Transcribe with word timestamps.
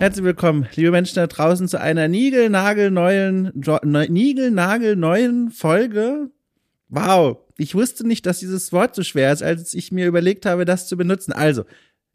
Herzlich 0.00 0.24
willkommen, 0.24 0.68
liebe 0.76 0.92
Menschen 0.92 1.16
da 1.16 1.26
draußen, 1.26 1.66
zu 1.66 1.80
einer 1.80 2.06
niegelnagelneuen, 2.06 3.50
niegelnagelneuen 3.82 5.50
Folge. 5.50 6.30
Wow, 6.88 7.38
ich 7.56 7.74
wusste 7.74 8.06
nicht, 8.06 8.24
dass 8.24 8.38
dieses 8.38 8.72
Wort 8.72 8.94
so 8.94 9.02
schwer 9.02 9.32
ist, 9.32 9.42
als 9.42 9.74
ich 9.74 9.90
mir 9.90 10.06
überlegt 10.06 10.46
habe, 10.46 10.64
das 10.64 10.86
zu 10.86 10.96
benutzen. 10.96 11.32
Also, 11.32 11.64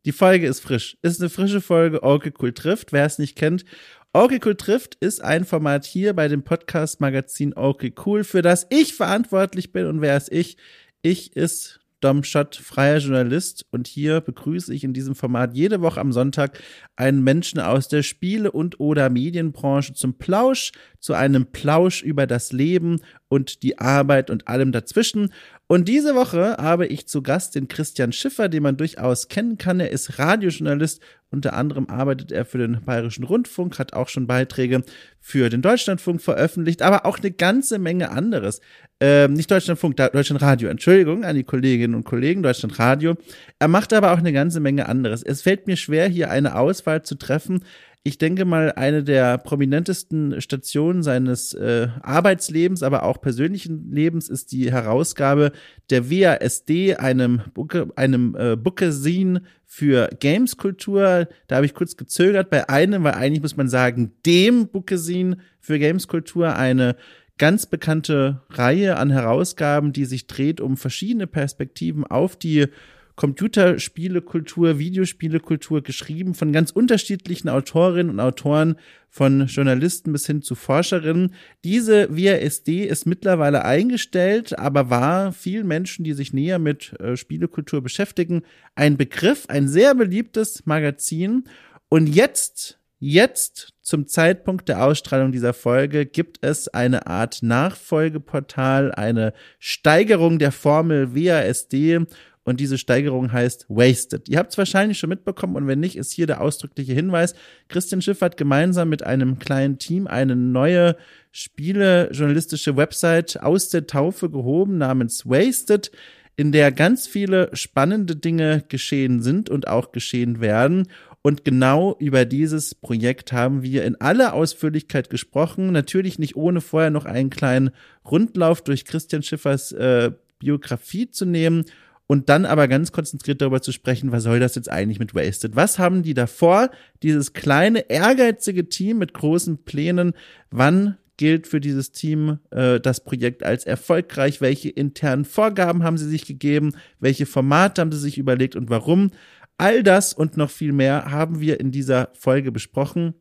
die 0.06 0.14
Folge 0.14 0.48
ist 0.48 0.62
frisch. 0.62 0.98
Ist 1.02 1.20
eine 1.20 1.30
frische 1.30 1.60
Folge. 1.60 2.04
Okay, 2.04 2.32
cool 2.42 2.54
trifft. 2.54 2.94
Wer 2.94 3.06
es 3.06 3.20
nicht 3.20 3.36
kennt. 3.36 3.66
Okay, 4.14 4.40
cool 4.46 4.56
trifft 4.56 4.96
ist 5.02 5.22
ein 5.22 5.44
Format 5.44 5.84
hier 5.84 6.14
bei 6.14 6.30
dem 6.30 6.44
Podcast 6.44 7.02
Magazin 7.02 7.54
Okay, 7.54 7.94
cool, 8.06 8.24
für 8.24 8.42
das 8.42 8.66
ich 8.70 8.94
verantwortlich 8.94 9.74
bin. 9.74 9.88
Und 9.88 10.00
wer 10.00 10.16
ist 10.16 10.32
ich? 10.32 10.56
Ich 11.02 11.36
ist 11.36 11.82
Dom 12.04 12.24
Schott, 12.24 12.56
freier 12.56 12.98
Journalist. 12.98 13.66
Und 13.72 13.88
hier 13.88 14.20
begrüße 14.20 14.74
ich 14.74 14.84
in 14.84 14.94
diesem 14.94 15.16
Format 15.16 15.54
jede 15.54 15.82
Woche 15.82 16.02
am 16.02 16.12
Sonntag 16.12 16.62
einen 16.96 17.24
Menschen 17.24 17.60
aus 17.60 17.88
der 17.88 18.04
Spiele- 18.04 18.52
und 18.52 18.80
oder 18.80 19.10
Medienbranche 19.10 19.94
zum 19.94 20.18
Plausch, 20.18 20.72
zu 21.00 21.14
einem 21.14 21.46
Plausch 21.48 22.02
über 22.02 22.28
das 22.28 22.52
Leben 22.52 23.00
und 23.34 23.64
die 23.64 23.80
Arbeit 23.80 24.30
und 24.30 24.48
allem 24.48 24.72
dazwischen. 24.72 25.34
Und 25.66 25.88
diese 25.88 26.14
Woche 26.14 26.58
habe 26.60 26.86
ich 26.86 27.08
zu 27.08 27.24
Gast 27.24 27.56
den 27.56 27.68
Christian 27.68 28.12
Schiffer, 28.12 28.48
den 28.48 28.62
man 28.62 28.78
durchaus 28.78 29.28
kennen 29.28 29.58
kann. 29.58 29.80
Er 29.80 29.90
ist 29.90 30.20
Radiojournalist. 30.20 31.02
Unter 31.32 31.54
anderem 31.54 31.90
arbeitet 31.90 32.32
er 32.32 32.46
für 32.46 32.60
den 32.60 32.82
Bayerischen 32.86 33.24
Rundfunk, 33.24 33.80
hat 33.80 33.94
auch 33.94 34.08
schon 34.08 34.28
Beiträge 34.28 34.84
für 35.20 35.50
den 35.50 35.64
Deutschlandfunk 35.64 36.22
veröffentlicht, 36.22 36.84
aber 36.84 37.08
auch 37.08 37.18
eine 37.18 37.32
ganze 37.32 37.80
Menge 37.80 38.12
anderes. 38.12 38.62
Ähm, 39.00 39.34
nicht 39.34 39.50
Deutschlandfunk, 39.50 39.98
Deutschlandradio, 39.98 40.70
Entschuldigung 40.70 41.26
an 41.26 41.36
die 41.36 41.44
Kolleginnen 41.44 41.96
und 41.96 42.04
Kollegen, 42.04 42.44
Deutschlandradio. 42.44 43.16
Er 43.58 43.68
macht 43.68 43.94
aber 43.94 44.12
auch 44.12 44.20
eine 44.20 44.32
ganze 44.32 44.60
Menge 44.60 44.88
anderes. 44.88 45.24
Es 45.24 45.42
fällt 45.42 45.66
mir 45.66 45.76
schwer, 45.76 46.08
hier 46.08 46.30
eine 46.30 46.56
Auswahl 46.56 47.02
zu 47.02 47.16
treffen 47.16 47.64
ich 48.06 48.18
denke 48.18 48.44
mal, 48.44 48.74
eine 48.74 49.02
der 49.02 49.38
prominentesten 49.38 50.42
Stationen 50.42 51.04
seines 51.04 51.54
äh, 51.54 51.88
Arbeitslebens, 52.02 52.84
aber 52.84 53.04
auch 53.04 53.22
persönlichen 53.22 53.92
Lebens 53.92 54.28
ist 54.28 54.52
die 54.52 54.70
Herausgabe 54.74 55.54
der 55.90 56.12
WASD, 56.12 56.98
einem 56.98 57.42
Bucke, 57.54 57.88
einem 57.96 58.36
äh, 58.38 58.58
Bookesin 58.58 59.48
für 59.66 60.10
Gameskultur. 60.20 61.30
Da 61.48 61.56
habe 61.56 61.66
ich 61.66 61.74
kurz 61.74 61.96
gezögert 61.96 62.50
bei 62.50 62.68
einem, 62.68 63.06
weil 63.06 63.14
eigentlich 63.14 63.42
muss 63.42 63.56
man 63.56 63.70
sagen, 63.70 64.12
dem 64.26 64.68
Bookesin 64.68 65.38
für 65.62 65.80
Gameskultur 65.80 66.58
eine 66.58 66.98
ganz 67.38 67.66
bekannte 67.68 68.42
Reihe 68.50 68.98
an 68.98 69.12
Herausgaben, 69.12 69.94
die 69.94 70.06
sich 70.06 70.28
dreht 70.28 70.60
um 70.60 70.76
verschiedene 70.76 71.26
Perspektiven 71.26 72.06
auf 72.06 72.36
die 72.36 72.68
Computerspielekultur, 73.16 74.80
Videospielekultur 74.80 75.84
geschrieben 75.84 76.34
von 76.34 76.52
ganz 76.52 76.72
unterschiedlichen 76.72 77.50
Autorinnen 77.50 78.10
und 78.10 78.20
Autoren, 78.20 78.76
von 79.10 79.46
Journalisten 79.46 80.12
bis 80.12 80.26
hin 80.26 80.42
zu 80.42 80.56
Forscherinnen. 80.56 81.36
Diese 81.64 82.10
WASD 82.10 82.86
ist 82.86 83.06
mittlerweile 83.06 83.64
eingestellt, 83.64 84.58
aber 84.58 84.90
war 84.90 85.32
vielen 85.32 85.68
Menschen, 85.68 86.04
die 86.04 86.14
sich 86.14 86.34
näher 86.34 86.58
mit 86.58 87.00
äh, 87.00 87.16
Spielekultur 87.16 87.84
beschäftigen, 87.84 88.42
ein 88.74 88.98
Begriff, 88.98 89.46
ein 89.50 89.68
sehr 89.68 89.94
beliebtes 89.94 90.66
Magazin. 90.66 91.44
Und 91.90 92.08
jetzt 92.08 92.80
Jetzt, 93.06 93.74
zum 93.82 94.08
Zeitpunkt 94.08 94.70
der 94.70 94.82
Ausstrahlung 94.82 95.34
dieser 95.34 95.52
Folge, 95.52 96.06
gibt 96.06 96.38
es 96.40 96.70
eine 96.70 97.06
Art 97.06 97.44
Nachfolgeportal, 97.44 98.94
eine 98.94 99.34
Steigerung 99.60 100.40
der 100.40 100.54
Formel 100.54 101.14
WASD 101.14 102.00
und 102.44 102.60
diese 102.60 102.78
Steigerung 102.78 103.32
heißt 103.32 103.66
Wasted. 103.70 104.28
Ihr 104.28 104.38
habt 104.38 104.52
es 104.52 104.58
wahrscheinlich 104.58 105.00
schon 105.00 105.10
mitbekommen 105.10 105.56
und 105.56 105.68
wenn 105.68 105.80
nicht, 105.80 105.96
ist 105.96 106.12
hier 106.12 106.28
der 106.28 106.42
ausdrückliche 106.42 106.94
Hinweis. 106.94 107.36
Christian 107.70 108.02
Schiff 108.02 108.22
hat 108.22 108.38
gemeinsam 108.38 108.90
mit 108.90 109.04
einem 109.04 109.40
kleinen 109.40 109.78
Team 109.78 110.08
eine 110.08 110.36
neue 110.36 110.98
Spiele-journalistische 111.32 112.76
Website 112.76 113.42
aus 113.42 113.70
der 113.70 113.88
Taufe 113.88 114.30
gehoben 114.30 114.78
namens 114.78 115.26
Wasted, 115.26 115.92
in 116.36 116.52
der 116.52 116.72
ganz 116.72 117.08
viele 117.08 117.50
spannende 117.54 118.16
Dinge 118.16 118.64
geschehen 118.68 119.22
sind 119.22 119.50
und 119.50 119.68
auch 119.68 119.92
geschehen 119.92 120.42
werden. 120.42 120.88
Und 121.22 121.46
genau 121.46 121.96
über 122.00 122.26
dieses 122.26 122.76
Projekt 122.76 123.32
haben 123.32 123.64
wir 123.64 123.86
in 123.86 124.02
aller 124.02 124.34
Ausführlichkeit 124.34 125.10
gesprochen. 125.10 125.72
Natürlich 125.72 126.20
nicht 126.20 126.36
ohne 126.36 126.60
vorher 126.60 126.90
noch 126.90 127.06
einen 127.06 127.30
kleinen 127.30 127.70
Rundlauf 128.04 128.62
durch 128.62 128.84
Christian 128.84 129.24
Schiffers 129.24 129.72
äh, 129.72 130.12
Biografie 130.40 131.10
zu 131.10 131.26
nehmen 131.26 131.64
und 132.08 132.30
dann 132.30 132.46
aber 132.46 132.68
ganz 132.68 132.92
konzentriert 132.92 133.42
darüber 133.42 133.62
zu 133.62 133.72
sprechen, 133.72 134.12
was 134.12 134.24
soll 134.24 134.40
das 134.40 134.56
jetzt 134.56 134.70
eigentlich 134.70 135.00
mit 135.00 135.16
Wasted? 135.16 135.56
Was 135.56 135.80
haben 135.80 136.04
die 136.04 136.14
davor? 136.14 136.70
Dieses 137.02 137.34
kleine, 137.34 137.90
ehrgeizige 137.90 138.68
Team 138.68 138.98
mit 138.98 139.14
großen 139.14 139.64
Plänen. 139.64 140.14
Wann 140.52 140.98
gilt 141.18 141.48
für 141.48 141.62
dieses 141.62 141.92
Team 141.92 142.40
äh, 142.52 142.80
das 142.80 143.04
Projekt 143.04 143.44
als 143.44 143.66
erfolgreich? 143.66 144.42
Welche 144.42 144.70
internen 144.70 145.26
Vorgaben 145.26 145.84
haben 145.84 145.98
sie 145.98 146.10
sich 146.10 146.26
gegeben? 146.26 146.74
Welche 147.00 147.26
Formate 147.26 147.82
haben 147.82 147.92
sie 147.92 148.00
sich 148.00 148.18
überlegt 148.18 148.56
und 148.56 148.70
warum? 148.70 149.12
All 149.58 149.84
das 149.84 150.14
und 150.14 150.36
noch 150.36 150.50
viel 150.50 150.74
mehr 150.74 151.12
haben 151.12 151.40
wir 151.40 151.60
in 151.60 151.72
dieser 151.72 152.10
Folge 152.14 152.52
besprochen. 152.52 153.14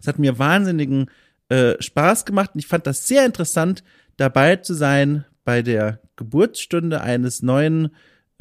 Es 0.00 0.06
hat 0.06 0.18
mir 0.18 0.38
wahnsinnigen 0.38 1.10
äh, 1.48 1.74
Spaß 1.80 2.24
gemacht 2.24 2.50
und 2.54 2.60
ich 2.60 2.66
fand 2.66 2.86
das 2.86 3.08
sehr 3.08 3.26
interessant, 3.26 3.82
dabei 4.16 4.56
zu 4.56 4.74
sein 4.74 5.24
bei 5.44 5.62
der 5.62 6.00
Geburtsstunde 6.16 7.00
eines 7.00 7.42
neuen 7.42 7.90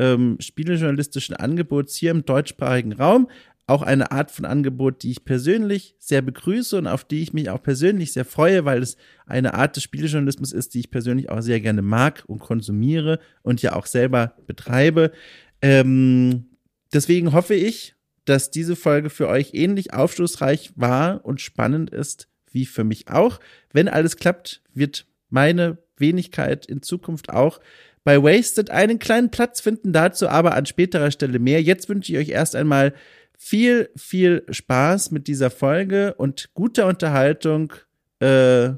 ähm, 0.01 0.37
spielejournalistischen 0.39 1.35
Angebots 1.35 1.95
hier 1.95 2.09
im 2.09 2.25
deutschsprachigen 2.25 2.93
Raum. 2.93 3.29
Auch 3.67 3.83
eine 3.83 4.11
Art 4.11 4.31
von 4.31 4.45
Angebot, 4.45 5.03
die 5.03 5.11
ich 5.11 5.23
persönlich 5.23 5.95
sehr 5.99 6.23
begrüße 6.23 6.75
und 6.75 6.87
auf 6.87 7.03
die 7.05 7.21
ich 7.21 7.33
mich 7.33 7.51
auch 7.51 7.61
persönlich 7.61 8.11
sehr 8.11 8.25
freue, 8.25 8.65
weil 8.65 8.81
es 8.81 8.97
eine 9.27 9.53
Art 9.53 9.75
des 9.75 9.83
Spielejournalismus 9.83 10.51
ist, 10.51 10.73
die 10.73 10.79
ich 10.79 10.91
persönlich 10.91 11.29
auch 11.29 11.41
sehr 11.41 11.61
gerne 11.61 11.83
mag 11.83 12.23
und 12.25 12.39
konsumiere 12.39 13.19
und 13.43 13.61
ja 13.61 13.73
auch 13.73 13.85
selber 13.85 14.33
betreibe. 14.47 15.11
Ähm, 15.61 16.47
deswegen 16.91 17.31
hoffe 17.31 17.53
ich, 17.53 17.95
dass 18.25 18.49
diese 18.49 18.75
Folge 18.75 19.11
für 19.11 19.27
euch 19.27 19.51
ähnlich 19.53 19.93
aufschlussreich 19.93 20.71
war 20.75 21.23
und 21.23 21.41
spannend 21.41 21.91
ist 21.91 22.27
wie 22.51 22.65
für 22.65 22.83
mich 22.83 23.07
auch. 23.09 23.39
Wenn 23.71 23.87
alles 23.87 24.17
klappt, 24.17 24.63
wird 24.73 25.05
meine 25.29 25.77
Wenigkeit 25.97 26.65
in 26.65 26.81
Zukunft 26.81 27.29
auch 27.29 27.61
bei 28.03 28.21
Wasted 28.21 28.69
einen 28.71 28.99
kleinen 28.99 29.29
Platz 29.29 29.61
finden, 29.61 29.93
dazu 29.93 30.27
aber 30.27 30.55
an 30.55 30.65
späterer 30.65 31.11
Stelle 31.11 31.39
mehr. 31.39 31.61
Jetzt 31.61 31.89
wünsche 31.89 32.11
ich 32.11 32.17
euch 32.17 32.29
erst 32.29 32.55
einmal 32.55 32.93
viel, 33.37 33.89
viel 33.95 34.45
Spaß 34.49 35.11
mit 35.11 35.27
dieser 35.27 35.49
Folge 35.49 36.13
und 36.15 36.53
guter 36.53 36.87
Unterhaltung. 36.87 37.73
Äh, 38.19 38.71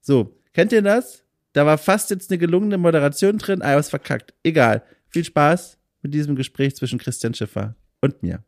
so, 0.00 0.36
kennt 0.52 0.72
ihr 0.72 0.82
das? 0.82 1.24
Da 1.52 1.66
war 1.66 1.78
fast 1.78 2.10
jetzt 2.10 2.30
eine 2.30 2.38
gelungene 2.38 2.78
Moderation 2.78 3.38
drin, 3.38 3.62
aber 3.62 3.80
es 3.80 3.90
verkackt. 3.90 4.34
Egal. 4.44 4.84
Viel 5.08 5.24
Spaß 5.24 5.78
mit 6.02 6.14
diesem 6.14 6.36
Gespräch 6.36 6.76
zwischen 6.76 6.98
Christian 6.98 7.34
Schiffer 7.34 7.74
und 8.00 8.22
mir. 8.22 8.44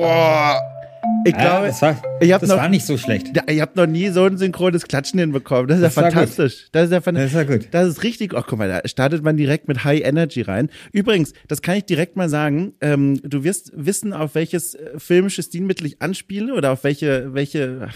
Boah. 0.00 0.69
Ich 1.24 1.36
glaube, 1.36 1.66
das, 1.66 1.82
war, 1.82 2.02
ich 2.20 2.30
das 2.30 2.42
noch, 2.42 2.56
war 2.56 2.68
nicht 2.68 2.86
so 2.86 2.96
schlecht. 2.96 3.28
Ich 3.46 3.60
habe 3.60 3.72
noch 3.74 3.86
nie 3.86 4.08
so 4.08 4.24
ein 4.24 4.38
synchrones 4.38 4.84
Klatschen 4.84 5.20
hinbekommen. 5.20 5.68
Das 5.68 5.78
ist 5.78 5.84
das 5.84 5.94
ja 5.94 6.02
fantastisch. 6.02 6.68
Das 6.72 6.84
ist 6.86 6.92
ja 6.92 7.00
fantastisch. 7.00 7.32
Das 7.32 7.42
ist 7.42 7.50
ja 7.50 7.56
gut. 7.56 7.68
Das 7.72 7.88
ist 7.88 8.02
richtig. 8.02 8.34
Ach, 8.34 8.44
guck 8.46 8.58
mal, 8.58 8.68
da 8.68 8.88
startet 8.88 9.22
man 9.22 9.36
direkt 9.36 9.68
mit 9.68 9.84
High 9.84 10.02
Energy 10.02 10.42
rein. 10.42 10.70
Übrigens, 10.92 11.34
das 11.48 11.60
kann 11.60 11.76
ich 11.76 11.84
direkt 11.84 12.16
mal 12.16 12.28
sagen. 12.28 12.72
Ähm, 12.80 13.20
du 13.22 13.44
wirst 13.44 13.72
wissen, 13.74 14.12
auf 14.12 14.34
welches 14.34 14.74
äh, 14.74 14.98
filmische 14.98 15.42
Stilmittel 15.42 15.86
ich 15.86 16.00
anspiele 16.00 16.54
oder 16.54 16.72
auf 16.72 16.84
welche, 16.84 17.34
welche, 17.34 17.88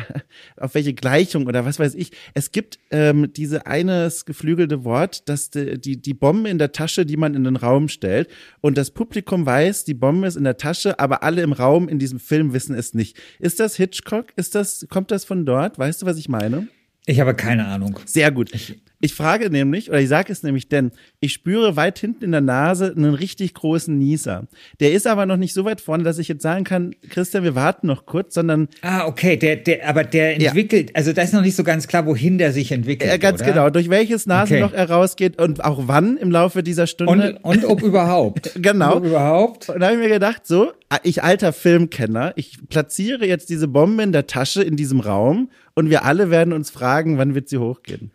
auf 0.56 0.74
welche 0.74 0.92
Gleichung 0.92 1.46
oder 1.46 1.64
was 1.64 1.78
weiß 1.78 1.94
ich. 1.94 2.10
Es 2.34 2.50
gibt 2.50 2.78
ähm, 2.90 3.32
diese 3.32 3.66
eines 3.66 4.24
geflügelte 4.24 4.84
Wort, 4.84 5.28
dass 5.28 5.50
die, 5.50 5.80
die, 5.80 6.02
die 6.02 6.14
Bombe 6.14 6.48
in 6.48 6.58
der 6.58 6.72
Tasche, 6.72 7.06
die 7.06 7.16
man 7.16 7.34
in 7.34 7.44
den 7.44 7.56
Raum 7.56 7.88
stellt. 7.88 8.28
Und 8.60 8.76
das 8.76 8.90
Publikum 8.90 9.46
weiß, 9.46 9.84
die 9.84 9.94
Bombe 9.94 10.26
ist 10.26 10.36
in 10.36 10.44
der 10.44 10.56
Tasche, 10.56 10.98
aber 10.98 11.22
alle 11.22 11.42
im 11.42 11.52
Raum 11.52 11.88
in 11.88 11.98
diesem 11.98 12.18
Film 12.18 12.52
wissen, 12.52 12.71
wissen 12.72 12.78
es 12.78 12.94
nicht. 12.94 13.20
Ist 13.38 13.60
das 13.60 13.76
Hitchcock? 13.76 14.26
Ist 14.36 14.54
das, 14.54 14.86
kommt 14.88 15.10
das 15.10 15.24
von 15.24 15.46
dort? 15.46 15.78
Weißt 15.78 16.02
du, 16.02 16.06
was 16.06 16.18
ich 16.18 16.28
meine? 16.28 16.68
Ich 17.06 17.20
habe 17.20 17.34
keine 17.34 17.66
Ahnung. 17.66 17.98
Sehr 18.04 18.30
gut. 18.30 18.54
Ich 18.54 18.80
frage 19.14 19.50
nämlich, 19.50 19.90
oder 19.90 20.00
ich 20.00 20.08
sage 20.08 20.32
es 20.32 20.44
nämlich, 20.44 20.68
denn 20.68 20.92
ich 21.18 21.32
spüre 21.32 21.74
weit 21.74 21.98
hinten 21.98 22.24
in 22.24 22.30
der 22.30 22.40
Nase 22.40 22.94
einen 22.96 23.14
richtig 23.14 23.52
großen 23.52 23.98
Nieser. 23.98 24.46
Der 24.78 24.92
ist 24.92 25.08
aber 25.08 25.26
noch 25.26 25.36
nicht 25.36 25.54
so 25.54 25.64
weit 25.64 25.80
vorne, 25.80 26.04
dass 26.04 26.18
ich 26.18 26.28
jetzt 26.28 26.42
sagen 26.42 26.62
kann, 26.62 26.94
Christian, 27.10 27.42
wir 27.42 27.56
warten 27.56 27.88
noch 27.88 28.06
kurz, 28.06 28.34
sondern. 28.34 28.68
Ah, 28.80 29.06
okay, 29.06 29.36
der, 29.36 29.56
der, 29.56 29.88
aber 29.88 30.04
der 30.04 30.36
entwickelt, 30.36 30.90
ja. 30.90 30.94
also 30.96 31.12
da 31.12 31.22
ist 31.22 31.34
noch 31.34 31.42
nicht 31.42 31.56
so 31.56 31.64
ganz 31.64 31.88
klar, 31.88 32.06
wohin 32.06 32.38
der 32.38 32.52
sich 32.52 32.70
entwickelt. 32.70 33.10
Ja, 33.10 33.16
ganz 33.16 33.40
oder? 33.40 33.50
genau, 33.50 33.70
durch 33.70 33.90
welches 33.90 34.26
Nasenloch 34.26 34.68
okay. 34.68 34.76
er 34.76 34.88
rausgeht 34.88 35.40
und 35.40 35.64
auch 35.64 35.88
wann 35.88 36.16
im 36.16 36.30
Laufe 36.30 36.62
dieser 36.62 36.86
Stunde. 36.86 37.38
Und, 37.42 37.62
und 37.62 37.64
ob 37.64 37.82
überhaupt. 37.82 38.52
genau. 38.54 38.92
Und 38.92 38.98
ob 38.98 39.04
überhaupt. 39.06 39.68
Und 39.68 39.80
da 39.80 39.86
habe 39.86 39.96
ich 39.96 40.02
mir 40.02 40.14
gedacht, 40.14 40.46
so, 40.46 40.70
ich 41.02 41.24
alter 41.24 41.52
Filmkenner, 41.52 42.34
ich 42.36 42.58
platziere 42.68 43.26
jetzt 43.26 43.50
diese 43.50 43.66
Bombe 43.66 44.04
in 44.04 44.12
der 44.12 44.28
Tasche 44.28 44.62
in 44.62 44.76
diesem 44.76 45.00
Raum 45.00 45.50
und 45.74 45.90
wir 45.90 46.04
alle 46.04 46.30
werden 46.30 46.52
uns 46.52 46.70
fragen, 46.70 47.18
wann 47.18 47.34
wird 47.34 47.48
sie 47.48 47.58
hochgehen. 47.58 48.12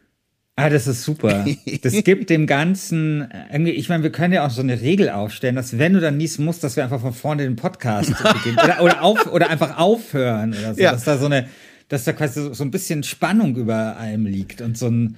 Ah, 0.60 0.72
das 0.72 0.88
ist 0.88 1.04
super. 1.04 1.46
Das 1.84 1.94
gibt 2.04 2.32
dem 2.32 2.48
Ganzen 2.48 3.32
irgendwie, 3.52 3.74
ich 3.74 3.90
meine, 3.90 4.02
wir 4.02 4.12
können 4.12 4.34
ja 4.34 4.44
auch 4.44 4.50
so 4.50 4.62
eine 4.62 4.82
Regel 4.82 5.12
aufstellen, 5.12 5.56
dass 5.56 5.78
wenn 5.78 5.94
du 5.94 6.00
dann 6.00 6.18
niesen 6.18 6.46
musst, 6.46 6.64
dass 6.64 6.76
wir 6.76 6.84
einfach 6.84 7.00
von 7.00 7.14
vorne 7.14 7.44
den 7.44 7.56
Podcast 7.56 8.12
beginnen. 8.24 8.58
Oder, 8.64 8.82
oder, 8.82 9.04
auf, 9.04 9.32
oder 9.32 9.52
einfach 9.52 9.78
aufhören 9.78 10.56
oder 10.60 10.74
so. 10.74 10.82
Ja. 10.82 10.94
Dass 10.94 11.04
da 11.04 11.20
so 11.20 11.28
eine, 11.28 11.48
dass 11.90 12.06
da 12.06 12.14
quasi 12.14 12.56
so 12.56 12.64
ein 12.64 12.72
bisschen 12.72 13.04
Spannung 13.04 13.56
über 13.56 13.98
allem 13.98 14.26
liegt 14.26 14.62
und 14.62 14.80
so 14.80 14.88
ein, 14.88 15.18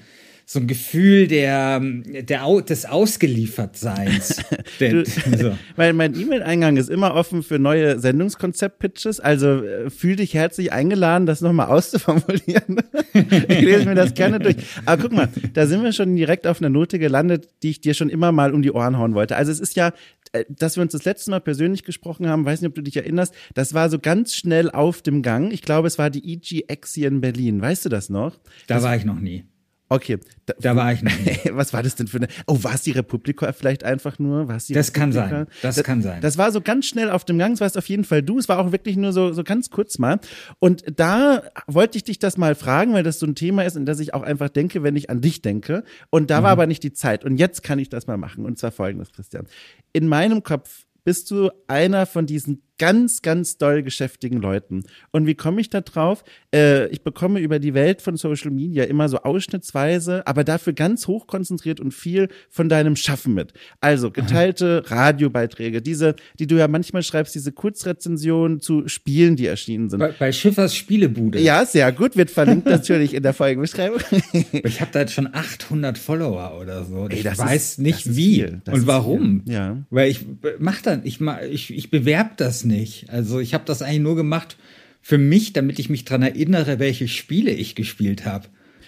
so 0.51 0.59
ein 0.59 0.65
Gefühl 0.65 1.27
der, 1.27 1.79
der 1.79 2.61
des 2.61 2.87
Ausgeliefertseins. 2.87 4.37
du, 4.79 5.05
so. 5.37 5.55
Weil 5.75 5.93
mein 5.93 6.19
E-Mail-Eingang 6.19 6.75
ist 6.77 6.89
immer 6.89 7.13
offen 7.13 7.43
für 7.43 7.59
neue 7.59 7.99
Sendungskonzept-Pitches. 7.99 9.19
Also 9.19 9.63
äh, 9.63 9.91
fühl 9.91 10.15
dich 10.15 10.33
herzlich 10.33 10.73
eingeladen, 10.73 11.27
das 11.27 11.41
nochmal 11.41 11.67
auszuformulieren. 11.67 12.81
ich 13.13 13.61
lese 13.61 13.85
mir 13.85 13.93
das 13.93 14.15
gerne 14.15 14.39
durch. 14.39 14.55
Aber 14.87 15.03
guck 15.03 15.11
mal, 15.11 15.29
da 15.53 15.67
sind 15.67 15.83
wir 15.83 15.93
schon 15.93 16.15
direkt 16.15 16.47
auf 16.47 16.59
einer 16.59 16.71
Note 16.71 16.97
gelandet, 16.97 17.49
die 17.61 17.69
ich 17.69 17.81
dir 17.81 17.93
schon 17.93 18.09
immer 18.09 18.31
mal 18.31 18.51
um 18.51 18.63
die 18.63 18.71
Ohren 18.71 18.97
hauen 18.97 19.13
wollte. 19.13 19.35
Also 19.35 19.51
es 19.51 19.59
ist 19.59 19.75
ja 19.75 19.93
äh, 20.31 20.45
dass 20.49 20.77
wir 20.77 20.81
uns 20.81 20.93
das 20.93 21.05
letzte 21.05 21.29
Mal 21.29 21.41
persönlich 21.41 21.83
gesprochen 21.83 22.27
haben, 22.27 22.43
weiß 22.43 22.61
nicht, 22.61 22.69
ob 22.69 22.75
du 22.75 22.81
dich 22.81 22.97
erinnerst, 22.97 23.35
das 23.53 23.75
war 23.75 23.91
so 23.91 23.99
ganz 23.99 24.33
schnell 24.33 24.71
auf 24.71 25.03
dem 25.03 25.21
Gang. 25.21 25.51
Ich 25.51 25.61
glaube, 25.61 25.87
es 25.87 25.99
war 25.99 26.09
die 26.09 26.33
EGX 26.33 26.95
hier 26.95 27.09
in 27.09 27.21
Berlin. 27.21 27.61
Weißt 27.61 27.85
du 27.85 27.89
das 27.89 28.09
noch? 28.09 28.39
Da 28.65 28.75
das 28.75 28.83
war 28.83 28.95
ich 28.95 29.05
noch 29.05 29.19
nie. 29.19 29.43
Okay. 29.91 30.19
Da, 30.45 30.53
da 30.59 30.75
war 30.75 30.93
ich 30.93 31.01
nicht. 31.01 31.51
Was 31.53 31.73
war 31.73 31.81
das 31.81 31.95
denn 31.95 32.07
für 32.07 32.17
eine? 32.17 32.27
Oh, 32.45 32.63
war 32.63 32.75
es 32.75 32.83
die 32.83 32.91
Republika 32.91 33.51
vielleicht 33.53 33.83
einfach 33.83 34.19
nur? 34.19 34.47
War 34.47 34.57
es 34.57 34.67
die 34.67 34.73
das 34.73 34.89
Republika? 34.89 35.21
kann 35.21 35.31
sein. 35.31 35.47
Das, 35.61 35.75
das, 35.75 35.83
kann 35.83 36.01
sein. 36.03 36.21
Das 36.21 36.37
war 36.37 36.51
so 36.51 36.61
ganz 36.61 36.85
schnell 36.85 37.09
auf 37.09 37.25
dem 37.25 37.39
Gang. 37.39 37.53
Das 37.53 37.61
warst 37.61 37.77
auf 37.77 37.89
jeden 37.89 38.03
Fall 38.03 38.21
du. 38.21 38.37
Es 38.37 38.47
war 38.47 38.59
auch 38.59 38.71
wirklich 38.71 38.97
nur 38.97 39.11
so, 39.11 39.33
so 39.33 39.43
ganz 39.43 39.71
kurz 39.71 39.97
mal. 39.97 40.19
Und 40.59 40.83
da 40.95 41.43
wollte 41.65 41.97
ich 41.97 42.03
dich 42.03 42.19
das 42.19 42.37
mal 42.37 42.53
fragen, 42.53 42.93
weil 42.93 43.03
das 43.03 43.17
so 43.17 43.25
ein 43.25 43.33
Thema 43.33 43.63
ist, 43.63 43.75
in 43.75 43.85
das 43.85 43.99
ich 43.99 44.13
auch 44.13 44.21
einfach 44.21 44.49
denke, 44.49 44.83
wenn 44.83 44.95
ich 44.95 45.09
an 45.09 45.21
dich 45.21 45.41
denke. 45.41 45.83
Und 46.11 46.29
da 46.29 46.39
mhm. 46.39 46.43
war 46.43 46.51
aber 46.51 46.67
nicht 46.67 46.83
die 46.83 46.93
Zeit. 46.93 47.25
Und 47.25 47.37
jetzt 47.37 47.63
kann 47.63 47.79
ich 47.79 47.89
das 47.89 48.05
mal 48.05 48.17
machen. 48.17 48.45
Und 48.45 48.59
zwar 48.59 48.71
folgendes, 48.71 49.11
Christian. 49.11 49.47
In 49.91 50.07
meinem 50.07 50.43
Kopf 50.43 50.85
bist 51.03 51.31
du 51.31 51.49
einer 51.67 52.05
von 52.05 52.27
diesen 52.27 52.61
ganz, 52.79 53.21
ganz 53.21 53.57
doll 53.57 53.83
geschäftigen 53.83 54.41
Leuten. 54.41 54.83
Und 55.11 55.27
wie 55.27 55.35
komme 55.35 55.61
ich 55.61 55.69
da 55.69 55.81
drauf? 55.81 56.23
Äh, 56.53 56.87
ich 56.87 57.03
bekomme 57.03 57.39
über 57.39 57.59
die 57.59 57.75
Welt 57.75 58.01
von 58.01 58.17
Social 58.17 58.49
Media 58.49 58.85
immer 58.85 59.07
so 59.09 59.17
ausschnittsweise, 59.17 60.25
aber 60.25 60.43
dafür 60.43 60.73
ganz 60.73 61.05
hoch 61.05 61.27
konzentriert 61.27 61.79
und 61.79 61.93
viel 61.93 62.29
von 62.49 62.69
deinem 62.69 62.95
Schaffen 62.95 63.33
mit. 63.33 63.53
Also 63.81 64.09
geteilte 64.09 64.83
Aha. 64.87 64.95
Radiobeiträge, 64.95 65.81
diese, 65.81 66.15
die 66.39 66.47
du 66.47 66.55
ja 66.55 66.67
manchmal 66.67 67.03
schreibst, 67.03 67.35
diese 67.35 67.51
Kurzrezensionen 67.51 68.61
zu 68.61 68.87
Spielen, 68.87 69.35
die 69.35 69.45
erschienen 69.45 69.89
sind. 69.89 69.99
Bei, 69.99 70.13
bei 70.17 70.31
Schiffers 70.31 70.75
Spielebude. 70.75 71.39
Ja, 71.39 71.65
sehr 71.65 71.91
gut, 71.91 72.15
wird 72.15 72.31
verlinkt 72.31 72.65
natürlich 72.69 73.13
in 73.13 73.23
der 73.23 73.33
Folgenbeschreibung. 73.33 73.99
ich 74.51 74.81
habe 74.81 74.91
da 74.93 75.01
jetzt 75.01 75.13
schon 75.13 75.27
800 75.31 75.97
Follower 75.97 76.57
oder 76.59 76.85
so. 76.85 77.07
Ey, 77.09 77.19
ich 77.19 77.37
weiß 77.37 77.71
ist, 77.71 77.79
nicht 77.79 78.15
wie 78.15 78.45
und 78.45 78.87
warum. 78.87 79.43
Ja. 79.45 79.77
Weil 79.89 80.09
ich 80.09 80.25
mach 80.59 80.81
dann, 80.81 81.01
ich, 81.03 81.19
ich, 81.51 81.73
ich 81.75 81.91
bewerbe 81.91 82.31
das 82.37 82.63
nicht. 82.69 83.09
Also 83.09 83.39
ich 83.39 83.53
habe 83.53 83.65
das 83.65 83.81
eigentlich 83.81 83.99
nur 83.99 84.15
gemacht 84.15 84.57
für 85.01 85.17
mich, 85.17 85.53
damit 85.53 85.79
ich 85.79 85.89
mich 85.89 86.05
dran 86.05 86.21
erinnere, 86.21 86.79
welche 86.79 87.07
Spiele 87.07 87.51
ich 87.51 87.75
gespielt 87.75 88.25
habe. 88.25 88.47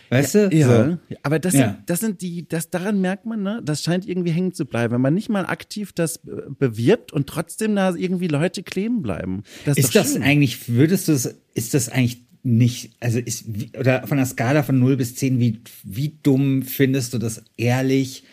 Weißt 0.10 0.36
ja, 0.36 0.50
du? 0.50 0.56
Ja, 0.58 0.86
so. 0.86 0.98
aber 1.24 1.40
das, 1.40 1.54
ja. 1.54 1.70
sind, 1.70 1.78
das 1.86 2.00
sind 2.02 2.22
die, 2.22 2.48
das 2.48 2.70
daran 2.70 3.00
merkt 3.00 3.26
man, 3.26 3.44
ne, 3.44 3.62
das 3.64 3.82
scheint 3.82 4.06
irgendwie 4.06 4.32
hängen 4.32 4.54
zu 4.54 4.66
bleiben. 4.66 4.94
Wenn 4.94 5.02
man 5.02 5.14
nicht 5.14 5.30
mal 5.30 5.46
aktiv 5.46 5.94
das 5.94 6.20
bewirbt 6.60 7.14
und 7.14 7.28
trotzdem 7.28 7.76
da 7.76 7.96
irgendwie 7.96 8.28
Leute 8.28 8.62
kleben 8.62 9.02
bleiben. 9.02 9.44
Das 9.64 9.78
ist, 9.78 9.86
ist 9.86 9.96
das 9.96 10.14
schön. 10.14 10.24
eigentlich, 10.24 10.68
würdest 10.68 11.08
du 11.08 11.14
es, 11.14 11.38
ist 11.54 11.74
das 11.74 11.88
eigentlich 11.88 12.26
nicht, 12.44 12.92
also 13.00 13.20
ist, 13.20 13.46
oder 13.80 14.06
von 14.06 14.18
der 14.18 14.26
Skala 14.26 14.64
von 14.64 14.80
0 14.80 14.98
bis 14.98 15.16
10, 15.16 15.40
wie, 15.40 15.62
wie 15.84 16.18
dumm 16.22 16.64
findest 16.64 17.14
du 17.14 17.18
das 17.18 17.44
ehrlich? 17.56 18.26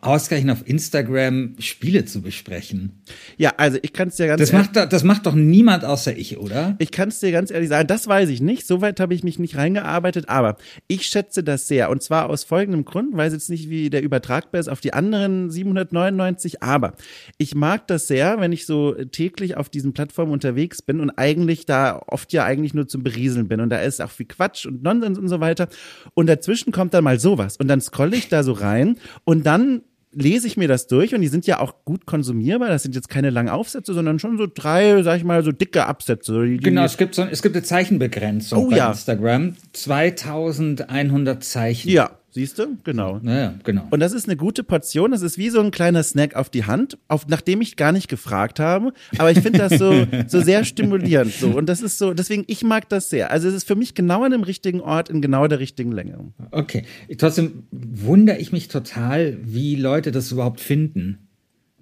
Ausgerechnet 0.00 0.56
auf 0.56 0.68
Instagram 0.68 1.54
Spiele 1.58 2.04
zu 2.04 2.22
besprechen. 2.22 3.02
Ja, 3.36 3.52
also 3.56 3.78
ich 3.82 3.92
kann 3.92 4.08
es 4.08 4.16
dir 4.16 4.26
ganz 4.26 4.40
das 4.40 4.52
macht 4.52 4.76
das 4.76 5.04
macht 5.04 5.26
doch 5.26 5.34
niemand 5.34 5.84
außer 5.84 6.16
ich, 6.16 6.38
oder? 6.38 6.76
Ich 6.78 6.90
kann 6.90 7.08
es 7.08 7.20
dir 7.20 7.32
ganz 7.32 7.50
ehrlich 7.50 7.68
sagen, 7.68 7.86
das 7.86 8.06
weiß 8.06 8.28
ich 8.28 8.40
nicht. 8.40 8.66
Soweit 8.66 9.00
habe 9.00 9.14
ich 9.14 9.24
mich 9.24 9.38
nicht 9.38 9.56
reingearbeitet, 9.56 10.28
aber 10.28 10.56
ich 10.86 11.06
schätze 11.06 11.42
das 11.42 11.68
sehr 11.68 11.90
und 11.90 12.02
zwar 12.02 12.28
aus 12.28 12.44
folgendem 12.44 12.84
Grund, 12.84 13.16
weiß 13.16 13.32
jetzt 13.32 13.50
nicht, 13.50 13.68
wie 13.70 13.90
der 13.90 14.02
übertragbar 14.02 14.60
ist 14.60 14.68
auf 14.68 14.80
die 14.80 14.92
anderen 14.92 15.50
799, 15.50 16.62
aber 16.62 16.94
ich 17.36 17.54
mag 17.54 17.86
das 17.86 18.06
sehr, 18.06 18.40
wenn 18.40 18.52
ich 18.52 18.66
so 18.66 18.92
täglich 18.92 19.56
auf 19.56 19.68
diesen 19.68 19.92
Plattformen 19.92 20.32
unterwegs 20.32 20.82
bin 20.82 21.00
und 21.00 21.10
eigentlich 21.10 21.66
da 21.66 22.02
oft 22.06 22.32
ja 22.32 22.44
eigentlich 22.44 22.74
nur 22.74 22.88
zum 22.88 23.02
Berieseln 23.02 23.48
bin 23.48 23.60
und 23.60 23.70
da 23.70 23.78
ist 23.78 24.00
auch 24.00 24.10
viel 24.10 24.26
Quatsch 24.26 24.66
und 24.66 24.82
Nonsens 24.82 25.18
und 25.18 25.28
so 25.28 25.40
weiter 25.40 25.68
und 26.14 26.26
dazwischen 26.26 26.72
kommt 26.72 26.94
dann 26.94 27.04
mal 27.04 27.18
sowas 27.18 27.56
und 27.56 27.68
dann 27.68 27.80
scrolle 27.80 28.16
ich 28.16 28.28
da 28.28 28.42
so 28.42 28.52
rein 28.52 28.98
und 29.24 29.46
dann 29.46 29.77
lese 30.18 30.46
ich 30.46 30.56
mir 30.56 30.68
das 30.68 30.86
durch 30.86 31.14
und 31.14 31.20
die 31.20 31.28
sind 31.28 31.46
ja 31.46 31.60
auch 31.60 31.84
gut 31.84 32.06
konsumierbar. 32.06 32.68
Das 32.68 32.82
sind 32.82 32.94
jetzt 32.94 33.08
keine 33.08 33.30
langen 33.30 33.48
Aufsätze, 33.48 33.94
sondern 33.94 34.18
schon 34.18 34.36
so 34.36 34.46
drei, 34.52 35.02
sag 35.02 35.16
ich 35.18 35.24
mal, 35.24 35.42
so 35.44 35.52
dicke 35.52 35.86
Absätze. 35.86 36.44
Die, 36.44 36.56
genau, 36.58 36.84
es 36.84 36.96
gibt 36.96 37.14
so, 37.14 37.22
es 37.22 37.42
gibt 37.42 37.56
eine 37.56 37.64
Zeichenbegrenzung 37.64 38.66
oh, 38.66 38.70
bei 38.70 38.76
ja. 38.76 38.90
Instagram. 38.90 39.56
2100 39.72 41.44
Zeichen. 41.44 41.88
Ja, 41.90 42.17
Siehst 42.30 42.58
du? 42.58 42.76
Genau. 42.84 43.20
Ja, 43.22 43.54
genau. 43.64 43.86
Und 43.90 44.00
das 44.00 44.12
ist 44.12 44.28
eine 44.28 44.36
gute 44.36 44.62
Portion. 44.62 45.12
Das 45.12 45.22
ist 45.22 45.38
wie 45.38 45.48
so 45.48 45.60
ein 45.60 45.70
kleiner 45.70 46.02
Snack 46.02 46.36
auf 46.36 46.50
die 46.50 46.64
Hand, 46.64 46.98
auf, 47.08 47.26
nachdem 47.26 47.62
ich 47.62 47.76
gar 47.76 47.90
nicht 47.90 48.08
gefragt 48.08 48.60
habe. 48.60 48.92
Aber 49.16 49.30
ich 49.30 49.40
finde 49.40 49.58
das 49.58 49.78
so, 49.78 50.06
so 50.26 50.40
sehr 50.42 50.64
stimulierend. 50.64 51.32
So. 51.32 51.48
Und 51.48 51.68
das 51.68 51.80
ist 51.80 51.96
so, 51.98 52.12
deswegen, 52.12 52.44
ich 52.46 52.62
mag 52.62 52.88
das 52.90 53.08
sehr. 53.08 53.30
Also 53.30 53.48
es 53.48 53.54
ist 53.54 53.66
für 53.66 53.76
mich 53.76 53.94
genau 53.94 54.24
an 54.24 54.32
dem 54.32 54.42
richtigen 54.42 54.80
Ort, 54.82 55.08
in 55.08 55.22
genau 55.22 55.46
der 55.46 55.58
richtigen 55.58 55.90
Länge. 55.90 56.32
Okay. 56.50 56.84
Trotzdem 57.16 57.64
wundere 57.70 58.36
ich 58.38 58.52
mich 58.52 58.68
total, 58.68 59.38
wie 59.42 59.76
Leute 59.76 60.12
das 60.12 60.30
überhaupt 60.30 60.60
finden. 60.60 61.28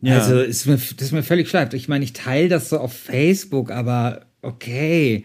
Ja. 0.00 0.18
Also 0.18 0.40
ist 0.40 0.66
mir, 0.66 0.74
das 0.74 1.06
ist 1.08 1.12
mir 1.12 1.24
völlig 1.24 1.48
klar. 1.48 1.72
Ich 1.74 1.88
meine, 1.88 2.04
ich 2.04 2.12
teile 2.12 2.48
das 2.48 2.68
so 2.68 2.78
auf 2.78 2.92
Facebook, 2.92 3.72
aber 3.72 4.26
okay. 4.42 5.24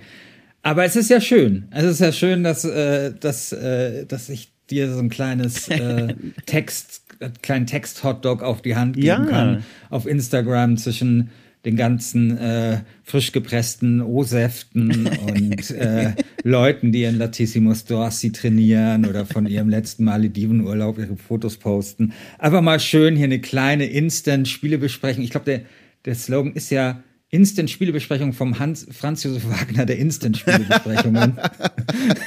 Aber 0.64 0.86
es 0.86 0.96
ist 0.96 1.10
ja 1.10 1.22
schön. 1.22 1.68
Es 1.72 1.86
ist 1.86 2.00
ja 2.00 2.12
schön, 2.12 2.44
dass, 2.44 2.66
äh, 2.66 3.14
dass, 3.20 3.52
äh, 3.52 4.06
dass 4.06 4.30
ich 4.30 4.51
dir 4.72 4.92
so 4.92 5.00
ein 5.00 5.10
kleines 5.10 5.68
äh, 5.70 6.16
Text, 6.46 7.04
kleinen 7.42 7.68
Text-Hotdog 7.68 8.44
auf 8.44 8.62
die 8.62 8.76
Hand 8.76 8.96
geben 8.96 9.06
ja. 9.06 9.26
kann 9.26 9.64
auf 9.90 10.06
Instagram 10.06 10.78
zwischen 10.78 11.30
den 11.66 11.76
ganzen 11.76 12.38
äh, 12.38 12.80
frisch 13.04 13.32
gepressten 13.32 14.02
O-Säften 14.02 15.08
und 15.28 15.70
äh, 15.72 16.14
Leuten, 16.44 16.92
die 16.92 17.04
in 17.04 17.18
Latissimus 17.18 17.86
Dorsi 17.86 18.32
trainieren 18.32 19.06
oder 19.06 19.26
von 19.26 19.46
ihrem 19.46 19.70
letzten 19.70 20.06
Maledivenurlaub 20.06 20.98
ihre 20.98 21.18
Fotos 21.18 21.58
posten. 21.58 22.14
Einfach 22.40 22.62
mal 22.62 22.80
schön 22.80 23.16
hier 23.16 23.26
eine 23.26 23.40
kleine 23.40 23.86
Instant-Spielebesprechung. 23.86 25.24
Ich 25.24 25.30
glaube, 25.30 25.46
der, 25.46 25.62
der 26.06 26.16
Slogan 26.16 26.54
ist 26.54 26.72
ja 26.72 27.04
Instant-Spielebesprechung 27.32 28.34
vom 28.34 28.60
Hans 28.60 28.86
Franz 28.92 29.24
Josef 29.24 29.50
Wagner 29.50 29.86
der 29.86 29.98
Instant-Spielebesprechungen. 29.98 31.40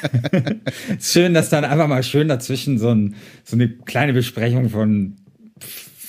schön, 1.01 1.35
dass 1.35 1.51
dann 1.51 1.65
einfach 1.65 1.89
mal 1.89 2.03
schön 2.03 2.29
dazwischen 2.29 2.79
so, 2.79 2.89
ein, 2.89 3.15
so 3.45 3.57
eine 3.57 3.69
kleine 3.69 4.15
Besprechung 4.15 4.71
von 4.71 5.17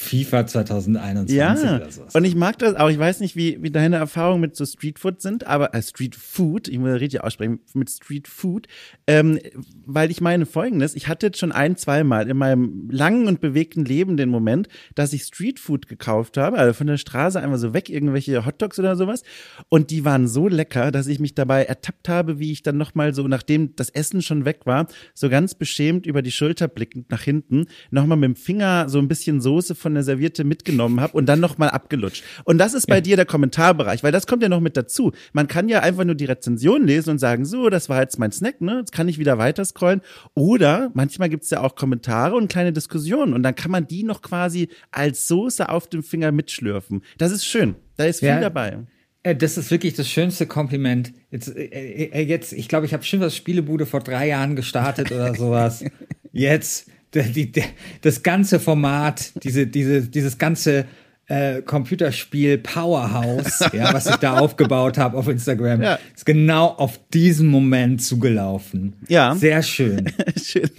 FIFA 0.05 0.47
2021 0.47 1.35
ja, 1.35 1.53
oder 1.53 1.91
so. 1.91 2.03
Und 2.13 2.24
ich 2.24 2.35
mag 2.35 2.57
das 2.59 2.75
auch. 2.75 2.89
Ich 2.89 3.00
weiß 3.00 3.19
nicht, 3.19 3.35
wie, 3.35 3.62
wie 3.62 3.71
deine 3.71 3.97
Erfahrungen 3.97 4.41
mit 4.41 4.55
so 4.55 4.65
Streetfood 4.65 5.21
sind, 5.21 5.47
aber 5.47 5.74
äh, 5.74 5.81
Street 5.81 6.15
Food, 6.15 6.67
ich 6.67 6.77
muss 6.77 7.00
richtig 7.00 7.24
aussprechen, 7.24 7.59
mit 7.74 7.89
Street 7.89 8.27
Food, 8.27 8.67
ähm, 9.07 9.39
weil 9.85 10.12
ich 10.12 10.21
meine 10.21 10.45
folgendes, 10.45 10.95
ich 10.95 11.07
hatte 11.07 11.27
jetzt 11.27 11.39
schon 11.39 11.51
ein, 11.51 11.75
zweimal 11.75 12.29
in 12.29 12.38
meinem 12.38 12.89
langen 12.91 13.27
und 13.27 13.41
bewegten 13.41 13.85
Leben 13.85 14.17
den 14.17 14.29
Moment, 14.29 14.67
dass 14.93 15.13
ich 15.13 15.24
Street 15.24 15.59
Food 15.59 15.88
gekauft 15.88 16.38
habe, 16.38 16.57
also 16.57 16.74
von 16.74 16.88
der 16.88 16.97
Straße 16.97 17.39
einmal 17.39 17.57
so 17.57 17.74
weg, 17.74 17.89
irgendwelche 17.89 18.45
Hotdogs 18.45 18.79
oder 18.79 18.95
sowas 18.95 19.24
und 19.69 19.89
die 19.89 20.05
waren 20.05 20.27
so 20.27 20.47
lecker, 20.47 20.91
dass 20.91 21.07
ich 21.07 21.19
mich 21.19 21.33
dabei 21.33 21.63
ertappt 21.63 22.09
habe, 22.09 22.39
wie 22.39 22.51
ich 22.51 22.62
dann 22.62 22.77
nochmal 22.77 23.13
so, 23.13 23.27
nachdem 23.27 23.75
das 23.75 23.89
Essen 23.89 24.21
schon 24.21 24.45
weg 24.45 24.62
war, 24.65 24.88
so 25.13 25.29
ganz 25.29 25.55
beschämt 25.55 26.05
über 26.05 26.21
die 26.21 26.31
Schulter 26.31 26.67
blickend 26.67 27.09
nach 27.09 27.21
hinten, 27.21 27.65
nochmal 27.89 28.17
mit 28.17 28.27
dem 28.27 28.35
Finger 28.35 28.88
so 28.89 29.00
ein 29.00 29.07
bisschen 29.07 29.41
Soße 29.41 29.75
von 29.75 29.94
eine 29.95 30.03
Serviette 30.03 30.43
mitgenommen 30.43 31.01
habe 31.01 31.17
und 31.17 31.25
dann 31.25 31.39
nochmal 31.39 31.69
abgelutscht. 31.69 32.23
Und 32.43 32.57
das 32.57 32.73
ist 32.73 32.87
bei 32.87 32.95
ja. 32.95 33.01
dir 33.01 33.15
der 33.15 33.25
Kommentarbereich, 33.25 34.03
weil 34.03 34.11
das 34.11 34.27
kommt 34.27 34.43
ja 34.43 34.49
noch 34.49 34.59
mit 34.59 34.77
dazu. 34.77 35.11
Man 35.33 35.47
kann 35.47 35.69
ja 35.69 35.79
einfach 35.79 36.03
nur 36.03 36.15
die 36.15 36.25
Rezension 36.25 36.85
lesen 36.85 37.11
und 37.11 37.19
sagen, 37.19 37.45
so, 37.45 37.69
das 37.69 37.89
war 37.89 38.01
jetzt 38.01 38.19
mein 38.19 38.31
Snack, 38.31 38.61
ne? 38.61 38.79
Jetzt 38.79 38.91
kann 38.91 39.07
ich 39.07 39.17
wieder 39.19 39.37
weiter 39.37 39.65
scrollen. 39.65 40.01
Oder 40.33 40.91
manchmal 40.93 41.29
gibt's 41.29 41.49
ja 41.49 41.61
auch 41.61 41.75
Kommentare 41.75 42.35
und 42.35 42.47
kleine 42.47 42.73
Diskussionen 42.73 43.33
und 43.33 43.43
dann 43.43 43.55
kann 43.55 43.71
man 43.71 43.87
die 43.87 44.03
noch 44.03 44.21
quasi 44.21 44.69
als 44.91 45.27
Soße 45.27 45.69
auf 45.69 45.87
dem 45.87 46.03
Finger 46.03 46.31
mitschlürfen. 46.31 47.01
Das 47.17 47.31
ist 47.31 47.45
schön. 47.45 47.75
Da 47.97 48.05
ist 48.05 48.19
viel 48.19 48.29
ja. 48.29 48.39
dabei. 48.39 48.79
Äh, 49.25 49.35
das 49.35 49.57
ist 49.57 49.71
wirklich 49.71 49.95
das 49.95 50.07
schönste 50.07 50.45
Kompliment. 50.45 51.13
Jetzt, 51.31 51.55
äh, 51.55 51.63
äh, 51.63 52.21
jetzt 52.21 52.53
ich 52.53 52.67
glaube, 52.67 52.85
ich 52.85 52.93
habe 52.93 53.03
Schiffers 53.03 53.35
Spielebude 53.35 53.85
vor 53.85 54.01
drei 54.01 54.27
Jahren 54.27 54.55
gestartet 54.55 55.11
oder 55.11 55.33
sowas. 55.33 55.83
Jetzt 56.31 56.87
die, 57.24 57.51
die, 57.51 57.63
das 58.01 58.24
ganze 58.24 58.60
Format, 58.60 59.31
diese, 59.43 59.67
diese, 59.67 60.01
dieses 60.01 60.38
ganze 60.38 60.86
äh, 61.27 61.62
Computerspiel 61.62 62.57
Powerhouse, 62.60 63.60
ja, 63.74 63.93
was 63.93 64.05
ich 64.05 64.15
da 64.17 64.38
aufgebaut 64.38 64.98
habe 64.98 65.17
auf 65.17 65.27
Instagram, 65.27 65.81
ja. 65.81 66.00
ist 66.13 66.25
genau 66.25 66.67
auf 66.67 67.00
diesen 67.13 67.48
Moment 67.48 68.03
zugelaufen. 68.03 68.93
Ja. 69.07 69.36
Sehr 69.36 69.63
schön. 69.63 70.12
schön. 70.43 70.69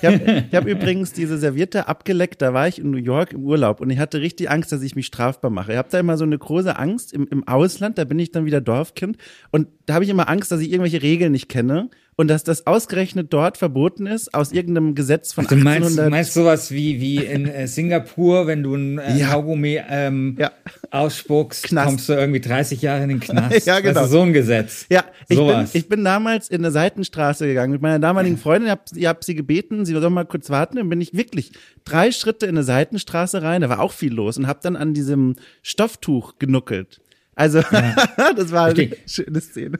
Ich 0.00 0.06
habe 0.06 0.44
hab 0.52 0.66
übrigens 0.66 1.12
diese 1.12 1.38
Serviette 1.38 1.88
abgeleckt, 1.88 2.40
da 2.40 2.54
war 2.54 2.68
ich 2.68 2.78
in 2.78 2.90
New 2.90 2.98
York 2.98 3.32
im 3.32 3.44
Urlaub 3.44 3.80
und 3.80 3.90
ich 3.90 3.98
hatte 3.98 4.20
richtig 4.20 4.50
Angst, 4.50 4.72
dass 4.72 4.82
ich 4.82 4.96
mich 4.96 5.06
strafbar 5.06 5.50
mache. 5.50 5.72
Ich 5.72 5.78
habe 5.78 5.88
da 5.90 5.98
immer 5.98 6.16
so 6.16 6.24
eine 6.24 6.38
große 6.38 6.78
Angst 6.78 7.12
im, 7.12 7.26
im 7.30 7.46
Ausland, 7.46 7.98
da 7.98 8.04
bin 8.04 8.18
ich 8.18 8.30
dann 8.30 8.46
wieder 8.46 8.60
Dorfkind 8.60 9.18
und 9.50 9.68
da 9.86 9.94
habe 9.94 10.04
ich 10.04 10.10
immer 10.10 10.28
Angst, 10.28 10.50
dass 10.50 10.60
ich 10.60 10.70
irgendwelche 10.70 11.02
Regeln 11.02 11.32
nicht 11.32 11.48
kenne 11.48 11.90
und 12.16 12.28
dass 12.28 12.44
das 12.44 12.66
ausgerechnet 12.66 13.32
dort 13.32 13.56
verboten 13.56 14.06
ist 14.06 14.34
aus 14.34 14.52
irgendeinem 14.52 14.94
Gesetz 14.94 15.32
von 15.32 15.44
Ach, 15.44 15.48
du 15.48 15.56
meinst, 15.56 15.98
1800. 15.98 16.06
Du 16.06 16.10
meinst 16.10 16.34
sowas 16.34 16.70
wie 16.70 17.00
wie 17.00 17.16
in 17.18 17.46
äh, 17.46 17.66
Singapur, 17.66 18.46
wenn 18.46 18.62
du 18.62 18.74
ein 18.74 18.98
äh, 18.98 19.16
ja. 19.16 19.28
Kaugummi 19.28 19.80
ähm, 19.88 20.36
ja. 20.38 20.52
ausspuckst, 20.90 21.64
Knast. 21.64 21.88
kommst 21.88 22.08
du 22.08 22.12
irgendwie 22.12 22.40
30 22.40 22.82
Jahre 22.82 23.04
in 23.04 23.08
den 23.08 23.20
Knast. 23.20 23.66
ja, 23.66 23.80
genau. 23.80 24.00
Also 24.00 24.18
so 24.18 24.22
ein 24.22 24.32
Gesetz. 24.32 24.86
Ja, 24.90 25.04
ich 25.28 25.38
bin, 25.38 25.68
ich 25.72 25.88
bin 25.88 26.04
damals 26.04 26.48
in 26.48 26.60
eine 26.60 26.70
Seitenstraße 26.70 27.46
gegangen 27.46 27.72
mit 27.72 27.82
meiner 27.82 27.98
damaligen 27.98 28.36
Freundin. 28.36 28.66
Ich 28.66 28.70
habe 28.70 29.08
hab 29.08 29.24
sie 29.24 29.34
gebeten, 29.34 29.84
sie 29.84 29.92
soll 29.92 30.10
mal 30.10 30.24
kurz 30.24 30.50
warten. 30.50 30.76
Dann 30.76 30.88
bin 30.88 31.00
ich 31.00 31.14
wirklich 31.14 31.52
drei 31.84 32.12
Schritte 32.12 32.46
in 32.46 32.56
eine 32.56 32.64
Seitenstraße 32.64 33.42
rein. 33.42 33.62
Da 33.62 33.68
war 33.68 33.80
auch 33.80 33.92
viel 33.92 34.12
los 34.12 34.36
und 34.36 34.46
habe 34.46 34.60
dann 34.62 34.76
an 34.76 34.94
diesem 34.94 35.36
Stofftuch 35.62 36.38
genuckelt. 36.38 37.00
Also 37.34 37.60
ja. 37.60 37.94
das 38.36 38.52
war 38.52 38.66
eine 38.66 38.90
schöne 39.06 39.40
Szene. 39.40 39.78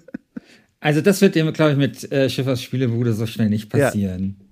Also 0.81 1.03
das 1.03 1.21
wird 1.21 1.35
dir, 1.35 1.51
glaube 1.53 1.73
ich, 1.73 1.77
mit 1.77 2.11
äh, 2.11 2.29
Schiffers 2.31 2.63
Spielebude 2.63 3.13
so 3.13 3.27
schnell 3.27 3.51
nicht 3.51 3.69
passieren. 3.69 4.37
Ja. 4.39 4.47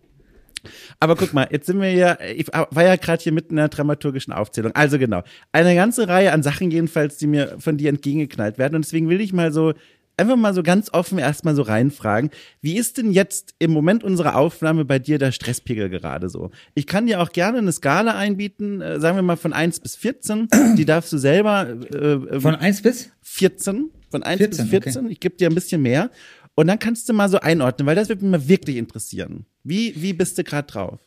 Aber 1.01 1.17
guck 1.17 1.33
mal, 1.33 1.49
jetzt 1.51 1.67
sind 1.67 1.81
wir 1.81 1.93
ja, 1.93 2.19
ich 2.21 2.49
war 2.49 2.85
ja 2.85 2.97
gerade 2.97 3.23
hier 3.23 3.33
mitten 3.33 3.55
in 3.55 3.59
einer 3.61 3.69
dramaturgischen 3.69 4.33
Aufzählung. 4.33 4.73
Also 4.75 4.99
genau, 4.99 5.23
eine 5.53 5.75
ganze 5.75 6.09
Reihe 6.09 6.33
an 6.33 6.43
Sachen 6.43 6.71
jedenfalls, 6.71 7.17
die 7.17 7.27
mir 7.27 7.57
von 7.59 7.77
dir 7.77 7.89
entgegengeknallt 7.89 8.59
werden. 8.59 8.75
Und 8.75 8.85
deswegen 8.85 9.09
will 9.09 9.21
ich 9.21 9.33
mal 9.33 9.53
so, 9.53 9.73
einfach 10.17 10.37
mal 10.37 10.53
so 10.53 10.63
ganz 10.63 10.93
offen 10.93 11.19
erstmal 11.19 11.55
so 11.55 11.63
reinfragen. 11.63 12.31
Wie 12.61 12.77
ist 12.77 12.99
denn 12.99 13.13
jetzt 13.13 13.55
im 13.59 13.71
Moment 13.71 14.03
unserer 14.03 14.37
Aufnahme 14.37 14.85
bei 14.85 14.99
dir 14.99 15.19
der 15.19 15.33
Stresspegel 15.33 15.89
gerade 15.89 16.29
so? 16.29 16.51
Ich 16.75 16.87
kann 16.87 17.07
dir 17.07 17.21
auch 17.23 17.31
gerne 17.31 17.59
eine 17.59 17.73
Skala 17.73 18.17
einbieten, 18.17 18.81
äh, 18.81 19.01
sagen 19.01 19.17
wir 19.17 19.23
mal 19.23 19.37
von 19.37 19.53
1 19.53 19.81
bis 19.81 19.97
14. 19.97 20.49
Die 20.77 20.85
darfst 20.85 21.13
du 21.13 21.19
selber. 21.19 21.69
Äh, 21.69 22.41
von 22.41 22.57
1 22.57 22.83
bis? 22.83 23.11
14. 23.23 23.91
Von 24.11 24.23
1 24.23 24.39
14, 24.39 24.65
bis 24.65 24.71
14. 24.71 25.05
Okay. 25.05 25.13
Ich 25.13 25.21
gebe 25.21 25.37
dir 25.37 25.49
ein 25.49 25.55
bisschen 25.55 25.83
mehr. 25.83 26.11
Und 26.55 26.67
dann 26.67 26.79
kannst 26.79 27.09
du 27.09 27.13
mal 27.13 27.29
so 27.29 27.39
einordnen, 27.39 27.87
weil 27.87 27.95
das 27.95 28.09
wird 28.09 28.23
mich 28.23 28.31
mal 28.31 28.49
wirklich 28.49 28.77
interessieren. 28.77 29.47
Wie, 29.63 29.95
wie 29.97 30.13
bist 30.13 30.39
du 30.39 30.45
gerade 30.45 30.67
drauf? 30.67 31.01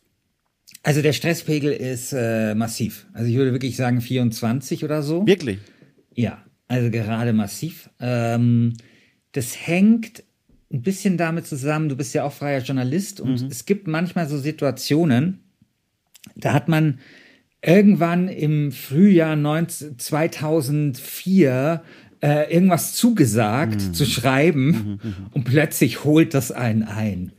Also 0.83 1.01
der 1.01 1.13
Stresspegel 1.13 1.71
ist 1.71 2.13
äh, 2.13 2.55
massiv. 2.55 3.07
Also 3.13 3.29
ich 3.29 3.35
würde 3.35 3.51
wirklich 3.51 3.75
sagen 3.75 4.01
24 4.01 4.83
oder 4.83 5.03
so. 5.03 5.27
Wirklich? 5.27 5.59
Ja, 6.15 6.43
also 6.67 6.89
gerade 6.89 7.33
massiv. 7.33 7.89
Ähm, 7.99 8.73
das 9.33 9.67
hängt 9.67 10.23
ein 10.71 10.81
bisschen 10.81 11.17
damit 11.17 11.45
zusammen, 11.45 11.89
du 11.89 11.97
bist 11.97 12.13
ja 12.13 12.23
auch 12.23 12.33
freier 12.33 12.61
Journalist 12.61 13.19
und 13.19 13.41
mhm. 13.41 13.47
es 13.47 13.65
gibt 13.65 13.87
manchmal 13.87 14.27
so 14.29 14.37
Situationen, 14.37 15.39
da 16.35 16.53
hat 16.53 16.69
man 16.69 16.99
irgendwann 17.61 18.27
im 18.27 18.71
Frühjahr 18.71 19.35
19, 19.35 19.99
2004 19.99 21.83
äh, 22.21 22.53
irgendwas 22.53 22.93
zugesagt 22.93 23.81
mhm. 23.81 23.93
zu 23.93 24.05
schreiben 24.05 24.67
mhm, 24.67 24.73
mhm, 24.73 24.99
mhm. 25.03 25.25
und 25.31 25.43
plötzlich 25.43 26.03
holt 26.03 26.33
das 26.33 26.51
einen 26.51 26.83
ein. 26.83 27.31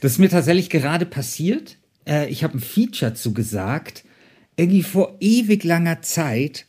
Das 0.00 0.12
ist 0.12 0.18
mir 0.18 0.28
tatsächlich 0.28 0.70
gerade 0.70 1.06
passiert. 1.06 1.76
Äh, 2.06 2.28
ich 2.28 2.44
habe 2.44 2.56
ein 2.56 2.60
Feature 2.60 3.14
zugesagt, 3.14 4.04
irgendwie 4.56 4.82
vor 4.82 5.16
ewig 5.20 5.64
langer 5.64 6.02
Zeit 6.02 6.66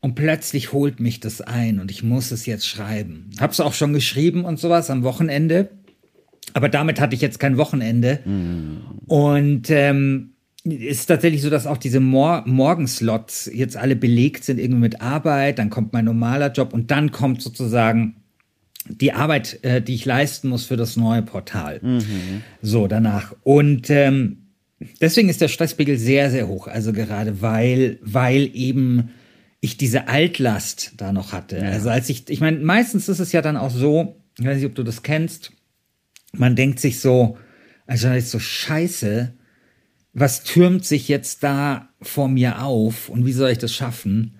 und 0.00 0.14
plötzlich 0.14 0.72
holt 0.72 1.00
mich 1.00 1.20
das 1.20 1.40
ein 1.40 1.80
und 1.80 1.90
ich 1.90 2.02
muss 2.02 2.30
es 2.30 2.46
jetzt 2.46 2.66
schreiben. 2.66 3.30
Hab's 3.40 3.60
auch 3.60 3.74
schon 3.74 3.92
geschrieben 3.92 4.44
und 4.44 4.58
sowas 4.58 4.90
am 4.90 5.02
Wochenende. 5.02 5.70
Aber 6.54 6.68
damit 6.68 7.00
hatte 7.00 7.14
ich 7.14 7.20
jetzt 7.20 7.40
kein 7.40 7.56
Wochenende. 7.56 8.20
Mhm. 8.24 8.80
Und 9.06 9.70
ähm, 9.70 10.34
ist 10.70 11.06
tatsächlich 11.06 11.42
so, 11.42 11.50
dass 11.50 11.66
auch 11.66 11.76
diese 11.76 12.00
Mor 12.00 12.44
Morgenslots 12.46 13.50
jetzt 13.52 13.76
alle 13.76 13.96
belegt 13.96 14.44
sind, 14.44 14.58
irgendwie 14.58 14.80
mit 14.80 15.00
Arbeit, 15.00 15.58
dann 15.58 15.70
kommt 15.70 15.92
mein 15.92 16.04
normaler 16.04 16.52
Job 16.52 16.72
und 16.72 16.90
dann 16.90 17.12
kommt 17.12 17.42
sozusagen 17.42 18.16
die 18.88 19.12
Arbeit, 19.12 19.62
äh, 19.64 19.82
die 19.82 19.94
ich 19.94 20.04
leisten 20.04 20.48
muss 20.48 20.64
für 20.64 20.76
das 20.76 20.96
neue 20.96 21.22
Portal. 21.22 21.80
Mhm. 21.82 22.42
So, 22.62 22.86
danach. 22.86 23.34
Und 23.42 23.90
ähm, 23.90 24.48
deswegen 25.00 25.28
ist 25.28 25.40
der 25.40 25.48
Stresspegel 25.48 25.98
sehr, 25.98 26.30
sehr 26.30 26.48
hoch. 26.48 26.68
Also 26.68 26.92
gerade 26.92 27.42
weil, 27.42 27.98
weil 28.02 28.50
eben 28.54 29.10
ich 29.60 29.76
diese 29.76 30.08
Altlast 30.08 30.92
da 30.96 31.12
noch 31.12 31.32
hatte. 31.32 31.58
Ja. 31.58 31.70
Also 31.70 31.90
als 31.90 32.08
ich, 32.08 32.28
ich 32.28 32.40
meine, 32.40 32.58
meistens 32.58 33.08
ist 33.08 33.18
es 33.18 33.32
ja 33.32 33.42
dann 33.42 33.56
auch 33.56 33.70
so, 33.70 34.16
ich 34.38 34.46
weiß 34.46 34.56
nicht, 34.56 34.66
ob 34.66 34.74
du 34.74 34.84
das 34.84 35.02
kennst, 35.02 35.52
man 36.32 36.56
denkt 36.56 36.78
sich 36.78 37.00
so, 37.00 37.36
also 37.86 38.08
ist 38.10 38.30
so 38.30 38.38
scheiße, 38.38 39.34
was 40.20 40.42
türmt 40.44 40.84
sich 40.84 41.08
jetzt 41.08 41.42
da 41.42 41.88
vor 42.00 42.28
mir 42.28 42.62
auf 42.62 43.08
und 43.08 43.26
wie 43.26 43.32
soll 43.32 43.50
ich 43.50 43.58
das 43.58 43.74
schaffen? 43.74 44.34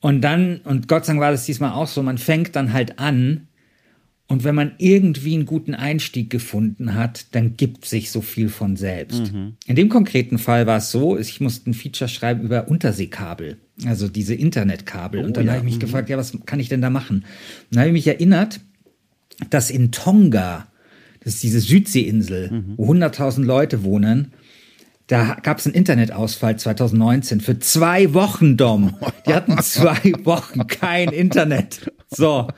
Und 0.00 0.20
dann, 0.20 0.60
und 0.64 0.88
Gott 0.88 1.04
sei 1.04 1.12
Dank 1.12 1.20
war 1.20 1.30
das 1.32 1.46
diesmal 1.46 1.72
auch 1.72 1.88
so, 1.88 2.02
man 2.02 2.18
fängt 2.18 2.54
dann 2.56 2.72
halt 2.72 2.98
an, 2.98 3.48
und 4.28 4.42
wenn 4.42 4.56
man 4.56 4.72
irgendwie 4.78 5.34
einen 5.34 5.46
guten 5.46 5.74
Einstieg 5.74 6.30
gefunden 6.30 6.94
hat, 6.94 7.26
dann 7.32 7.56
gibt 7.56 7.84
sich 7.84 8.10
so 8.10 8.20
viel 8.20 8.48
von 8.48 8.76
selbst. 8.76 9.32
Mhm. 9.32 9.54
In 9.66 9.76
dem 9.76 9.88
konkreten 9.88 10.38
Fall 10.38 10.66
war 10.66 10.78
es 10.78 10.90
so, 10.90 11.16
ich 11.16 11.40
musste 11.40 11.70
ein 11.70 11.74
Feature 11.74 12.08
schreiben 12.08 12.42
über 12.42 12.68
Unterseekabel, 12.68 13.58
also 13.84 14.08
diese 14.08 14.34
Internetkabel. 14.34 15.20
Oh, 15.20 15.24
und 15.24 15.36
dann 15.36 15.46
ja. 15.46 15.52
habe 15.52 15.60
ich 15.60 15.64
mich 15.64 15.76
mhm. 15.76 15.80
gefragt, 15.80 16.08
ja, 16.08 16.16
was 16.16 16.36
kann 16.44 16.58
ich 16.58 16.68
denn 16.68 16.80
da 16.80 16.90
machen? 16.90 17.18
Und 17.18 17.24
dann 17.70 17.80
habe 17.80 17.88
ich 17.90 18.04
mich 18.04 18.08
erinnert, 18.08 18.60
dass 19.50 19.70
in 19.70 19.92
Tonga, 19.92 20.66
das 21.20 21.34
ist 21.34 21.44
diese 21.44 21.60
Südseeinsel, 21.60 22.50
mhm. 22.50 22.74
wo 22.76 22.92
100.000 22.92 23.44
Leute 23.44 23.84
wohnen, 23.84 24.32
da 25.06 25.36
gab 25.42 25.58
es 25.58 25.66
einen 25.66 25.74
Internetausfall 25.74 26.58
2019 26.58 27.40
für 27.40 27.58
zwei 27.60 28.12
Wochen, 28.12 28.56
Dom. 28.56 28.96
Die 29.26 29.34
hatten 29.34 29.56
zwei 29.62 30.12
Wochen 30.24 30.66
kein 30.66 31.10
Internet. 31.10 31.92
So. 32.08 32.48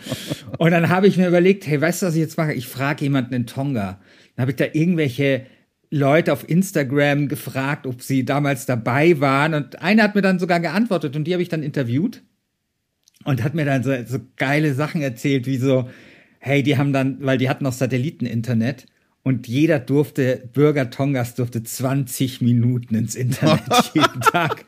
Und 0.56 0.70
dann 0.70 0.88
habe 0.88 1.08
ich 1.08 1.18
mir 1.18 1.28
überlegt, 1.28 1.66
hey, 1.66 1.80
weißt 1.80 2.02
du, 2.02 2.06
was 2.06 2.14
ich 2.14 2.20
jetzt 2.20 2.38
mache? 2.38 2.54
Ich 2.54 2.66
frage 2.66 3.04
jemanden 3.04 3.34
in 3.34 3.46
Tonga. 3.46 4.00
Dann 4.34 4.42
habe 4.42 4.52
ich 4.52 4.56
da 4.56 4.64
irgendwelche 4.72 5.44
Leute 5.90 6.32
auf 6.32 6.48
Instagram 6.48 7.28
gefragt, 7.28 7.86
ob 7.86 8.02
sie 8.02 8.24
damals 8.24 8.64
dabei 8.64 9.20
waren. 9.20 9.52
Und 9.52 9.82
einer 9.82 10.02
hat 10.02 10.14
mir 10.14 10.22
dann 10.22 10.38
sogar 10.38 10.60
geantwortet 10.60 11.16
und 11.16 11.24
die 11.24 11.32
habe 11.34 11.42
ich 11.42 11.48
dann 11.50 11.62
interviewt 11.62 12.22
und 13.24 13.42
hat 13.42 13.54
mir 13.54 13.66
dann 13.66 13.82
so, 13.82 13.92
so 14.06 14.18
geile 14.36 14.72
Sachen 14.72 15.02
erzählt, 15.02 15.46
wie 15.46 15.58
so, 15.58 15.88
hey, 16.38 16.62
die 16.62 16.78
haben 16.78 16.92
dann, 16.94 17.18
weil 17.20 17.36
die 17.36 17.50
hatten 17.50 17.64
noch 17.64 17.72
Satelliteninternet 17.72 18.86
und 19.28 19.46
jeder 19.46 19.78
durfte, 19.78 20.48
Bürger 20.52 20.90
Tongas 20.90 21.34
durfte 21.34 21.62
20 21.62 22.40
Minuten 22.40 22.94
ins 22.94 23.14
Internet 23.14 23.62
jeden 23.94 24.20
Tag. 24.20 24.64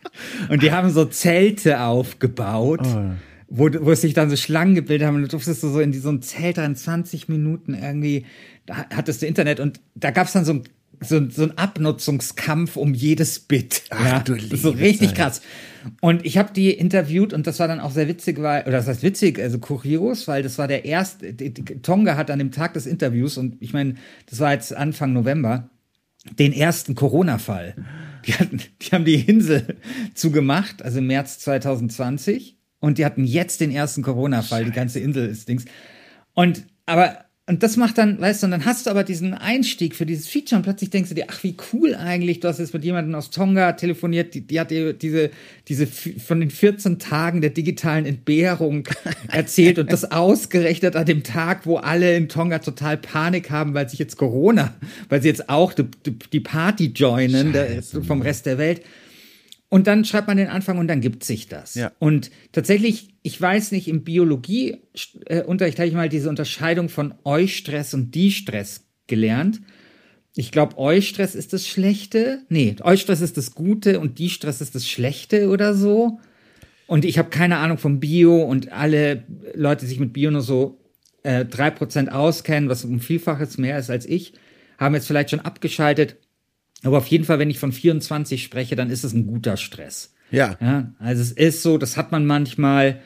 Und 0.48 0.62
die 0.62 0.70
haben 0.70 0.90
so 0.90 1.04
Zelte 1.06 1.80
aufgebaut. 1.80 2.80
Oh. 2.84 3.10
Wo, 3.52 3.68
wo 3.80 3.92
sich 3.94 4.14
dann 4.14 4.30
so 4.30 4.36
Schlangen 4.36 4.76
gebildet 4.76 5.08
haben 5.08 5.16
und 5.16 5.22
du 5.22 5.28
durftest 5.28 5.62
so 5.62 5.80
in 5.80 5.92
so 5.92 6.08
ein 6.08 6.22
Zelt 6.22 6.56
rein, 6.56 6.76
20 6.76 7.28
Minuten 7.28 7.74
irgendwie, 7.74 8.24
da 8.66 8.86
hattest 8.94 9.22
du 9.22 9.26
Internet 9.26 9.58
und 9.58 9.80
da 9.96 10.12
gab's 10.12 10.34
dann 10.34 10.44
so 10.44 10.52
ein 10.52 10.62
so, 11.00 11.28
so 11.30 11.44
ein 11.44 11.56
Abnutzungskampf 11.56 12.76
um 12.76 12.94
jedes 12.94 13.40
Bit. 13.40 13.84
Ach, 13.90 14.04
ja, 14.04 14.18
du 14.20 14.34
Liebe 14.34 14.56
so 14.56 14.70
richtig 14.70 15.10
Zeit. 15.10 15.16
krass. 15.16 15.42
Und 16.00 16.26
ich 16.26 16.36
habe 16.36 16.52
die 16.52 16.72
interviewt 16.72 17.32
und 17.32 17.46
das 17.46 17.58
war 17.58 17.68
dann 17.68 17.80
auch 17.80 17.90
sehr 17.90 18.06
witzig, 18.06 18.40
weil, 18.42 18.62
oder 18.62 18.72
das 18.72 18.86
heißt 18.86 19.02
witzig, 19.02 19.38
also 19.38 19.58
kurios, 19.58 20.28
weil 20.28 20.42
das 20.42 20.58
war 20.58 20.68
der 20.68 20.84
erste, 20.84 21.32
die, 21.32 21.54
die, 21.54 21.62
Tonga 21.80 22.16
hat 22.16 22.30
an 22.30 22.38
dem 22.38 22.52
Tag 22.52 22.74
des 22.74 22.86
Interviews 22.86 23.38
und 23.38 23.56
ich 23.60 23.72
meine, 23.72 23.94
das 24.28 24.40
war 24.40 24.52
jetzt 24.52 24.74
Anfang 24.76 25.14
November, 25.14 25.70
den 26.38 26.52
ersten 26.52 26.94
Corona-Fall. 26.94 27.76
Die, 28.26 28.34
hatten, 28.34 28.60
die 28.82 28.90
haben 28.90 29.06
die 29.06 29.20
Insel 29.20 29.78
zugemacht, 30.14 30.82
also 30.82 30.98
im 30.98 31.06
März 31.06 31.38
2020 31.38 32.58
und 32.78 32.98
die 32.98 33.06
hatten 33.06 33.24
jetzt 33.24 33.62
den 33.62 33.70
ersten 33.70 34.02
Corona-Fall, 34.02 34.66
die 34.66 34.72
ganze 34.72 35.00
Insel 35.00 35.28
ist 35.28 35.48
Dings. 35.48 35.64
Und 36.34 36.66
aber 36.84 37.24
und 37.50 37.64
das 37.64 37.76
macht 37.76 37.98
dann, 37.98 38.20
weißt 38.20 38.42
du, 38.42 38.46
und 38.46 38.52
dann 38.52 38.64
hast 38.64 38.86
du 38.86 38.90
aber 38.90 39.02
diesen 39.02 39.34
Einstieg 39.34 39.96
für 39.96 40.06
dieses 40.06 40.28
Feature 40.28 40.58
und 40.58 40.62
plötzlich 40.62 40.90
denkst 40.90 41.08
du 41.08 41.16
dir, 41.16 41.24
ach, 41.26 41.42
wie 41.42 41.56
cool 41.72 41.96
eigentlich, 41.96 42.38
du 42.38 42.46
hast 42.46 42.60
jetzt 42.60 42.72
mit 42.72 42.84
jemandem 42.84 43.12
aus 43.16 43.30
Tonga 43.30 43.72
telefoniert, 43.72 44.34
die, 44.34 44.42
die 44.42 44.60
hat 44.60 44.70
dir 44.70 44.92
diese, 44.92 45.30
diese 45.66 45.88
von 45.88 46.38
den 46.38 46.50
14 46.50 47.00
Tagen 47.00 47.40
der 47.40 47.50
digitalen 47.50 48.06
Entbehrung 48.06 48.88
erzählt 49.32 49.80
und 49.80 49.90
das 49.90 50.12
ausgerechnet 50.12 50.94
an 50.94 51.06
dem 51.06 51.24
Tag, 51.24 51.66
wo 51.66 51.78
alle 51.78 52.16
in 52.16 52.28
Tonga 52.28 52.60
total 52.60 52.96
Panik 52.96 53.50
haben, 53.50 53.74
weil 53.74 53.88
sich 53.88 53.98
jetzt 53.98 54.16
Corona, 54.16 54.72
weil 55.08 55.20
sie 55.20 55.26
jetzt 55.26 55.48
auch 55.48 55.72
die, 55.72 55.88
die 56.32 56.38
Party 56.38 56.92
joinen 56.94 57.52
der, 57.52 57.82
vom 57.82 58.22
Rest 58.22 58.46
der 58.46 58.58
Welt. 58.58 58.82
Und 59.70 59.86
dann 59.86 60.04
schreibt 60.04 60.26
man 60.26 60.36
den 60.36 60.48
Anfang 60.48 60.78
und 60.78 60.88
dann 60.88 61.00
gibt 61.00 61.22
sich 61.22 61.46
das. 61.46 61.76
Ja. 61.76 61.92
Und 62.00 62.32
tatsächlich, 62.50 63.14
ich 63.22 63.40
weiß 63.40 63.70
nicht, 63.70 63.86
im 63.86 64.02
Biologieunterricht 64.02 65.78
habe 65.78 65.88
ich 65.88 65.94
mal 65.94 66.08
diese 66.08 66.28
Unterscheidung 66.28 66.88
von 66.88 67.14
Eustress 67.24 67.94
und 67.94 68.12
Distress 68.14 68.84
gelernt. 69.06 69.62
Ich 70.34 70.50
glaube, 70.50 70.76
Eustress 70.76 71.36
ist 71.36 71.52
das 71.52 71.68
Schlechte. 71.68 72.42
Nee, 72.48 72.76
Eustress 72.82 73.20
ist 73.20 73.36
das 73.36 73.54
Gute 73.54 74.00
und 74.00 74.18
Distress 74.18 74.60
ist 74.60 74.74
das 74.74 74.88
Schlechte 74.88 75.48
oder 75.48 75.74
so. 75.74 76.18
Und 76.88 77.04
ich 77.04 77.18
habe 77.18 77.30
keine 77.30 77.58
Ahnung 77.58 77.78
vom 77.78 78.00
Bio 78.00 78.42
und 78.42 78.72
alle 78.72 79.22
Leute, 79.54 79.82
die 79.82 79.90
sich 79.90 80.00
mit 80.00 80.12
Bio 80.12 80.32
nur 80.32 80.42
so 80.42 80.80
äh, 81.22 81.44
3% 81.44 82.08
auskennen, 82.08 82.68
was 82.68 82.84
um 82.84 82.98
Vielfaches 82.98 83.56
mehr 83.56 83.78
ist 83.78 83.90
als 83.90 84.04
ich, 84.04 84.32
haben 84.78 84.96
jetzt 84.96 85.06
vielleicht 85.06 85.30
schon 85.30 85.40
abgeschaltet. 85.40 86.16
Aber 86.82 86.98
auf 86.98 87.06
jeden 87.06 87.24
Fall, 87.24 87.38
wenn 87.38 87.50
ich 87.50 87.58
von 87.58 87.72
24 87.72 88.42
spreche, 88.42 88.76
dann 88.76 88.90
ist 88.90 89.04
es 89.04 89.12
ein 89.12 89.26
guter 89.26 89.56
Stress. 89.56 90.14
Ja. 90.30 90.56
ja. 90.60 90.92
Also 90.98 91.22
es 91.22 91.32
ist 91.32 91.62
so, 91.62 91.78
das 91.78 91.96
hat 91.96 92.12
man 92.12 92.26
manchmal. 92.26 93.00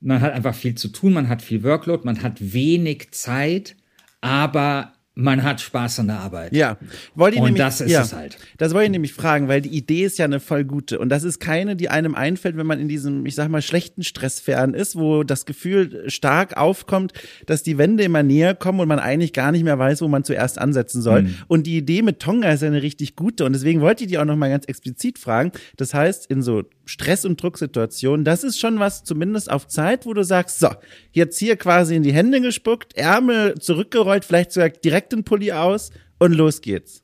Man 0.00 0.20
hat 0.20 0.34
einfach 0.34 0.54
viel 0.54 0.74
zu 0.74 0.88
tun, 0.88 1.14
man 1.14 1.30
hat 1.30 1.40
viel 1.40 1.62
Workload, 1.62 2.04
man 2.04 2.22
hat 2.22 2.52
wenig 2.52 3.12
Zeit, 3.12 3.74
aber 4.20 4.93
man 5.16 5.44
hat 5.44 5.60
Spaß 5.60 6.00
an 6.00 6.08
der 6.08 6.18
Arbeit. 6.18 6.52
Ja, 6.52 6.76
wollte 7.14 7.36
ich 7.36 7.40
und 7.40 7.46
nämlich, 7.46 7.62
das 7.62 7.80
ist 7.80 7.90
ja, 7.90 8.02
es 8.02 8.12
halt. 8.12 8.36
Das 8.58 8.74
wollte 8.74 8.86
ich 8.86 8.90
nämlich 8.90 9.12
fragen, 9.12 9.46
weil 9.46 9.60
die 9.60 9.68
Idee 9.70 10.04
ist 10.04 10.18
ja 10.18 10.24
eine 10.24 10.40
voll 10.40 10.64
gute 10.64 10.98
und 10.98 11.08
das 11.08 11.22
ist 11.22 11.38
keine, 11.38 11.76
die 11.76 11.88
einem 11.88 12.16
einfällt, 12.16 12.56
wenn 12.56 12.66
man 12.66 12.80
in 12.80 12.88
diesem, 12.88 13.24
ich 13.24 13.36
sag 13.36 13.48
mal, 13.48 13.62
schlechten 13.62 14.02
Stressfern 14.02 14.74
ist, 14.74 14.96
wo 14.96 15.22
das 15.22 15.46
Gefühl 15.46 16.10
stark 16.10 16.56
aufkommt, 16.56 17.12
dass 17.46 17.62
die 17.62 17.78
Wände 17.78 18.02
immer 18.02 18.24
näher 18.24 18.54
kommen 18.54 18.80
und 18.80 18.88
man 18.88 18.98
eigentlich 18.98 19.32
gar 19.32 19.52
nicht 19.52 19.62
mehr 19.62 19.78
weiß, 19.78 20.02
wo 20.02 20.08
man 20.08 20.24
zuerst 20.24 20.58
ansetzen 20.58 21.00
soll. 21.00 21.22
Mhm. 21.22 21.34
Und 21.46 21.66
die 21.68 21.76
Idee 21.76 22.02
mit 22.02 22.18
Tonga 22.18 22.50
ist 22.50 22.62
ja 22.62 22.68
eine 22.68 22.82
richtig 22.82 23.14
gute 23.14 23.44
und 23.44 23.52
deswegen 23.52 23.80
wollte 23.80 24.04
ich 24.04 24.10
die 24.10 24.18
auch 24.18 24.24
noch 24.24 24.36
mal 24.36 24.50
ganz 24.50 24.64
explizit 24.66 25.20
fragen. 25.20 25.52
Das 25.76 25.94
heißt, 25.94 26.26
in 26.26 26.42
so 26.42 26.64
Stress- 26.86 27.24
und 27.24 27.40
Drucksituationen, 27.40 28.24
das 28.24 28.42
ist 28.42 28.58
schon 28.58 28.80
was 28.80 29.04
zumindest 29.04 29.50
auf 29.50 29.68
Zeit, 29.68 30.06
wo 30.06 30.12
du 30.12 30.24
sagst, 30.24 30.58
so, 30.58 30.70
jetzt 31.14 31.38
hier 31.38 31.56
quasi 31.56 31.96
in 31.96 32.02
die 32.02 32.12
Hände 32.12 32.40
gespuckt, 32.40 32.96
Ärmel 32.96 33.58
zurückgerollt, 33.58 34.24
vielleicht 34.24 34.52
sogar 34.52 34.68
direkt 34.68 35.12
den 35.12 35.24
Pulli 35.24 35.52
aus 35.52 35.90
und 36.18 36.32
los 36.32 36.60
geht's. 36.60 37.02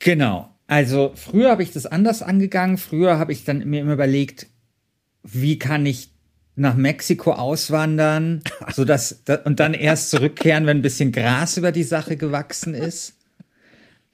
Genau. 0.00 0.50
Also 0.66 1.12
früher 1.14 1.50
habe 1.50 1.62
ich 1.62 1.72
das 1.72 1.86
anders 1.86 2.22
angegangen. 2.22 2.76
Früher 2.76 3.18
habe 3.18 3.32
ich 3.32 3.44
dann 3.44 3.64
mir 3.68 3.80
immer 3.80 3.94
überlegt, 3.94 4.48
wie 5.22 5.58
kann 5.58 5.86
ich 5.86 6.10
nach 6.56 6.74
Mexiko 6.74 7.32
auswandern, 7.32 8.42
so 8.74 8.84
dass 8.84 9.22
und 9.44 9.60
dann 9.60 9.74
erst 9.74 10.10
zurückkehren, 10.10 10.66
wenn 10.66 10.78
ein 10.78 10.82
bisschen 10.82 11.12
Gras 11.12 11.56
über 11.56 11.72
die 11.72 11.82
Sache 11.82 12.16
gewachsen 12.16 12.74
ist. 12.74 13.14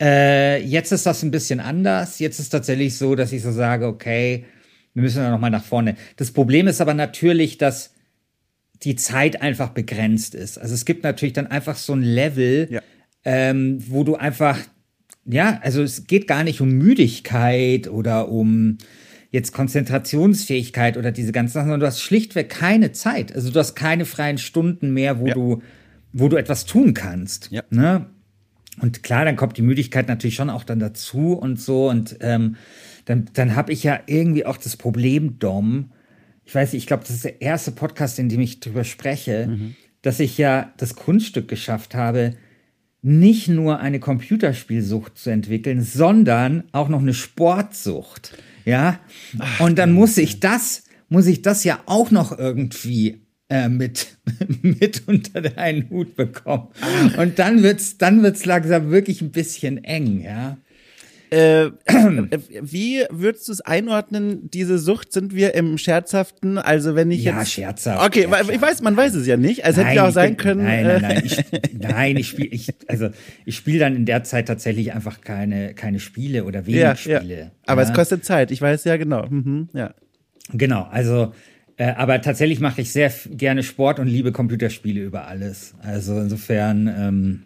Äh, 0.01 0.63
jetzt 0.63 0.93
ist 0.93 1.07
das 1.07 1.23
ein 1.23 1.31
bisschen 1.31 1.61
anders. 1.61 2.19
Jetzt 2.19 2.39
ist 2.39 2.51
tatsächlich 2.51 2.97
so, 2.97 3.15
dass 3.15 3.33
ich 3.33 3.43
so 3.43 3.53
sage, 3.53 3.87
okay, 3.87 4.47
wir 4.95 5.03
müssen 5.03 5.23
ja 5.23 5.31
noch 5.31 5.39
mal 5.39 5.51
nach 5.51 5.65
vorne. 5.65 5.97
Das 6.17 6.33
Problem 6.33 6.67
ist 6.67 6.81
aber 6.81 6.95
natürlich, 6.95 7.59
dass 7.59 7.95
die 8.83 8.97
Zeit 8.97 9.43
einfach 9.43 9.71
begrenzt 9.71 10.35
ist. 10.35 10.59
Also 10.59 10.75
es 10.75 10.85
gibt 10.85 11.05
natürlich 11.05 11.33
dann 11.35 11.47
einfach 11.47 11.77
so 11.77 11.93
ein 11.93 12.03
Level, 12.03 12.69
Ja. 12.71 12.81
ähm, 13.25 13.79
wo 13.89 14.05
du 14.05 14.17
einfach, 14.17 14.59
ja, 15.27 15.59
also 15.63 15.83
es 15.83 16.07
geht 16.07 16.27
gar 16.27 16.45
nicht 16.45 16.61
um 16.61 16.71
Müdigkeit 16.71 17.89
oder 17.89 18.29
um 18.31 18.79
jetzt 19.31 19.53
Konzentrationsfähigkeit 19.53 20.97
oder 20.97 21.13
diese 21.13 21.33
ganzen 21.33 21.53
Sachen, 21.55 21.67
sondern 21.67 21.81
du 21.81 21.87
hast 21.87 22.01
schlichtweg 22.01 22.49
keine 22.49 22.93
Zeit. 22.93 23.35
Also 23.35 23.51
du 23.51 23.59
hast 23.59 23.75
keine 23.75 24.05
freien 24.05 24.39
Stunden 24.39 24.93
mehr, 24.93 25.21
wo 25.21 25.27
Ja. 25.29 25.35
du, 25.35 25.63
wo 26.13 26.29
du 26.29 26.37
etwas 26.37 26.65
tun 26.67 26.95
kannst. 26.95 27.49
Ja. 27.53 27.63
Ne? 27.71 28.07
Und 28.81 29.03
klar, 29.03 29.25
dann 29.25 29.37
kommt 29.37 29.57
die 29.57 29.63
Müdigkeit 29.63 30.09
natürlich 30.09 30.35
schon 30.37 30.51
auch 30.51 30.65
dann 30.65 30.79
dazu 30.81 31.35
und 31.35 31.61
so. 31.61 31.89
Und 31.89 32.17
ähm, 32.21 32.57
dann, 33.05 33.27
dann 33.35 33.55
habe 33.57 33.73
ich 33.73 33.85
ja 33.85 34.01
irgendwie 34.07 34.47
auch 34.47 34.57
das 34.57 34.77
Problem, 34.77 35.39
Dom. 35.39 35.91
Ich 36.51 36.55
weiß 36.57 36.73
nicht, 36.73 36.83
ich 36.83 36.89
glaube, 36.89 37.05
das 37.05 37.15
ist 37.15 37.25
der 37.25 37.41
erste 37.41 37.71
Podcast, 37.71 38.19
in 38.19 38.29
dem 38.29 38.41
ich 38.41 38.59
drüber 38.59 38.83
spreche, 38.83 39.57
dass 40.03 40.19
ich 40.19 40.37
ja 40.37 40.73
das 40.79 40.97
Kunststück 40.97 41.47
geschafft 41.47 41.95
habe, 41.95 42.35
nicht 43.03 43.47
nur 43.47 43.79
eine 43.79 44.01
Computerspielsucht 44.01 45.17
zu 45.17 45.31
entwickeln, 45.31 45.81
sondern 45.81 46.65
auch 46.73 46.89
noch 46.89 47.03
eine 47.03 47.15
Sportsucht. 47.15 48.37
Ja. 48.65 48.99
und 49.61 49.79
dann 49.79 49.93
muss 49.93 50.19
ich 50.19 50.41
das, 50.41 50.83
muss 51.09 51.29
ich 51.29 51.43
das 51.43 51.63
ja 51.63 51.79
auch 51.87 52.11
noch 52.11 52.37
irgendwie 52.37 53.21
äh, 53.49 53.69
mit, 53.69 54.19
mit 54.63 55.05
unter 55.07 55.57
einen 55.57 55.89
Hut 55.89 56.17
bekommen. 56.17 56.67
Und 57.17 57.39
dann 57.39 57.63
wird's, 57.63 57.97
dann 57.97 58.25
wird's 58.25 58.45
langsam 58.45 58.91
wirklich 58.91 59.23
ein 59.23 59.31
bisschen 59.31 59.85
eng, 59.85 60.21
ja. 60.21 60.57
Äh, 61.33 61.67
äh, 61.67 61.71
wie 62.61 63.05
würdest 63.11 63.47
du 63.49 63.53
es 63.53 63.61
einordnen, 63.61 64.51
diese 64.51 64.79
Sucht? 64.79 65.13
Sind 65.13 65.35
wir 65.35 65.55
im 65.55 65.79
Scherzhaften? 65.79 66.59
Also 66.59 66.95
wenn 66.97 67.11
ich 67.11 67.23
Ja, 67.25 67.39
jetzt... 67.39 67.53
scherzhaft. 67.53 68.05
Okay, 68.07 68.23
Ja, 68.23 68.29
klar. 68.43 68.51
ich 68.51 68.61
weiß, 68.61 68.83
man 68.83 68.97
weiß 68.97 69.15
es 69.15 69.27
ja 69.27 69.37
nicht. 69.37 69.65
Also 69.65 69.79
hätte 69.79 69.89
Nein, 69.89 69.97
ja 69.97 70.09
auch 70.09 70.13
sein 70.13 70.31
bin- 70.31 70.37
können. 70.39 70.65
Nein, 70.65 70.85
nein, 70.87 71.03
nein. 71.03 71.17
äh, 71.19 71.23
Ich, 71.27 71.39
nein, 71.79 72.17
ich 72.17 72.29
spiele, 72.29 72.49
ich, 72.49 72.69
also 72.89 73.11
ich 73.45 73.57
spiele 73.57 73.79
dann 73.79 73.95
in 73.97 74.07
der 74.07 74.25
Zeit 74.25 74.49
tatsächlich 74.49 74.93
einfach 74.93 75.21
keine, 75.21 75.75
keine 75.75 76.01
Spiele 76.01 76.45
oder 76.45 76.67
wenig 76.67 76.81
ja, 76.81 76.95
ja. 76.95 76.97
Spiele. 77.21 77.51
Aber 77.67 77.83
ja. 77.83 77.89
es 77.89 77.95
kostet 77.95 78.25
Zeit. 78.25 78.51
Ich 78.51 78.61
weiß 78.61 78.85
ja 78.85 78.97
genau. 78.97 79.27
Mhm, 79.29 79.69
ja. 79.73 79.95
Genau, 80.53 80.83
also, 80.91 81.33
äh, 81.77 81.93
aber 81.93 82.21
tatsächlich 82.23 82.59
mache 82.59 82.81
ich 82.81 82.91
sehr 82.93 83.13
gerne 83.31 83.63
Sport 83.63 84.01
und 84.01 84.09
liebe 84.09 84.33
Computerspiele 84.33 85.01
über 85.01 85.29
alles. 85.29 85.75
Also 85.81 86.19
insofern, 86.19 86.89
ähm, 86.89 87.43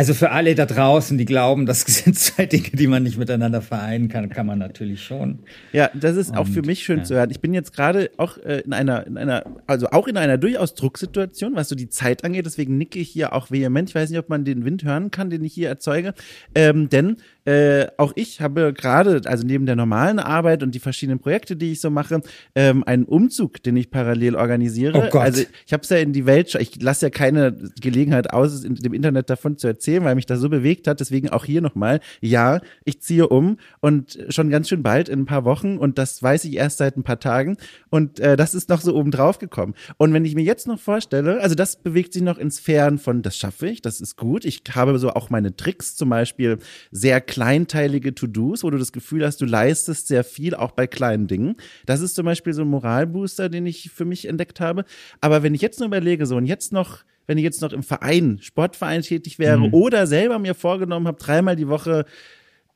also 0.00 0.14
für 0.14 0.30
alle 0.30 0.54
da 0.54 0.64
draußen, 0.64 1.18
die 1.18 1.26
glauben, 1.26 1.66
das 1.66 1.82
sind 1.86 2.18
zwei 2.18 2.46
Dinge, 2.46 2.70
die 2.72 2.86
man 2.86 3.02
nicht 3.02 3.18
miteinander 3.18 3.60
vereinen 3.60 4.08
kann, 4.08 4.30
kann 4.30 4.46
man 4.46 4.58
natürlich 4.58 5.02
schon. 5.02 5.40
Ja, 5.74 5.90
das 5.92 6.16
ist 6.16 6.34
auch 6.34 6.46
für 6.46 6.60
Und, 6.60 6.66
mich 6.68 6.84
schön 6.84 7.00
ja. 7.00 7.04
zu 7.04 7.14
hören. 7.16 7.30
Ich 7.30 7.40
bin 7.40 7.52
jetzt 7.52 7.74
gerade 7.74 8.10
auch 8.16 8.38
äh, 8.38 8.60
in 8.60 8.72
einer, 8.72 9.06
in 9.06 9.18
einer, 9.18 9.44
also 9.66 9.90
auch 9.90 10.08
in 10.08 10.16
einer 10.16 10.38
durchaus 10.38 10.72
Drucksituation, 10.72 11.54
was 11.54 11.68
so 11.68 11.74
die 11.74 11.90
Zeit 11.90 12.24
angeht. 12.24 12.46
Deswegen 12.46 12.78
nicke 12.78 12.98
ich 12.98 13.10
hier 13.10 13.34
auch 13.34 13.50
vehement. 13.50 13.90
Ich 13.90 13.94
weiß 13.94 14.08
nicht, 14.08 14.18
ob 14.18 14.30
man 14.30 14.46
den 14.46 14.64
Wind 14.64 14.84
hören 14.84 15.10
kann, 15.10 15.28
den 15.28 15.44
ich 15.44 15.52
hier 15.52 15.68
erzeuge. 15.68 16.14
Ähm, 16.54 16.88
denn 16.88 17.18
äh, 17.44 17.88
auch 17.96 18.12
ich 18.16 18.40
habe 18.40 18.72
gerade, 18.72 19.22
also 19.24 19.46
neben 19.46 19.66
der 19.66 19.76
normalen 19.76 20.18
Arbeit 20.18 20.62
und 20.62 20.74
die 20.74 20.78
verschiedenen 20.78 21.18
Projekte, 21.18 21.56
die 21.56 21.72
ich 21.72 21.80
so 21.80 21.90
mache, 21.90 22.20
ähm, 22.54 22.84
einen 22.84 23.04
Umzug, 23.04 23.62
den 23.62 23.76
ich 23.76 23.90
parallel 23.90 24.36
organisiere. 24.36 24.96
Oh 24.96 25.10
Gott. 25.10 25.22
Also 25.22 25.42
ich 25.66 25.72
habe 25.72 25.82
es 25.82 25.88
ja 25.90 25.96
in 25.98 26.12
die 26.12 26.26
Welt, 26.26 26.54
ich 26.54 26.80
lasse 26.80 27.06
ja 27.06 27.10
keine 27.10 27.56
Gelegenheit 27.80 28.32
aus, 28.32 28.52
es 28.52 28.64
in 28.64 28.76
dem 28.76 28.92
Internet 28.92 29.30
davon 29.30 29.58
zu 29.58 29.66
erzählen, 29.66 29.89
weil 29.98 30.14
mich 30.14 30.26
das 30.26 30.40
so 30.40 30.48
bewegt 30.48 30.86
hat. 30.86 31.00
Deswegen 31.00 31.28
auch 31.28 31.44
hier 31.44 31.60
nochmal, 31.60 32.00
ja, 32.20 32.60
ich 32.84 33.00
ziehe 33.00 33.28
um 33.28 33.58
und 33.80 34.18
schon 34.28 34.50
ganz 34.50 34.68
schön 34.68 34.82
bald 34.82 35.08
in 35.08 35.20
ein 35.20 35.26
paar 35.26 35.44
Wochen 35.44 35.76
und 35.76 35.98
das 35.98 36.22
weiß 36.22 36.44
ich 36.44 36.56
erst 36.56 36.78
seit 36.78 36.96
ein 36.96 37.02
paar 37.02 37.20
Tagen 37.20 37.56
und 37.90 38.20
äh, 38.20 38.36
das 38.36 38.54
ist 38.54 38.68
noch 38.68 38.80
so 38.80 38.94
oben 38.94 39.10
drauf 39.10 39.38
gekommen. 39.38 39.74
Und 39.96 40.12
wenn 40.12 40.24
ich 40.24 40.34
mir 40.34 40.44
jetzt 40.44 40.66
noch 40.66 40.78
vorstelle, 40.78 41.40
also 41.40 41.54
das 41.54 41.76
bewegt 41.76 42.12
sich 42.12 42.22
noch 42.22 42.38
in 42.38 42.50
Sphären 42.50 42.98
von, 42.98 43.22
das 43.22 43.36
schaffe 43.36 43.68
ich, 43.68 43.82
das 43.82 44.00
ist 44.00 44.16
gut. 44.16 44.44
Ich 44.44 44.62
habe 44.72 44.98
so 44.98 45.10
auch 45.10 45.30
meine 45.30 45.56
Tricks, 45.56 45.96
zum 45.96 46.10
Beispiel 46.10 46.58
sehr 46.90 47.20
kleinteilige 47.20 48.14
To-Dos, 48.14 48.62
wo 48.62 48.70
du 48.70 48.78
das 48.78 48.92
Gefühl 48.92 49.24
hast, 49.24 49.40
du 49.40 49.46
leistest 49.46 50.08
sehr 50.08 50.24
viel, 50.24 50.54
auch 50.54 50.72
bei 50.72 50.86
kleinen 50.86 51.26
Dingen. 51.26 51.56
Das 51.86 52.00
ist 52.00 52.14
zum 52.14 52.26
Beispiel 52.26 52.52
so 52.52 52.62
ein 52.62 52.68
Moralbooster, 52.68 53.48
den 53.48 53.66
ich 53.66 53.90
für 53.90 54.04
mich 54.04 54.26
entdeckt 54.26 54.60
habe. 54.60 54.84
Aber 55.20 55.42
wenn 55.42 55.54
ich 55.54 55.62
jetzt 55.62 55.78
nur 55.78 55.86
überlege, 55.86 56.26
so 56.26 56.36
und 56.36 56.46
jetzt 56.46 56.72
noch, 56.72 56.98
wenn 57.30 57.38
ich 57.38 57.44
jetzt 57.44 57.62
noch 57.62 57.72
im 57.72 57.84
Verein, 57.84 58.40
Sportverein 58.42 59.02
tätig 59.02 59.38
wäre 59.38 59.70
oder 59.70 60.08
selber 60.08 60.40
mir 60.40 60.56
vorgenommen 60.56 61.06
habe, 61.06 61.16
dreimal 61.16 61.54
die 61.54 61.68
Woche 61.68 62.04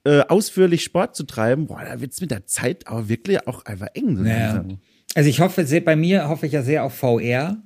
äh, 0.04 0.20
ausführlich 0.20 0.84
Sport 0.84 1.16
zu 1.16 1.24
treiben, 1.24 1.66
boah, 1.66 1.82
da 1.84 2.00
wird's 2.00 2.20
mit 2.20 2.30
der 2.30 2.46
Zeit 2.46 2.86
aber 2.86 3.08
wirklich 3.08 3.48
auch 3.48 3.64
einfach 3.64 3.88
eng. 3.94 4.16
So 4.16 4.22
langsam. 4.22 4.78
Also 5.16 5.28
ich 5.28 5.40
hoffe, 5.40 5.66
sehr, 5.66 5.80
bei 5.80 5.96
mir 5.96 6.28
hoffe 6.28 6.46
ich 6.46 6.52
ja 6.52 6.62
sehr 6.62 6.84
auf 6.84 6.94
VR. 6.94 7.56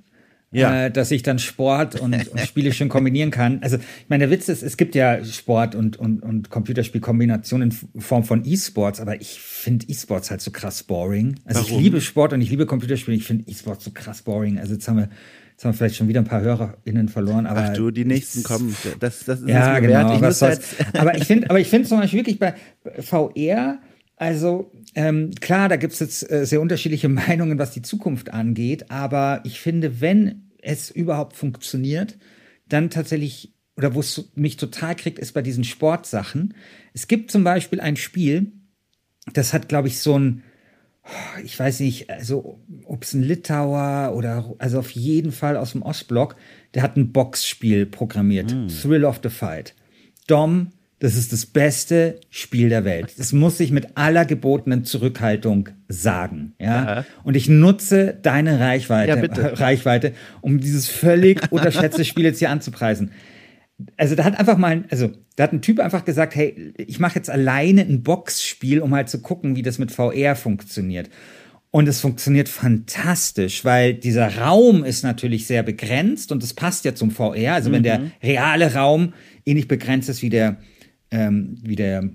Ja. 0.50 0.86
Äh, 0.86 0.90
dass 0.90 1.10
ich 1.10 1.22
dann 1.22 1.38
Sport 1.38 2.00
und, 2.00 2.14
und 2.14 2.40
Spiele 2.46 2.72
schön 2.72 2.88
kombinieren 2.88 3.30
kann. 3.30 3.58
Also, 3.60 3.76
ich 3.76 4.08
meine, 4.08 4.26
der 4.26 4.30
Witz 4.30 4.48
ist, 4.48 4.62
es 4.62 4.78
gibt 4.78 4.94
ja 4.94 5.22
Sport 5.22 5.74
und, 5.74 5.98
und, 5.98 6.22
und 6.22 6.48
Computerspielkombinationen 6.48 7.70
in 7.92 8.00
Form 8.00 8.24
von 8.24 8.46
E-Sports, 8.46 8.98
aber 8.98 9.20
ich 9.20 9.38
finde 9.40 9.84
E-Sports 9.90 10.30
halt 10.30 10.40
so 10.40 10.50
krass 10.50 10.84
boring. 10.84 11.38
Also, 11.44 11.60
Warum? 11.60 11.76
ich 11.76 11.82
liebe 11.82 12.00
Sport 12.00 12.32
und 12.32 12.40
ich 12.40 12.48
liebe 12.48 12.64
Computerspiele, 12.64 13.14
ich 13.14 13.24
finde 13.24 13.44
E-Sports 13.46 13.84
so 13.84 13.90
krass 13.90 14.22
boring. 14.22 14.58
Also, 14.58 14.72
jetzt 14.72 14.88
haben 14.88 14.96
wir, 14.96 15.10
jetzt 15.58 15.64
haben 15.64 15.72
wir 15.72 15.78
vielleicht 15.78 15.96
schon 15.96 16.06
wieder 16.06 16.20
ein 16.20 16.24
paar 16.24 16.40
HörerInnen 16.40 17.08
verloren, 17.08 17.46
aber. 17.46 17.70
Ach 17.70 17.76
du, 17.76 17.90
die 17.90 18.04
nächsten 18.04 18.44
kommen. 18.44 18.76
Das, 19.00 19.24
das 19.24 19.40
ist 19.40 19.48
Ja, 19.48 19.74
es 19.76 19.82
genau. 19.82 20.14
Ich 20.14 20.20
was 20.20 20.38
jetzt, 20.38 20.76
aber 20.92 21.16
ich 21.16 21.24
finde, 21.24 21.50
aber 21.50 21.58
ich 21.58 21.66
finde 21.66 21.88
zum 21.88 21.98
Beispiel 21.98 22.20
wirklich 22.20 22.38
bei 22.38 22.54
VR, 23.00 23.80
also 24.14 24.70
ähm, 24.94 25.32
klar, 25.40 25.68
da 25.68 25.74
gibt's 25.74 25.98
jetzt 25.98 26.30
äh, 26.30 26.46
sehr 26.46 26.60
unterschiedliche 26.60 27.08
Meinungen, 27.08 27.58
was 27.58 27.72
die 27.72 27.82
Zukunft 27.82 28.32
angeht, 28.32 28.92
aber 28.92 29.40
ich 29.42 29.60
finde, 29.60 30.00
wenn 30.00 30.48
es 30.62 30.92
überhaupt 30.92 31.34
funktioniert, 31.34 32.18
dann 32.68 32.88
tatsächlich, 32.88 33.52
oder 33.76 33.96
wo 33.96 34.00
es 34.00 34.30
mich 34.36 34.58
total 34.58 34.94
kriegt, 34.94 35.18
ist 35.18 35.32
bei 35.32 35.42
diesen 35.42 35.64
Sportsachen. 35.64 36.54
Es 36.94 37.08
gibt 37.08 37.32
zum 37.32 37.42
Beispiel 37.42 37.80
ein 37.80 37.96
Spiel, 37.96 38.52
das 39.32 39.52
hat, 39.52 39.68
glaube 39.68 39.88
ich, 39.88 39.98
so 39.98 40.16
ein, 40.16 40.44
ich 41.44 41.58
weiß 41.58 41.80
nicht, 41.80 42.10
also 42.10 42.58
ob 42.84 43.04
es 43.04 43.14
ein 43.14 43.22
Litauer 43.22 44.14
oder 44.14 44.54
also 44.58 44.78
auf 44.78 44.90
jeden 44.90 45.32
Fall 45.32 45.56
aus 45.56 45.72
dem 45.72 45.82
Ostblock, 45.82 46.36
der 46.74 46.82
hat 46.82 46.96
ein 46.96 47.12
Boxspiel 47.12 47.86
programmiert. 47.86 48.52
Mm. 48.52 48.68
Thrill 48.68 49.04
of 49.04 49.20
the 49.22 49.30
Fight. 49.30 49.74
Dom, 50.26 50.68
das 50.98 51.16
ist 51.16 51.32
das 51.32 51.46
beste 51.46 52.20
Spiel 52.28 52.68
der 52.68 52.84
Welt. 52.84 53.14
Das 53.18 53.32
muss 53.32 53.60
ich 53.60 53.70
mit 53.70 53.96
aller 53.96 54.24
gebotenen 54.24 54.84
Zurückhaltung 54.84 55.68
sagen. 55.86 56.54
Ja? 56.58 57.04
Und 57.22 57.36
ich 57.36 57.48
nutze 57.48 58.18
deine 58.20 58.58
Reichweite, 58.58 59.30
ja, 59.36 59.46
Reichweite, 59.54 60.12
um 60.40 60.58
dieses 60.58 60.88
völlig 60.88 61.52
unterschätzte 61.52 62.04
Spiel 62.04 62.24
jetzt 62.24 62.40
hier 62.40 62.50
anzupreisen 62.50 63.12
also 63.96 64.14
da 64.14 64.24
hat 64.24 64.38
einfach 64.38 64.58
mal, 64.58 64.84
also 64.90 65.10
da 65.36 65.44
hat 65.44 65.52
ein 65.52 65.62
Typ 65.62 65.78
einfach 65.78 66.04
gesagt, 66.04 66.34
hey, 66.34 66.72
ich 66.78 66.98
mache 66.98 67.14
jetzt 67.14 67.30
alleine 67.30 67.82
ein 67.82 68.02
Boxspiel, 68.02 68.80
um 68.80 68.94
halt 68.94 69.08
zu 69.08 69.20
gucken, 69.20 69.56
wie 69.56 69.62
das 69.62 69.78
mit 69.78 69.92
VR 69.92 70.34
funktioniert. 70.34 71.08
Und 71.70 71.86
es 71.86 72.00
funktioniert 72.00 72.48
fantastisch, 72.48 73.64
weil 73.64 73.94
dieser 73.94 74.38
Raum 74.38 74.84
ist 74.84 75.02
natürlich 75.02 75.46
sehr 75.46 75.62
begrenzt 75.62 76.32
und 76.32 76.42
es 76.42 76.54
passt 76.54 76.84
ja 76.84 76.94
zum 76.94 77.10
VR. 77.10 77.54
Also 77.54 77.68
mhm. 77.68 77.74
wenn 77.74 77.82
der 77.82 77.98
mhm. 77.98 78.12
reale 78.22 78.74
Raum 78.74 79.12
ähnlich 79.44 79.68
begrenzt 79.68 80.08
ist 80.08 80.22
wie 80.22 80.30
der, 80.30 80.56
ähm, 81.10 81.56
wie 81.62 81.76
der 81.76 82.08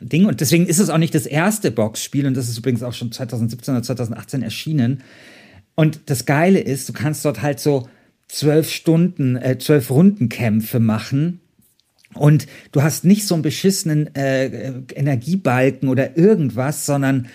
Ding. 0.00 0.26
Und 0.26 0.40
deswegen 0.40 0.66
ist 0.66 0.80
es 0.80 0.90
auch 0.90 0.98
nicht 0.98 1.14
das 1.14 1.26
erste 1.26 1.70
Boxspiel 1.70 2.26
und 2.26 2.36
das 2.36 2.48
ist 2.48 2.58
übrigens 2.58 2.82
auch 2.82 2.92
schon 2.92 3.12
2017 3.12 3.74
oder 3.74 3.82
2018 3.82 4.42
erschienen. 4.42 5.02
Und 5.76 6.00
das 6.06 6.26
Geile 6.26 6.58
ist, 6.58 6.88
du 6.88 6.92
kannst 6.92 7.24
dort 7.24 7.42
halt 7.42 7.60
so 7.60 7.88
zwölf 8.30 8.70
Stunden, 8.70 9.36
äh, 9.36 9.58
zwölf 9.58 9.90
Rundenkämpfe 9.90 10.80
machen. 10.80 11.40
Und 12.14 12.46
du 12.72 12.82
hast 12.82 13.04
nicht 13.04 13.26
so 13.26 13.34
einen 13.34 13.42
beschissenen 13.42 14.14
äh, 14.14 14.72
Energiebalken 14.94 15.88
oder 15.88 16.16
irgendwas, 16.16 16.86
sondern 16.86 17.28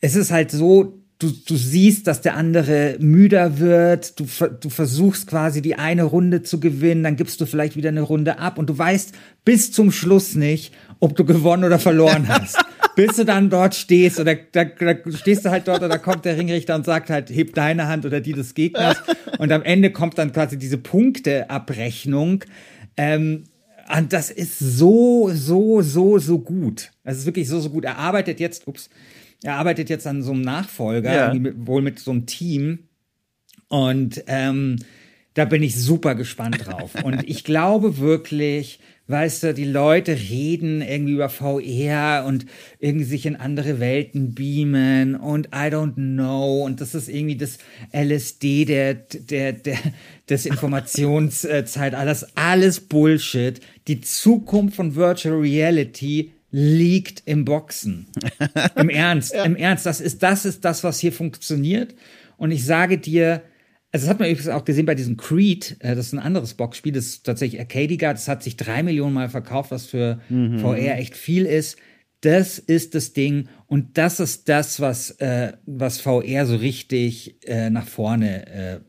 es 0.00 0.14
ist 0.14 0.30
halt 0.30 0.50
so, 0.50 1.00
du, 1.18 1.30
du 1.30 1.56
siehst, 1.56 2.06
dass 2.06 2.20
der 2.20 2.36
andere 2.36 2.96
müder 3.00 3.58
wird, 3.58 4.20
du, 4.20 4.26
du 4.60 4.68
versuchst 4.68 5.26
quasi 5.26 5.62
die 5.62 5.76
eine 5.76 6.04
Runde 6.04 6.42
zu 6.42 6.60
gewinnen, 6.60 7.02
dann 7.02 7.16
gibst 7.16 7.40
du 7.40 7.46
vielleicht 7.46 7.76
wieder 7.76 7.88
eine 7.88 8.02
Runde 8.02 8.38
ab 8.38 8.58
und 8.58 8.70
du 8.70 8.76
weißt 8.76 9.14
bis 9.44 9.72
zum 9.72 9.90
Schluss 9.90 10.34
nicht, 10.34 10.72
ob 11.00 11.16
du 11.16 11.24
gewonnen 11.24 11.64
oder 11.64 11.78
verloren 11.78 12.28
hast. 12.28 12.58
Bis 12.96 13.16
du 13.16 13.24
dann 13.24 13.50
dort 13.50 13.74
stehst 13.74 14.20
oder 14.20 14.34
da, 14.34 14.64
da 14.64 14.96
stehst 15.12 15.44
du 15.44 15.50
halt 15.50 15.68
dort 15.68 15.82
oder 15.82 15.98
kommt 15.98 16.24
der 16.24 16.36
Ringrichter 16.36 16.74
und 16.74 16.84
sagt 16.84 17.10
halt, 17.10 17.30
heb 17.30 17.54
deine 17.54 17.88
Hand 17.88 18.06
oder 18.06 18.20
die 18.20 18.32
des 18.32 18.54
Gegners 18.54 18.96
und 19.38 19.52
am 19.52 19.62
Ende 19.62 19.90
kommt 19.90 20.18
dann 20.18 20.32
quasi 20.32 20.58
diese 20.58 20.78
Punkteabrechnung. 20.78 22.44
Ähm, 22.96 23.44
und 23.96 24.12
das 24.12 24.30
ist 24.30 24.58
so, 24.58 25.30
so, 25.32 25.82
so, 25.82 26.18
so 26.18 26.38
gut. 26.38 26.90
Das 27.04 27.18
ist 27.18 27.26
wirklich 27.26 27.48
so, 27.48 27.60
so 27.60 27.70
gut. 27.70 27.84
Er 27.84 27.98
arbeitet 27.98 28.40
jetzt, 28.40 28.66
ups, 28.66 28.88
er 29.42 29.56
arbeitet 29.56 29.90
jetzt 29.90 30.06
an 30.06 30.22
so 30.22 30.32
einem 30.32 30.40
Nachfolger, 30.40 31.14
ja. 31.14 31.34
mit, 31.34 31.66
wohl 31.66 31.82
mit 31.82 31.98
so 31.98 32.10
einem 32.10 32.26
Team. 32.26 32.78
Und 33.68 34.24
ähm, 34.26 34.76
da 35.34 35.44
bin 35.44 35.62
ich 35.62 35.76
super 35.76 36.14
gespannt 36.14 36.66
drauf. 36.66 36.94
Und 37.02 37.28
ich 37.28 37.44
glaube 37.44 37.98
wirklich, 37.98 38.78
weißt 39.06 39.42
du, 39.42 39.54
die 39.54 39.64
Leute 39.64 40.12
reden 40.12 40.80
irgendwie 40.80 41.12
über 41.12 41.28
VR 41.28 42.24
und 42.26 42.46
irgendwie 42.78 43.04
sich 43.04 43.26
in 43.26 43.36
andere 43.36 43.78
Welten 43.78 44.34
beamen 44.34 45.14
und 45.14 45.48
I 45.48 45.68
don't 45.68 45.94
know 45.94 46.64
und 46.64 46.80
das 46.80 46.94
ist 46.94 47.08
irgendwie 47.08 47.36
das 47.36 47.58
LSD 47.92 48.64
der, 48.64 48.94
der, 48.94 49.52
der, 49.52 49.78
des 50.28 50.46
Informationszeitalters, 50.46 52.28
alles 52.36 52.80
Bullshit. 52.80 53.60
Die 53.88 54.00
Zukunft 54.00 54.76
von 54.76 54.94
Virtual 54.94 55.38
Reality 55.38 56.32
liegt 56.50 57.22
im 57.26 57.44
Boxen. 57.44 58.06
Im 58.76 58.88
Ernst, 58.88 59.34
ja. 59.34 59.44
im 59.44 59.56
Ernst, 59.56 59.86
das 59.86 60.00
ist, 60.00 60.22
das 60.22 60.44
ist 60.44 60.64
das, 60.64 60.84
was 60.84 61.00
hier 61.00 61.12
funktioniert. 61.12 61.96
Und 62.36 62.52
ich 62.52 62.64
sage 62.64 62.96
dir, 62.96 63.42
also 63.94 64.06
das 64.06 64.10
hat 64.10 64.18
man 64.18 64.28
übrigens 64.28 64.48
auch 64.48 64.64
gesehen 64.64 64.86
bei 64.86 64.96
diesem 64.96 65.16
Creed, 65.16 65.76
äh, 65.78 65.94
das 65.94 66.06
ist 66.06 66.14
ein 66.14 66.18
anderes 66.18 66.54
Boxspiel, 66.54 66.90
das 66.90 67.06
ist 67.06 67.26
tatsächlich 67.26 67.60
Arcadiga, 67.60 68.12
das 68.12 68.26
hat 68.26 68.42
sich 68.42 68.56
drei 68.56 68.82
Millionen 68.82 69.14
Mal 69.14 69.28
verkauft, 69.28 69.70
was 69.70 69.86
für 69.86 70.18
mhm. 70.28 70.58
VR 70.58 70.98
echt 70.98 71.16
viel 71.16 71.46
ist. 71.46 71.78
Das 72.20 72.58
ist 72.58 72.96
das 72.96 73.12
Ding 73.12 73.48
und 73.68 73.96
das 73.96 74.18
ist 74.18 74.48
das, 74.48 74.80
was, 74.80 75.12
äh, 75.20 75.52
was 75.64 76.00
VR 76.00 76.44
so 76.44 76.56
richtig 76.56 77.36
äh, 77.46 77.70
nach 77.70 77.86
vorne 77.86 78.48
äh, 78.48 78.80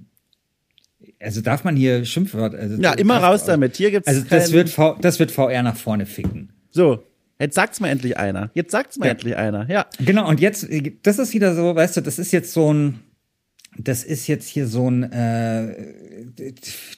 also 1.20 1.42
darf 1.42 1.64
man 1.64 1.76
hier 1.76 2.04
Schimpfwort. 2.04 2.56
Also 2.56 2.82
ja, 2.82 2.94
immer 2.94 3.18
raus 3.18 3.44
auch. 3.44 3.48
damit. 3.48 3.78
Hier 3.78 3.92
gibt's 3.92 4.08
also 4.08 4.24
das 4.28 4.52
wird 4.52 4.70
v, 4.70 4.98
das 5.02 5.20
wird 5.20 5.32
VR 5.32 5.62
nach 5.62 5.78
vorne 5.78 6.08
ficken. 6.08 6.52
So, 6.72 7.04
Jetzt 7.40 7.56
sagt's 7.56 7.80
mal 7.80 7.90
endlich 7.90 8.18
einer. 8.18 8.50
Jetzt 8.54 8.72
sagt's 8.72 8.98
mal 8.98 9.08
ja. 9.08 9.12
endlich 9.12 9.36
einer. 9.36 9.70
Ja. 9.70 9.86
Genau, 10.00 10.28
und 10.28 10.40
jetzt, 10.40 10.68
das 11.04 11.20
ist 11.20 11.34
wieder 11.34 11.54
so, 11.54 11.76
weißt 11.76 11.98
du, 11.98 12.02
das 12.02 12.18
ist 12.18 12.32
jetzt 12.32 12.54
so 12.54 12.74
ein, 12.74 13.02
das 13.78 14.04
ist 14.04 14.28
jetzt 14.28 14.48
hier 14.48 14.68
so 14.68 14.90
ein 14.90 15.04
äh, 15.12 15.76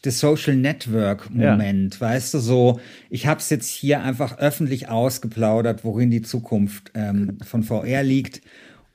das 0.02 0.20
Social 0.20 0.56
Network 0.56 1.30
Moment, 1.30 1.96
ja. 1.96 2.02
weißt 2.02 2.34
du 2.34 2.40
so. 2.40 2.80
Ich 3.10 3.28
habe 3.28 3.40
es 3.40 3.50
jetzt 3.50 3.70
hier 3.70 4.02
einfach 4.02 4.38
öffentlich 4.38 4.90
ausgeplaudert, 4.90 5.84
worin 5.84 6.12
die 6.12 6.22
Zukunft 6.22 6.92
ähm, 6.94 7.38
von 7.44 7.64
VR 7.64 8.04
liegt. 8.04 8.42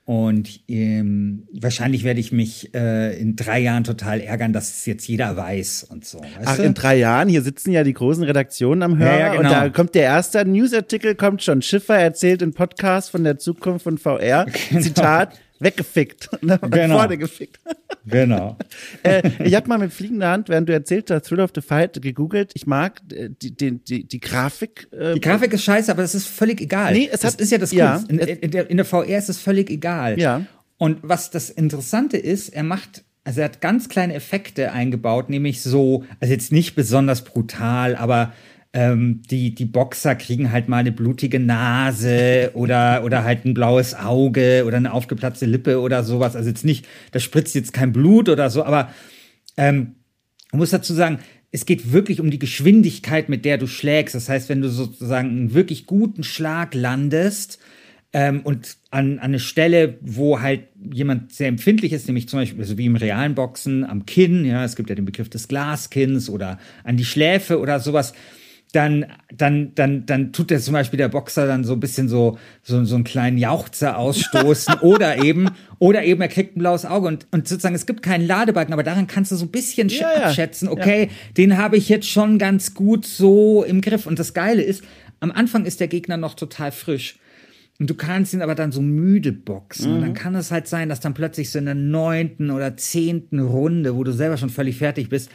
Und 0.05 0.59
ähm, 0.67 1.47
wahrscheinlich 1.53 2.03
werde 2.03 2.19
ich 2.19 2.33
mich 2.33 2.75
äh, 2.75 3.17
in 3.17 3.37
drei 3.37 3.59
Jahren 3.59 3.85
total 3.85 4.19
ärgern, 4.19 4.51
dass 4.51 4.69
es 4.69 4.85
jetzt 4.85 5.07
jeder 5.07 5.37
weiß 5.37 5.85
und 5.85 6.03
so. 6.03 6.21
Ach, 6.43 6.57
du? 6.57 6.63
in 6.63 6.73
drei 6.73 6.97
Jahren, 6.97 7.29
hier 7.29 7.41
sitzen 7.41 7.71
ja 7.71 7.85
die 7.85 7.93
großen 7.93 8.21
Redaktionen 8.23 8.83
am 8.83 8.97
Hörer 8.97 9.11
ja, 9.11 9.19
ja, 9.19 9.35
genau. 9.35 9.49
und 9.49 9.55
da 9.55 9.69
kommt 9.69 9.95
der 9.95 10.03
erste 10.03 10.43
Newsartikel, 10.43 11.15
kommt 11.15 11.41
schon. 11.41 11.61
Schiffer 11.61 11.97
erzählt 11.97 12.41
im 12.41 12.53
Podcast 12.53 13.11
von 13.11 13.23
der 13.23 13.37
Zukunft 13.37 13.83
von 13.83 13.97
VR. 13.97 14.45
Genau. 14.69 14.81
Zitat, 14.81 15.39
weggefickt. 15.63 16.29
Ne? 16.43 16.59
Genau. 16.59 16.97
Vorne 16.97 17.17
gefickt. 17.17 17.59
Genau. 18.05 18.57
äh, 19.03 19.29
ich 19.45 19.55
habe 19.55 19.69
mal 19.69 19.77
mit 19.77 19.93
fliegender 19.93 20.27
Hand, 20.27 20.49
während 20.49 20.67
du 20.67 20.73
erzählt 20.73 21.09
hast, 21.09 21.25
Thrill 21.25 21.39
of 21.39 21.51
the 21.55 21.61
Fight 21.61 22.01
gegoogelt. 22.01 22.51
Ich 22.53 22.67
mag 22.67 22.99
äh, 23.13 23.29
die, 23.29 23.55
die, 23.55 23.79
die, 23.79 24.03
die 24.03 24.19
Grafik. 24.19 24.89
Äh, 24.91 25.13
die 25.13 25.21
Grafik 25.21 25.53
ist 25.53 25.63
scheiße, 25.63 25.89
aber 25.89 26.01
das 26.01 26.13
ist 26.13 26.27
völlig 26.27 26.59
egal. 26.59 26.91
Nee, 26.91 27.09
es 27.09 27.21
das 27.21 27.35
hat, 27.35 27.41
ist 27.41 27.51
ja 27.51 27.59
das 27.59 27.71
ja, 27.71 27.93
Kunst. 27.93 28.11
In, 28.11 28.19
in, 28.19 28.51
der, 28.51 28.69
in 28.69 28.75
der 28.75 28.85
VR 28.85 29.17
ist 29.17 29.29
es 29.29 29.39
völlig 29.39 29.69
egal. 29.69 30.19
Ja. 30.19 30.45
Und 30.77 30.99
was 31.01 31.31
das 31.31 31.49
Interessante 31.49 32.17
ist, 32.17 32.49
er 32.49 32.63
macht 32.63 33.05
also 33.23 33.39
er 33.39 33.45
hat 33.45 33.61
ganz 33.61 33.87
kleine 33.87 34.13
Effekte 34.15 34.73
eingebaut, 34.73 35.29
nämlich 35.29 35.61
so, 35.61 36.03
also 36.19 36.33
jetzt 36.33 36.51
nicht 36.51 36.75
besonders 36.75 37.23
brutal, 37.23 37.95
aber 37.95 38.33
ähm, 38.73 39.21
die, 39.29 39.53
die 39.53 39.65
Boxer 39.65 40.15
kriegen 40.15 40.51
halt 40.51 40.67
mal 40.67 40.79
eine 40.79 40.91
blutige 40.91 41.39
Nase 41.39 42.51
oder, 42.55 43.03
oder 43.03 43.23
halt 43.23 43.45
ein 43.45 43.53
blaues 43.53 43.93
Auge 43.93 44.63
oder 44.65 44.77
eine 44.77 44.91
aufgeplatzte 44.93 45.45
Lippe 45.45 45.79
oder 45.79 46.03
sowas. 46.03 46.35
Also 46.35 46.49
jetzt 46.49 46.65
nicht, 46.65 46.87
da 47.11 47.19
spritzt 47.19 47.53
jetzt 47.53 47.73
kein 47.73 47.93
Blut 47.93 48.29
oder 48.29 48.49
so, 48.49 48.63
aber 48.63 48.89
ähm, 49.57 49.95
man 50.51 50.59
muss 50.59 50.71
dazu 50.71 50.93
sagen, 50.93 51.19
es 51.51 51.67
geht 51.67 51.93
wirklich 51.93 52.19
um 52.19 52.31
die 52.31 52.39
Geschwindigkeit, 52.39 53.29
mit 53.29 53.45
der 53.45 53.59
du 53.59 53.67
schlägst. 53.67 54.15
Das 54.15 54.27
heißt, 54.27 54.49
wenn 54.49 54.61
du 54.61 54.69
sozusagen 54.69 55.29
einen 55.29 55.53
wirklich 55.53 55.85
guten 55.85 56.23
Schlag 56.23 56.73
landest 56.73 57.59
ähm, 58.11 58.41
und 58.43 58.77
an, 58.89 59.19
an 59.19 59.25
eine 59.25 59.39
Stelle, 59.39 59.99
wo 60.01 60.41
halt 60.41 60.61
jemand 60.91 61.31
sehr 61.31 61.47
empfindlich 61.47 61.93
ist, 61.93 62.07
nämlich 62.07 62.27
zum 62.27 62.39
Beispiel 62.39 62.57
so 62.63 62.71
also 62.71 62.79
wie 62.79 62.87
im 62.87 62.95
realen 62.95 63.35
Boxen 63.35 63.83
am 63.83 64.07
Kinn, 64.07 64.45
ja, 64.45 64.65
es 64.65 64.75
gibt 64.75 64.89
ja 64.89 64.95
den 64.95 65.05
Begriff 65.05 65.29
des 65.29 65.47
Glaskins 65.47 66.27
oder 66.27 66.57
an 66.83 66.97
die 66.97 67.05
Schläfe 67.05 67.59
oder 67.59 67.79
sowas, 67.79 68.13
dann, 68.73 69.05
dann, 69.31 69.73
dann, 69.75 70.05
dann 70.07 70.33
tut 70.33 70.49
der 70.49 70.59
zum 70.59 70.73
Beispiel 70.73 70.97
der 70.97 71.07
Boxer 71.07 71.45
dann 71.45 71.63
so 71.63 71.73
ein 71.73 71.79
bisschen 71.79 72.09
so, 72.09 72.39
so, 72.63 72.83
so 72.83 72.95
einen 72.95 73.03
kleinen 73.03 73.37
Jauchzer 73.37 73.97
ausstoßen 73.99 74.75
oder 74.81 75.23
eben, 75.23 75.51
oder 75.77 76.03
eben 76.03 76.21
er 76.21 76.27
kriegt 76.27 76.57
ein 76.57 76.59
blaues 76.59 76.83
Auge 76.83 77.07
und, 77.07 77.27
und 77.29 77.47
sozusagen 77.47 77.75
es 77.75 77.85
gibt 77.85 78.01
keinen 78.01 78.25
Ladebalken, 78.25 78.73
aber 78.73 78.81
daran 78.81 79.05
kannst 79.05 79.31
du 79.31 79.35
so 79.35 79.45
ein 79.45 79.51
bisschen 79.51 79.89
ja, 79.89 80.25
abschätzen, 80.25 80.67
okay, 80.67 81.03
ja. 81.03 81.33
den 81.37 81.57
habe 81.57 81.77
ich 81.77 81.87
jetzt 81.87 82.09
schon 82.09 82.39
ganz 82.39 82.73
gut 82.73 83.05
so 83.05 83.63
im 83.63 83.79
Griff. 83.79 84.07
Und 84.07 84.17
das 84.17 84.33
Geile 84.33 84.63
ist, 84.63 84.83
am 85.19 85.31
Anfang 85.31 85.65
ist 85.65 85.79
der 85.79 85.87
Gegner 85.87 86.17
noch 86.17 86.33
total 86.33 86.71
frisch. 86.71 87.19
Und 87.79 87.91
du 87.91 87.93
kannst 87.93 88.33
ihn 88.33 88.41
aber 88.41 88.55
dann 88.55 88.71
so 88.71 88.81
müde 88.81 89.31
boxen. 89.31 89.89
Mhm. 89.89 89.95
Und 89.95 90.01
dann 90.01 90.09
mhm. 90.11 90.15
kann 90.15 90.35
es 90.35 90.51
halt 90.51 90.67
sein, 90.67 90.89
dass 90.89 90.99
dann 90.99 91.13
plötzlich 91.13 91.51
so 91.51 91.59
in 91.59 91.65
der 91.65 91.75
neunten 91.75 92.49
oder 92.49 92.75
zehnten 92.75 93.39
Runde, 93.39 93.95
wo 93.95 94.03
du 94.03 94.11
selber 94.11 94.37
schon 94.37 94.49
völlig 94.49 94.77
fertig 94.77 95.09
bist, 95.09 95.29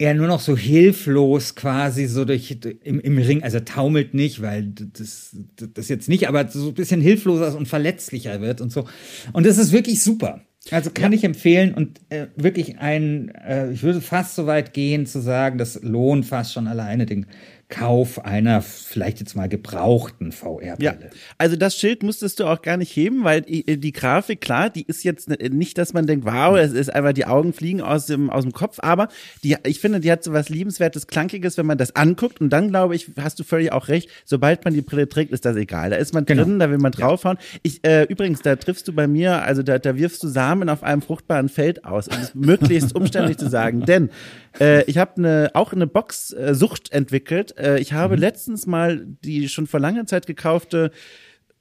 er 0.00 0.14
nur 0.14 0.28
noch 0.28 0.40
so 0.40 0.56
hilflos 0.56 1.54
quasi 1.54 2.06
so 2.06 2.24
durch 2.24 2.56
im, 2.82 3.00
im 3.00 3.18
Ring, 3.18 3.42
also 3.42 3.60
taumelt 3.60 4.14
nicht, 4.14 4.40
weil 4.40 4.72
das, 4.72 5.36
das 5.56 5.90
jetzt 5.90 6.08
nicht, 6.08 6.26
aber 6.26 6.48
so 6.48 6.68
ein 6.68 6.74
bisschen 6.74 7.02
hilfloser 7.02 7.54
und 7.54 7.68
verletzlicher 7.68 8.40
wird 8.40 8.62
und 8.62 8.72
so. 8.72 8.86
Und 9.34 9.44
das 9.44 9.58
ist 9.58 9.72
wirklich 9.72 10.02
super. 10.02 10.40
Also 10.70 10.90
kann 10.90 11.12
ja. 11.12 11.18
ich 11.18 11.24
empfehlen 11.24 11.74
und 11.74 12.00
äh, 12.08 12.28
wirklich 12.34 12.78
ein, 12.78 13.28
äh, 13.28 13.70
ich 13.72 13.82
würde 13.82 14.00
fast 14.00 14.36
so 14.36 14.46
weit 14.46 14.72
gehen 14.72 15.04
zu 15.04 15.20
sagen, 15.20 15.58
das 15.58 15.82
lohnt 15.82 16.24
fast 16.24 16.54
schon 16.54 16.66
alleine 16.66 17.04
den 17.04 17.26
Kauf 17.70 18.24
einer 18.24 18.62
vielleicht 18.62 19.20
jetzt 19.20 19.36
mal 19.36 19.48
gebrauchten 19.48 20.32
VR-Brille. 20.32 20.78
Ja, 20.80 20.94
also 21.38 21.54
das 21.54 21.76
Schild 21.76 22.02
musstest 22.02 22.40
du 22.40 22.46
auch 22.46 22.62
gar 22.62 22.76
nicht 22.76 22.94
heben, 22.94 23.22
weil 23.22 23.42
die, 23.42 23.78
die, 23.78 23.92
Grafik, 23.92 24.40
klar, 24.40 24.70
die 24.70 24.82
ist 24.82 25.04
jetzt 25.04 25.28
nicht, 25.28 25.78
dass 25.78 25.92
man 25.92 26.06
denkt, 26.06 26.26
wow, 26.26 26.56
es 26.58 26.72
ist 26.72 26.92
einfach, 26.92 27.12
die 27.12 27.26
Augen 27.26 27.52
fliegen 27.52 27.80
aus 27.80 28.06
dem, 28.06 28.28
aus 28.28 28.42
dem 28.42 28.52
Kopf, 28.52 28.78
aber 28.80 29.08
die, 29.44 29.56
ich 29.64 29.78
finde, 29.78 30.00
die 30.00 30.10
hat 30.10 30.24
so 30.24 30.32
was 30.32 30.48
liebenswertes, 30.48 31.06
klankiges, 31.06 31.56
wenn 31.58 31.66
man 31.66 31.78
das 31.78 31.94
anguckt 31.94 32.40
und 32.40 32.50
dann 32.50 32.70
glaube 32.70 32.96
ich, 32.96 33.12
hast 33.16 33.38
du 33.38 33.44
völlig 33.44 33.70
auch 33.72 33.86
recht, 33.86 34.10
sobald 34.24 34.64
man 34.64 34.74
die 34.74 34.82
Brille 34.82 35.08
trägt, 35.08 35.30
ist 35.30 35.44
das 35.44 35.56
egal. 35.56 35.90
Da 35.90 35.96
ist 35.96 36.12
man 36.12 36.24
genau. 36.24 36.42
drin, 36.42 36.58
da 36.58 36.70
will 36.70 36.78
man 36.78 36.92
draufhauen. 36.92 37.38
Ich, 37.62 37.84
äh, 37.86 38.02
übrigens, 38.04 38.42
da 38.42 38.56
triffst 38.56 38.88
du 38.88 38.92
bei 38.92 39.06
mir, 39.06 39.42
also 39.42 39.62
da, 39.62 39.78
da 39.78 39.96
wirfst 39.96 40.22
du 40.24 40.28
Samen 40.28 40.68
auf 40.68 40.82
einem 40.82 41.02
fruchtbaren 41.02 41.48
Feld 41.48 41.84
aus, 41.84 42.08
um 42.08 42.14
es 42.20 42.34
möglichst 42.34 42.94
umständlich 42.96 43.38
zu 43.38 43.48
sagen, 43.48 43.84
denn 43.84 44.10
äh, 44.58 44.84
ich 44.84 44.98
habe 44.98 45.16
eine, 45.16 45.50
auch 45.54 45.72
eine 45.72 45.86
Box-Sucht 45.86 46.92
entwickelt, 46.92 47.56
äh, 47.58 47.78
ich 47.78 47.92
habe 47.92 48.16
mhm. 48.16 48.20
letztens 48.20 48.66
mal 48.66 49.06
die 49.24 49.48
schon 49.48 49.66
vor 49.66 49.80
langer 49.80 50.06
Zeit 50.06 50.26
gekaufte 50.26 50.90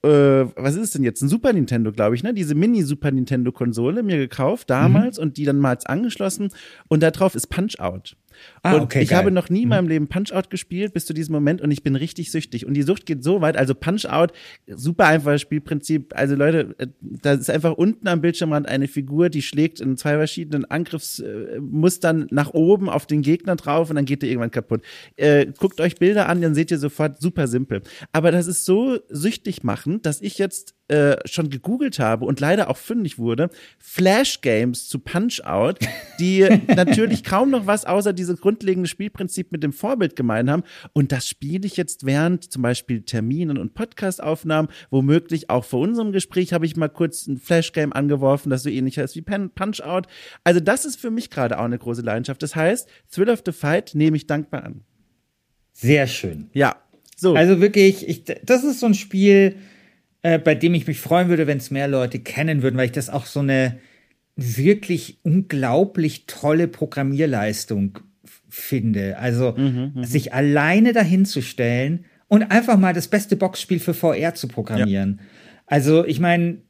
äh, 0.02 0.08
was 0.08 0.76
ist 0.76 0.82
es 0.82 0.92
denn 0.92 1.04
jetzt? 1.04 1.22
Ein 1.22 1.28
Super 1.28 1.52
Nintendo, 1.52 1.92
glaube 1.92 2.16
ich, 2.16 2.24
ne? 2.24 2.34
Diese 2.34 2.56
Mini-Super 2.56 3.12
Nintendo-Konsole 3.12 4.02
mir 4.02 4.18
gekauft 4.18 4.70
damals 4.70 5.18
mhm. 5.18 5.24
und 5.24 5.38
die 5.38 5.44
dann 5.44 5.60
mal 5.60 5.78
angeschlossen 5.84 6.52
und 6.88 7.04
da 7.04 7.12
drauf 7.12 7.36
ist 7.36 7.48
Punch 7.48 7.80
Out. 7.80 8.16
Ah, 8.64 8.76
und 8.76 8.82
okay, 8.82 9.02
ich 9.02 9.10
geil. 9.10 9.20
habe 9.20 9.32
noch 9.32 9.50
nie 9.50 9.64
in 9.64 9.70
meinem 9.70 9.86
mhm. 9.86 9.90
Leben 9.90 10.08
Punch-Out 10.08 10.50
gespielt 10.50 10.94
bis 10.94 11.06
zu 11.06 11.14
diesem 11.14 11.34
Moment 11.34 11.62
und 11.62 11.72
ich 11.72 11.84
bin 11.84 11.96
richtig 11.96 12.32
süchtig. 12.32 12.66
Und 12.66 12.74
die 12.74 12.82
Sucht 12.82 13.06
geht 13.06 13.24
so 13.24 13.42
weit, 13.42 13.58
also 13.58 13.76
Punch-Out, 13.76 14.34
super 14.68 15.06
einfaches 15.06 15.42
Spielprinzip. 15.42 16.14
Also 16.16 16.36
Leute, 16.36 16.76
äh, 16.78 16.88
da 17.02 17.34
ist 17.34 17.50
einfach 17.50 17.74
unten 17.74 18.08
am 18.08 18.22
Bildschirmrand 18.22 18.68
eine 18.68 18.88
Figur, 18.88 19.30
die 19.30 19.42
schlägt 19.42 19.80
in 19.80 19.98
zwei 19.98 20.16
verschiedenen 20.18 20.66
Angriffsmustern 20.66 22.28
nach 22.32 22.54
oben 22.54 22.90
auf 22.90 23.06
den 23.06 23.22
Gegner 23.22 23.56
drauf 23.56 23.90
und 23.90 23.96
dann 23.96 24.06
geht 24.06 24.22
der 24.22 24.30
irgendwann 24.30 24.52
kaputt. 24.52 24.82
Äh, 25.16 25.48
guckt 25.58 25.82
euch 25.82 25.96
Bilder 25.96 26.30
an, 26.30 26.42
dann 26.42 26.56
seht 26.56 26.72
ihr 26.72 26.78
sofort 26.80 27.22
super 27.22 27.48
simpel. 27.48 27.82
Aber 28.12 28.32
das 28.32 28.48
ist 28.48 28.66
so 28.66 29.00
süchtig 29.10 29.64
machend, 29.64 30.06
dass 30.06 30.22
ich 30.22 30.38
jetzt 30.38 30.76
äh, 30.90 31.18
schon 31.26 31.50
gegoogelt 31.50 32.00
habe 32.00 32.26
und 32.26 32.40
leider 32.40 32.70
auch 32.70 32.78
fündig 32.78 33.18
wurde, 33.18 33.50
Flash 33.78 34.42
Games 34.42 34.90
zu 34.90 35.00
Punch 35.00 35.42
Out, 35.46 35.80
die 36.20 36.42
natürlich 36.68 37.24
kaum 37.24 37.52
noch 37.52 37.68
was 37.68 37.86
außer 37.86 38.12
dieses 38.12 38.42
grundlegende 38.42 38.90
Spielprinzip 38.90 39.52
mit 39.52 39.64
dem 39.64 39.72
Vorbild 39.72 40.16
gemein 40.16 40.50
haben. 40.50 40.64
Und 40.94 41.12
das 41.12 41.28
spiele 41.28 41.66
ich 41.66 41.78
jetzt 41.78 42.06
während 42.06 42.52
zum 42.52 42.62
Beispiel 42.62 43.04
Terminen 43.04 43.58
und 43.58 43.74
Podcastaufnahmen, 43.74 44.72
womöglich 44.90 45.50
auch 45.50 45.64
vor 45.64 45.82
unserem 45.82 46.12
Gespräch 46.12 46.54
habe 46.54 46.66
ich 46.66 46.76
mal 46.76 46.90
kurz 46.90 47.28
ein 47.28 47.38
Flash 47.38 47.72
Game 47.72 47.94
angeworfen, 47.94 48.50
das 48.50 48.64
so 48.64 48.70
ähnlich 48.70 48.98
heißt 48.98 49.16
wie 49.16 49.22
Punch 49.22 49.82
Out. 49.82 50.08
Also 50.44 50.60
das 50.60 50.86
ist 50.86 51.00
für 51.00 51.12
mich 51.12 51.30
gerade 51.30 51.60
auch 51.60 51.66
eine 51.66 51.78
große 51.78 52.02
Leidenschaft. 52.02 52.42
Das 52.42 52.56
heißt, 52.56 52.90
Thrill 53.12 53.30
of 53.30 53.44
the 53.46 53.52
Fight 53.52 53.94
nehme 53.94 54.18
ich 54.18 54.28
dankbar 54.28 54.64
an. 54.64 54.82
Sehr 55.74 56.08
schön. 56.08 56.50
Ja. 56.54 56.78
So. 57.16 57.36
Also 57.36 57.62
wirklich, 57.62 58.08
ich, 58.08 58.24
das 58.24 58.64
ist 58.64 58.80
so 58.80 58.86
ein 58.86 58.94
Spiel, 58.94 59.56
äh, 60.22 60.40
bei 60.40 60.56
dem 60.56 60.74
ich 60.74 60.88
mich 60.88 61.00
freuen 61.00 61.30
würde, 61.30 61.48
wenn 61.48 61.58
es 61.58 61.72
mehr 61.72 61.88
Leute 61.88 62.20
kennen 62.20 62.62
würden, 62.62 62.78
weil 62.78 62.88
ich 62.88 62.92
das 62.92 63.10
auch 63.10 63.26
so 63.26 63.40
eine 63.40 63.80
wirklich 64.36 65.20
unglaublich 65.24 66.26
tolle 66.28 66.68
Programmierleistung 66.68 68.00
finde. 68.48 69.18
Also 69.18 69.54
mhm, 69.56 69.94
mhm, 69.96 70.04
sich 70.04 70.34
alleine 70.34 70.94
dahin 70.94 71.26
zu 71.26 71.42
stellen 71.42 72.06
und 72.28 72.44
einfach 72.44 72.78
mal 72.78 72.94
das 72.94 73.08
beste 73.08 73.36
Boxspiel 73.36 73.80
für 73.80 73.94
VR 73.94 74.36
zu 74.36 74.48
programmieren. 74.48 75.20
Ja. 75.20 75.26
Also 75.68 76.06
ich 76.06 76.20
meine, 76.20 76.62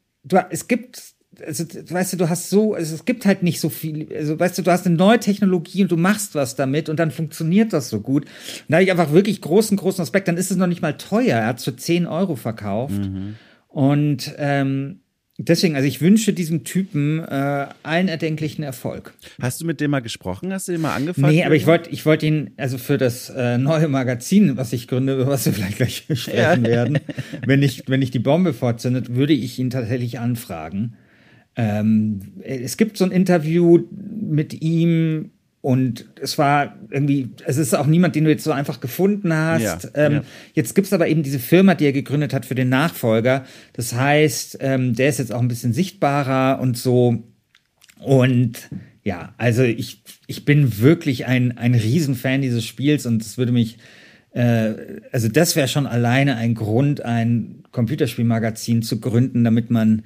es 0.49 0.67
gibt 0.67 1.15
also, 1.45 1.65
weißt 1.65 2.13
du, 2.13 2.17
du 2.17 2.29
hast 2.29 2.49
so, 2.49 2.73
also 2.73 2.95
es 2.95 3.05
gibt 3.05 3.25
halt 3.25 3.43
nicht 3.43 3.59
so 3.59 3.69
viel, 3.69 4.07
also 4.15 4.39
weißt 4.39 4.57
du, 4.57 4.61
du 4.61 4.71
hast 4.71 4.85
eine 4.85 4.95
neue 4.95 5.19
Technologie 5.19 5.83
und 5.83 5.91
du 5.91 5.97
machst 5.97 6.35
was 6.35 6.55
damit 6.55 6.89
und 6.89 6.99
dann 6.99 7.11
funktioniert 7.11 7.73
das 7.73 7.89
so 7.89 8.01
gut. 8.01 8.25
Und 8.25 8.31
da 8.69 8.75
habe 8.75 8.83
ich 8.83 8.91
einfach 8.91 9.11
wirklich 9.11 9.41
großen, 9.41 9.77
großen 9.77 10.01
Aspekt. 10.01 10.27
Dann 10.27 10.37
ist 10.37 10.51
es 10.51 10.57
noch 10.57 10.67
nicht 10.67 10.81
mal 10.81 10.97
teuer. 10.97 11.37
Er 11.37 11.47
hat 11.47 11.59
es 11.59 11.65
für 11.65 11.75
10 11.75 12.07
Euro 12.07 12.35
verkauft. 12.35 12.99
Mhm. 12.99 13.35
Und 13.67 14.33
ähm, 14.37 15.01
deswegen, 15.39 15.75
also 15.75 15.87
ich 15.87 16.01
wünsche 16.01 16.33
diesem 16.33 16.63
Typen 16.63 17.19
äh, 17.19 17.67
allen 17.83 18.07
erdenklichen 18.07 18.63
Erfolg. 18.63 19.13
Hast 19.41 19.61
du 19.61 19.65
mit 19.65 19.79
dem 19.81 19.91
mal 19.91 20.01
gesprochen? 20.01 20.53
Hast 20.53 20.67
du 20.67 20.73
den 20.73 20.81
mal 20.81 20.95
angefangen? 20.95 21.33
Nee, 21.33 21.43
aber 21.43 21.55
ich 21.55 21.65
wollte 21.65 21.89
ich 21.89 22.05
wollte 22.05 22.25
ihn, 22.25 22.51
also 22.57 22.77
für 22.77 22.97
das 22.97 23.29
äh, 23.29 23.57
neue 23.57 23.87
Magazin, 23.87 24.57
was 24.57 24.73
ich 24.73 24.87
gründe, 24.87 25.15
über 25.15 25.27
was 25.27 25.45
wir 25.45 25.53
vielleicht 25.53 25.77
gleich 25.77 26.05
sprechen 26.13 26.65
ja. 26.65 26.69
werden, 26.69 26.99
wenn 27.45 27.63
ich, 27.63 27.83
wenn 27.87 28.01
ich 28.01 28.11
die 28.11 28.19
Bombe 28.19 28.53
vorzündet, 28.53 29.15
würde 29.15 29.33
ich 29.33 29.57
ihn 29.57 29.69
tatsächlich 29.69 30.19
anfragen. 30.19 30.95
Ähm, 31.59 32.21
es 32.41 32.77
gibt 32.77 32.95
so 32.95 33.03
ein 33.03 33.11
Interview 33.11 33.83
mit 33.91 34.61
ihm 34.61 35.31
und 35.59 36.05
es 36.21 36.37
war 36.37 36.77
irgendwie, 36.89 37.31
es 37.45 37.57
ist 37.57 37.75
auch 37.75 37.85
niemand, 37.85 38.15
den 38.15 38.23
du 38.23 38.29
jetzt 38.29 38.45
so 38.45 38.53
einfach 38.53 38.79
gefunden 38.79 39.33
hast. 39.33 39.61
Ja, 39.61 39.79
ähm, 39.95 40.13
ja. 40.13 40.23
Jetzt 40.53 40.73
gibt's 40.73 40.93
aber 40.93 41.09
eben 41.09 41.21
diese 41.21 41.39
Firma, 41.39 41.75
die 41.75 41.83
er 41.83 41.91
gegründet 41.91 42.33
hat 42.33 42.45
für 42.45 42.55
den 42.55 42.69
Nachfolger. 42.69 43.43
Das 43.73 43.93
heißt, 43.93 44.59
ähm, 44.61 44.95
der 44.95 45.09
ist 45.09 45.19
jetzt 45.19 45.33
auch 45.33 45.41
ein 45.41 45.49
bisschen 45.49 45.73
sichtbarer 45.73 46.61
und 46.61 46.77
so. 46.77 47.23
Und 47.99 48.69
ja, 49.03 49.33
also 49.37 49.63
ich, 49.63 50.01
ich 50.27 50.45
bin 50.45 50.79
wirklich 50.79 51.25
ein, 51.25 51.57
ein 51.57 51.75
Riesenfan 51.75 52.41
dieses 52.41 52.63
Spiels 52.63 53.05
und 53.05 53.21
es 53.21 53.37
würde 53.37 53.51
mich, 53.51 53.79
äh, 54.31 54.75
also 55.11 55.27
das 55.27 55.57
wäre 55.57 55.67
schon 55.67 55.87
alleine 55.87 56.37
ein 56.37 56.55
Grund, 56.55 57.03
ein 57.03 57.63
Computerspielmagazin 57.71 58.81
zu 58.81 59.01
gründen, 59.01 59.43
damit 59.43 59.71
man 59.71 60.03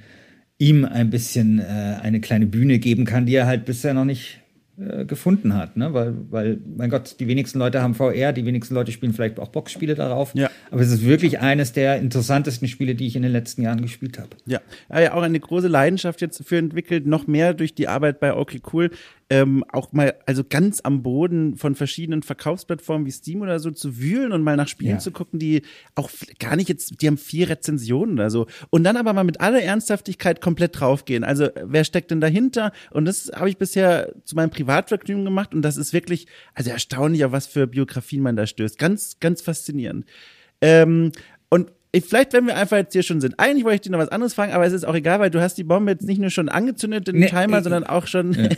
ihm 0.63 0.85
ein 0.85 1.09
bisschen 1.09 1.59
äh, 1.59 1.97
eine 2.01 2.21
kleine 2.21 2.45
Bühne 2.45 2.79
geben 2.79 3.05
kann, 3.05 3.25
die 3.25 3.35
er 3.35 3.45
halt 3.45 3.65
bisher 3.65 3.93
noch 3.93 4.05
nicht 4.05 4.39
äh, 4.75 5.05
gefunden 5.05 5.53
hat, 5.53 5.77
ne? 5.77 5.93
Weil, 5.93 6.15
weil, 6.31 6.59
mein 6.75 6.89
Gott, 6.89 7.17
die 7.19 7.27
wenigsten 7.27 7.59
Leute 7.59 7.81
haben 7.81 7.93
VR, 7.93 8.33
die 8.33 8.45
wenigsten 8.45 8.73
Leute 8.73 8.91
spielen 8.91 9.13
vielleicht 9.13 9.39
auch 9.39 9.49
Boxspiele 9.49 9.93
darauf. 9.93 10.33
Ja. 10.33 10.49
Aber 10.71 10.81
es 10.81 10.91
ist 10.91 11.05
wirklich 11.05 11.41
eines 11.41 11.73
der 11.73 11.97
interessantesten 11.97 12.67
Spiele, 12.67 12.95
die 12.95 13.05
ich 13.05 13.15
in 13.15 13.21
den 13.21 13.31
letzten 13.31 13.61
Jahren 13.61 13.81
gespielt 13.81 14.17
habe. 14.17 14.29
Ja, 14.45 14.61
ja, 14.89 15.13
auch 15.13 15.21
eine 15.21 15.39
große 15.39 15.67
Leidenschaft 15.67 16.21
jetzt 16.21 16.39
dafür 16.39 16.57
entwickelt, 16.57 17.05
noch 17.05 17.27
mehr 17.27 17.53
durch 17.53 17.75
die 17.75 17.87
Arbeit 17.87 18.19
bei 18.19 18.33
Okay 18.33 18.61
Cool 18.71 18.89
ähm, 19.29 19.63
auch 19.71 19.91
mal, 19.93 20.15
also 20.25 20.43
ganz 20.43 20.81
am 20.83 21.03
Boden 21.03 21.55
von 21.55 21.75
verschiedenen 21.75 22.23
Verkaufsplattformen 22.23 23.05
wie 23.05 23.11
Steam 23.11 23.41
oder 23.41 23.59
so 23.59 23.71
zu 23.71 23.97
wühlen 23.99 24.31
und 24.31 24.43
mal 24.43 24.55
nach 24.55 24.67
Spielen 24.67 24.93
ja. 24.93 24.99
zu 24.99 25.11
gucken, 25.11 25.39
die 25.39 25.61
auch 25.95 26.09
gar 26.39 26.55
nicht 26.55 26.69
jetzt, 26.69 27.01
die 27.01 27.07
haben 27.07 27.17
vier 27.17 27.49
Rezensionen 27.49 28.15
oder 28.15 28.29
so. 28.29 28.47
Und 28.69 28.83
dann 28.83 28.97
aber 28.97 29.13
mal 29.13 29.23
mit 29.23 29.41
aller 29.41 29.61
Ernsthaftigkeit 29.61 30.41
komplett 30.41 30.79
draufgehen. 30.79 31.23
Also, 31.23 31.49
wer 31.63 31.83
steckt 31.83 32.11
denn 32.11 32.21
dahinter? 32.21 32.71
Und 32.91 33.05
das 33.05 33.31
habe 33.33 33.49
ich 33.49 33.57
bisher 33.57 34.13
zu 34.23 34.35
meinem 34.35 34.49
Privatvergnügen 34.49 35.25
gemacht 35.25 35.53
und 35.53 35.61
das 35.61 35.77
ist 35.77 35.93
wirklich, 35.93 36.27
also 36.53 36.69
erstaunlich, 36.71 37.25
auf 37.25 37.31
was 37.31 37.47
für 37.47 37.67
Biografien 37.67 38.21
man 38.21 38.35
da 38.35 38.45
stößt. 38.45 38.77
Ganz, 38.77 39.19
ganz 39.19 39.41
faszinierend. 39.41 40.05
Ähm, 40.61 41.11
ich, 41.95 42.05
vielleicht, 42.05 42.33
wenn 42.33 42.47
wir 42.47 42.57
einfach 42.57 42.77
jetzt 42.77 42.93
hier 42.93 43.03
schon 43.03 43.21
sind. 43.21 43.35
Eigentlich 43.37 43.63
wollte 43.65 43.75
ich 43.75 43.81
dir 43.81 43.91
noch 43.91 43.99
was 43.99 44.09
anderes 44.09 44.33
fragen, 44.33 44.51
aber 44.51 44.65
es 44.65 44.73
ist 44.73 44.83
auch 44.83 44.95
egal, 44.95 45.19
weil 45.19 45.29
du 45.29 45.39
hast 45.39 45.59
die 45.59 45.63
Bombe 45.63 45.91
jetzt 45.91 46.07
nicht 46.07 46.19
nur 46.19 46.31
schon 46.31 46.49
angezündet, 46.49 47.07
den 47.07 47.19
nee, 47.19 47.27
Timer, 47.27 47.59
ich, 47.59 47.63
sondern 47.63 47.83
auch 47.83 48.07
schon 48.07 48.33
ja. 48.33 48.49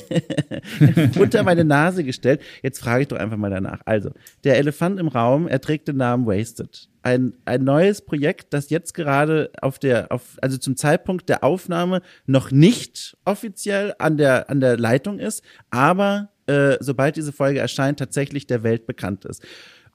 unter 1.19 1.43
meine 1.43 1.65
Nase 1.65 2.05
gestellt. 2.05 2.41
Jetzt 2.63 2.79
frage 2.79 3.01
ich 3.01 3.07
doch 3.09 3.17
einfach 3.17 3.35
mal 3.35 3.49
danach. 3.49 3.81
Also, 3.83 4.11
der 4.45 4.55
Elefant 4.57 5.01
im 5.01 5.09
Raum, 5.09 5.49
er 5.49 5.59
trägt 5.59 5.89
den 5.89 5.97
Namen 5.97 6.25
Wasted. 6.25 6.87
Ein, 7.03 7.33
ein 7.43 7.65
neues 7.65 8.01
Projekt, 8.01 8.53
das 8.53 8.69
jetzt 8.69 8.93
gerade 8.93 9.51
auf 9.61 9.79
der, 9.79 10.13
auf, 10.13 10.37
also 10.41 10.57
zum 10.57 10.77
Zeitpunkt 10.77 11.27
der 11.27 11.43
Aufnahme 11.43 12.01
noch 12.25 12.51
nicht 12.51 13.17
offiziell 13.25 13.95
an 13.99 14.15
der, 14.15 14.49
an 14.49 14.61
der 14.61 14.77
Leitung 14.77 15.19
ist, 15.19 15.43
aber 15.71 16.29
äh, 16.47 16.77
sobald 16.79 17.17
diese 17.17 17.33
Folge 17.33 17.59
erscheint, 17.59 17.99
tatsächlich 17.99 18.47
der 18.47 18.63
Welt 18.63 18.87
bekannt 18.87 19.25
ist. 19.25 19.43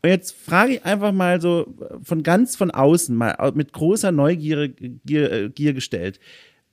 Und 0.03 0.09
jetzt 0.09 0.35
frage 0.35 0.75
ich 0.75 0.85
einfach 0.85 1.13
mal 1.13 1.41
so 1.41 1.75
von 2.03 2.23
ganz 2.23 2.57
von 2.57 2.71
außen, 2.71 3.15
mal 3.15 3.53
mit 3.55 3.73
großer 3.73 4.13
Neugier 4.13 4.69
Gier, 4.69 5.33
äh, 5.33 5.49
Gier 5.51 5.75
gestellt. 5.75 6.19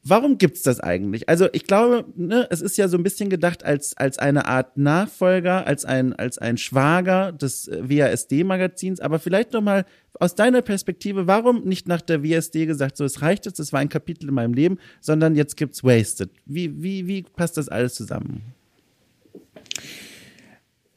Warum 0.09 0.37
gibt's 0.37 0.61
das 0.61 0.79
eigentlich? 0.79 1.27
Also 1.27 1.49
ich 1.51 1.65
glaube, 1.65 2.05
ne, 2.15 2.47
es 2.49 2.61
ist 2.61 2.77
ja 2.77 2.87
so 2.87 2.95
ein 2.97 3.03
bisschen 3.03 3.29
gedacht 3.29 3.65
als 3.65 3.97
als 3.97 4.17
eine 4.17 4.45
Art 4.45 4.77
Nachfolger, 4.77 5.67
als 5.67 5.83
ein 5.83 6.13
als 6.13 6.37
ein 6.37 6.57
Schwager 6.57 7.33
des 7.33 7.67
äh, 7.67 7.81
WASD-Magazins. 7.89 9.01
Aber 9.01 9.19
vielleicht 9.19 9.51
noch 9.51 9.61
mal 9.61 9.85
aus 10.17 10.35
deiner 10.35 10.61
Perspektive, 10.61 11.27
warum 11.27 11.65
nicht 11.65 11.89
nach 11.89 12.01
der 12.01 12.23
WSD 12.23 12.65
gesagt, 12.65 12.95
so 12.95 13.03
es 13.03 13.21
reicht 13.21 13.45
jetzt, 13.45 13.59
das 13.59 13.73
war 13.73 13.81
ein 13.81 13.89
Kapitel 13.89 14.29
in 14.29 14.35
meinem 14.35 14.53
Leben, 14.53 14.77
sondern 15.01 15.35
jetzt 15.35 15.57
gibt's 15.57 15.83
Wasted? 15.83 16.29
Wie 16.45 16.81
wie 16.81 17.07
wie 17.07 17.23
passt 17.23 17.57
das 17.57 17.67
alles 17.67 17.95
zusammen? 17.95 18.41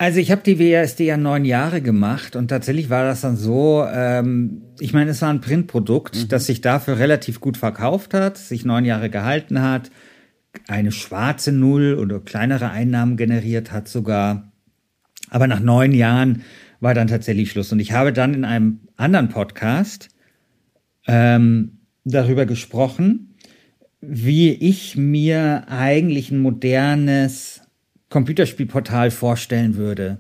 Also 0.00 0.18
ich 0.18 0.30
habe 0.30 0.40
die 0.40 0.58
WASD 0.58 1.00
ja 1.04 1.18
neun 1.18 1.44
Jahre 1.44 1.82
gemacht 1.82 2.34
und 2.34 2.48
tatsächlich 2.48 2.88
war 2.88 3.04
das 3.04 3.20
dann 3.20 3.36
so, 3.36 3.84
ähm, 3.86 4.62
ich 4.80 4.94
meine, 4.94 5.10
es 5.10 5.20
war 5.20 5.28
ein 5.28 5.42
Printprodukt, 5.42 6.16
mhm. 6.16 6.28
das 6.28 6.46
sich 6.46 6.62
dafür 6.62 6.98
relativ 6.98 7.38
gut 7.38 7.58
verkauft 7.58 8.14
hat, 8.14 8.38
sich 8.38 8.64
neun 8.64 8.86
Jahre 8.86 9.10
gehalten 9.10 9.60
hat, 9.60 9.90
eine 10.66 10.90
schwarze 10.90 11.52
Null 11.52 11.98
oder 12.00 12.18
kleinere 12.18 12.70
Einnahmen 12.70 13.18
generiert 13.18 13.72
hat 13.72 13.88
sogar. 13.88 14.50
Aber 15.28 15.46
nach 15.46 15.60
neun 15.60 15.92
Jahren 15.92 16.44
war 16.80 16.94
dann 16.94 17.08
tatsächlich 17.08 17.50
Schluss. 17.50 17.70
Und 17.70 17.78
ich 17.78 17.92
habe 17.92 18.14
dann 18.14 18.32
in 18.32 18.46
einem 18.46 18.80
anderen 18.96 19.28
Podcast 19.28 20.08
ähm, 21.08 21.80
darüber 22.04 22.46
gesprochen, 22.46 23.36
wie 24.00 24.50
ich 24.50 24.96
mir 24.96 25.64
eigentlich 25.68 26.30
ein 26.30 26.38
modernes 26.38 27.59
Computerspielportal 28.10 29.10
vorstellen 29.10 29.76
würde. 29.76 30.18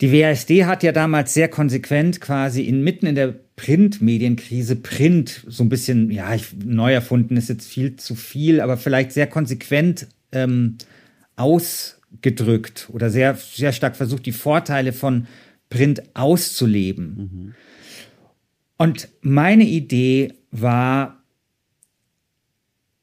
die 0.00 0.12
WASD 0.12 0.64
hat 0.66 0.82
ja 0.82 0.92
damals 0.92 1.34
sehr 1.34 1.48
konsequent 1.48 2.20
quasi 2.20 2.62
inmitten 2.62 3.06
in 3.06 3.14
der 3.14 3.34
Printmedienkrise 3.56 4.76
Print 4.76 5.44
so 5.48 5.64
ein 5.64 5.68
bisschen, 5.68 6.10
ja, 6.12 6.32
ich, 6.34 6.54
neu 6.64 6.92
erfunden 6.92 7.36
ist 7.36 7.48
jetzt 7.48 7.66
viel 7.66 7.96
zu 7.96 8.14
viel, 8.14 8.60
aber 8.60 8.76
vielleicht 8.76 9.10
sehr 9.10 9.26
konsequent 9.26 10.06
ähm, 10.30 10.78
ausgedrückt 11.34 12.88
oder 12.92 13.10
sehr, 13.10 13.34
sehr 13.34 13.72
stark 13.72 13.96
versucht, 13.96 14.26
die 14.26 14.32
Vorteile 14.32 14.92
von 14.92 15.26
Print 15.70 16.02
auszuleben. 16.14 17.16
Mhm. 17.16 17.54
Und 18.76 19.08
meine 19.22 19.64
Idee 19.64 20.34
war, 20.52 21.17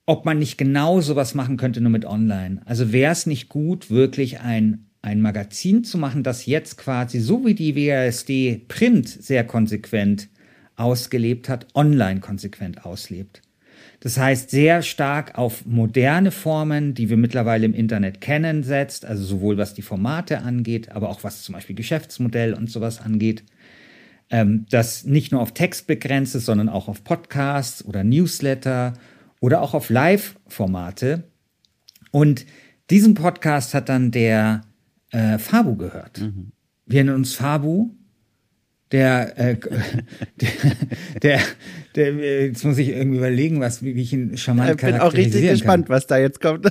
ob 0.05 0.25
man 0.25 0.39
nicht 0.39 0.57
genau 0.57 1.01
sowas 1.01 1.33
machen 1.33 1.57
könnte, 1.57 1.81
nur 1.81 1.91
mit 1.91 2.05
Online. 2.05 2.61
Also 2.65 2.91
wäre 2.91 3.11
es 3.11 3.25
nicht 3.25 3.49
gut, 3.49 3.89
wirklich 3.89 4.39
ein, 4.39 4.85
ein 5.01 5.21
Magazin 5.21 5.83
zu 5.83 5.97
machen, 5.97 6.23
das 6.23 6.45
jetzt 6.45 6.77
quasi, 6.77 7.19
so 7.19 7.45
wie 7.45 7.55
die 7.55 7.75
WASD 7.75 8.65
Print 8.67 9.07
sehr 9.07 9.43
konsequent 9.43 10.29
ausgelebt 10.75 11.49
hat, 11.49 11.67
online 11.73 12.19
konsequent 12.19 12.85
auslebt. 12.85 13.41
Das 14.01 14.19
heißt, 14.19 14.51
sehr 14.51 14.83
stark 14.83 15.37
auf 15.37 15.65
moderne 15.65 16.29
Formen, 16.29 16.93
die 16.93 17.09
wir 17.09 17.17
mittlerweile 17.17 17.65
im 17.65 17.73
Internet 17.73 18.21
kennen, 18.21 18.61
setzt, 18.61 19.05
also 19.05 19.23
sowohl 19.23 19.57
was 19.57 19.73
die 19.73 19.81
Formate 19.81 20.41
angeht, 20.41 20.91
aber 20.91 21.09
auch 21.09 21.23
was 21.23 21.41
zum 21.41 21.53
Beispiel 21.53 21.75
Geschäftsmodell 21.75 22.53
und 22.53 22.69
sowas 22.69 23.01
angeht. 23.01 23.43
Ähm, 24.29 24.65
das 24.69 25.05
nicht 25.05 25.31
nur 25.31 25.41
auf 25.41 25.53
Text 25.53 25.87
begrenzt 25.87 26.35
ist, 26.35 26.45
sondern 26.45 26.69
auch 26.69 26.87
auf 26.87 27.03
Podcasts 27.03 27.83
oder 27.85 28.03
Newsletter 28.03 28.93
oder 29.45 29.61
auch 29.61 29.75
auf 29.75 29.91
Live-Formate. 29.91 31.23
Und 32.09 32.47
diesen 32.89 33.13
Podcast 33.13 33.75
hat 33.75 33.89
dann 33.89 34.09
der 34.09 34.61
äh, 35.11 35.37
Fabu 35.37 35.75
gehört. 35.75 36.19
Mhm. 36.19 36.51
Wir 36.87 37.03
nennen 37.03 37.15
uns 37.15 37.35
Fabu 37.35 37.91
der, 38.91 39.37
äh, 39.37 39.57
der, 40.41 40.49
der, 41.21 41.39
der, 41.93 42.45
jetzt 42.47 42.65
muss 42.65 42.79
ich 42.79 42.89
irgendwie 42.89 43.17
überlegen, 43.17 43.59
was, 43.59 43.83
wie 43.83 43.91
ich 43.91 44.13
ihn 44.13 44.35
charmant 44.35 44.71
Ich 44.71 44.77
bin 44.77 44.99
auch 44.99 45.13
richtig 45.13 45.47
gespannt, 45.47 45.89
was 45.89 46.07
da 46.07 46.17
jetzt 46.17 46.41
kommt. 46.41 46.65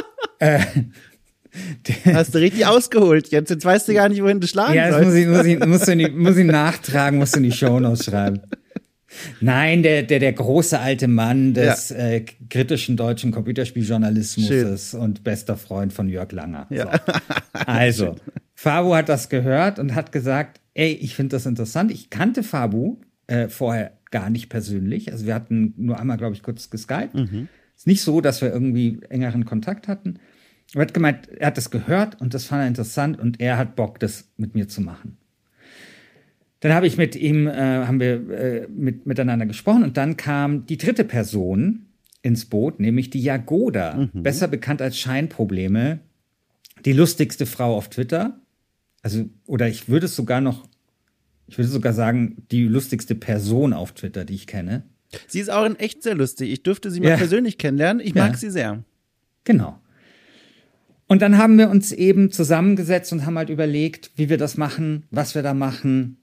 äh, 0.38 0.60
Hast 2.14 2.32
du 2.32 2.38
richtig 2.38 2.64
ausgeholt. 2.64 3.32
Jetzt, 3.32 3.50
jetzt 3.50 3.64
weißt 3.64 3.88
du 3.88 3.94
gar 3.94 4.08
nicht, 4.08 4.22
wohin 4.22 4.38
du 4.38 4.46
schlagen 4.46 4.74
ja, 4.74 4.92
sollst. 4.92 5.02
Ja, 5.02 5.06
muss 5.08 5.16
ich, 5.16 5.26
muss 5.26 5.46
ich, 5.46 5.66
muss 5.66 5.88
ich, 5.88 6.14
muss 6.14 6.36
ich 6.36 6.46
nachtragen, 6.46 7.18
musst 7.18 7.34
du 7.34 7.38
in 7.38 7.44
die 7.44 7.50
Show 7.50 7.80
schreiben. 7.96 8.40
Nein, 9.40 9.82
der, 9.82 10.02
der, 10.02 10.18
der 10.18 10.32
große 10.32 10.78
alte 10.78 11.08
Mann 11.08 11.54
des 11.54 11.90
ja. 11.90 11.96
äh, 11.96 12.24
kritischen 12.48 12.96
deutschen 12.96 13.32
Computerspieljournalismus 13.32 14.94
und 14.94 15.24
bester 15.24 15.56
Freund 15.56 15.92
von 15.92 16.08
Jörg 16.08 16.32
Langer. 16.32 16.66
Ja. 16.70 16.92
So. 16.92 17.12
Also, 17.66 18.16
Fabo 18.54 18.94
hat 18.94 19.08
das 19.08 19.28
gehört 19.28 19.78
und 19.78 19.94
hat 19.94 20.12
gesagt, 20.12 20.60
ey, 20.74 20.92
ich 20.92 21.14
finde 21.14 21.36
das 21.36 21.46
interessant. 21.46 21.90
Ich 21.90 22.10
kannte 22.10 22.42
Fabu 22.42 22.98
äh, 23.26 23.48
vorher 23.48 23.92
gar 24.10 24.30
nicht 24.30 24.48
persönlich. 24.48 25.10
Also 25.12 25.26
wir 25.26 25.34
hatten 25.34 25.74
nur 25.76 25.98
einmal, 25.98 26.16
glaube 26.16 26.34
ich, 26.34 26.42
kurz 26.42 26.70
geskypt. 26.70 27.14
Mhm. 27.14 27.48
Ist 27.76 27.86
nicht 27.86 28.02
so, 28.02 28.20
dass 28.20 28.42
wir 28.42 28.52
irgendwie 28.52 29.00
engeren 29.08 29.44
Kontakt 29.44 29.88
hatten. 29.88 30.18
Er 30.74 30.82
hat 30.82 30.94
gemeint, 30.94 31.28
er 31.28 31.48
hat 31.48 31.56
das 31.56 31.70
gehört 31.70 32.20
und 32.20 32.34
das 32.34 32.44
fand 32.44 32.62
er 32.62 32.68
interessant 32.68 33.18
und 33.18 33.40
er 33.40 33.56
hat 33.56 33.76
Bock, 33.76 33.98
das 33.98 34.28
mit 34.36 34.54
mir 34.54 34.68
zu 34.68 34.80
machen. 34.80 35.16
Dann 36.60 36.74
habe 36.74 36.86
ich 36.86 36.96
mit 36.96 37.16
ihm, 37.16 37.46
äh, 37.46 37.52
haben 37.52 38.00
wir 38.00 38.30
äh, 38.30 38.68
mit, 38.68 39.06
miteinander 39.06 39.46
gesprochen 39.46 39.82
und 39.82 39.96
dann 39.96 40.16
kam 40.16 40.66
die 40.66 40.76
dritte 40.76 41.04
Person 41.04 41.86
ins 42.22 42.44
Boot, 42.44 42.80
nämlich 42.80 43.08
die 43.10 43.22
Jagoda, 43.22 44.10
mhm. 44.12 44.22
besser 44.22 44.46
bekannt 44.46 44.82
als 44.82 44.98
Scheinprobleme, 44.98 46.00
die 46.84 46.92
lustigste 46.92 47.46
Frau 47.46 47.76
auf 47.76 47.88
Twitter. 47.88 48.40
Also, 49.02 49.24
oder 49.46 49.68
ich 49.68 49.88
würde 49.88 50.06
es 50.06 50.14
sogar 50.14 50.42
noch, 50.42 50.68
ich 51.46 51.56
würde 51.56 51.68
sogar 51.68 51.94
sagen, 51.94 52.44
die 52.50 52.64
lustigste 52.64 53.14
Person 53.14 53.72
auf 53.72 53.92
Twitter, 53.92 54.26
die 54.26 54.34
ich 54.34 54.46
kenne. 54.46 54.84
Sie 55.26 55.40
ist 55.40 55.50
auch 55.50 55.64
in 55.64 55.76
echt 55.76 56.02
sehr 56.02 56.14
lustig. 56.14 56.52
Ich 56.52 56.62
durfte 56.62 56.90
sie 56.90 57.00
mal 57.00 57.10
ja. 57.10 57.16
persönlich 57.16 57.58
kennenlernen. 57.58 58.04
Ich 58.04 58.14
mag 58.14 58.32
ja. 58.32 58.36
sie 58.36 58.50
sehr. 58.50 58.84
Genau. 59.44 59.80
Und 61.06 61.22
dann 61.22 61.38
haben 61.38 61.58
wir 61.58 61.70
uns 61.70 61.90
eben 61.90 62.30
zusammengesetzt 62.30 63.12
und 63.12 63.26
haben 63.26 63.36
halt 63.36 63.50
überlegt, 63.50 64.12
wie 64.14 64.28
wir 64.28 64.38
das 64.38 64.56
machen, 64.56 65.06
was 65.10 65.34
wir 65.34 65.42
da 65.42 65.54
machen. 65.54 66.18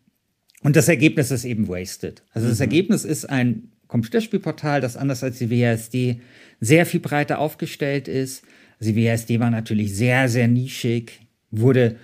Und 0.63 0.75
das 0.75 0.87
Ergebnis 0.87 1.31
ist 1.31 1.45
eben 1.45 1.67
Wasted. 1.67 2.23
Also 2.33 2.47
das 2.47 2.57
mhm. 2.57 2.63
Ergebnis 2.63 3.05
ist 3.05 3.29
ein 3.29 3.71
Computerspielportal, 3.87 4.81
das 4.81 4.97
anders 4.97 5.23
als 5.23 5.37
die 5.37 5.49
WASD 5.49 6.19
sehr 6.59 6.85
viel 6.85 6.99
breiter 6.99 7.39
aufgestellt 7.39 8.07
ist. 8.07 8.43
Also 8.79 8.91
die 8.91 9.05
WASD 9.05 9.39
war 9.39 9.49
natürlich 9.49 9.95
sehr, 9.95 10.29
sehr 10.29 10.47
nischig, 10.47 11.21
wurde 11.51 11.95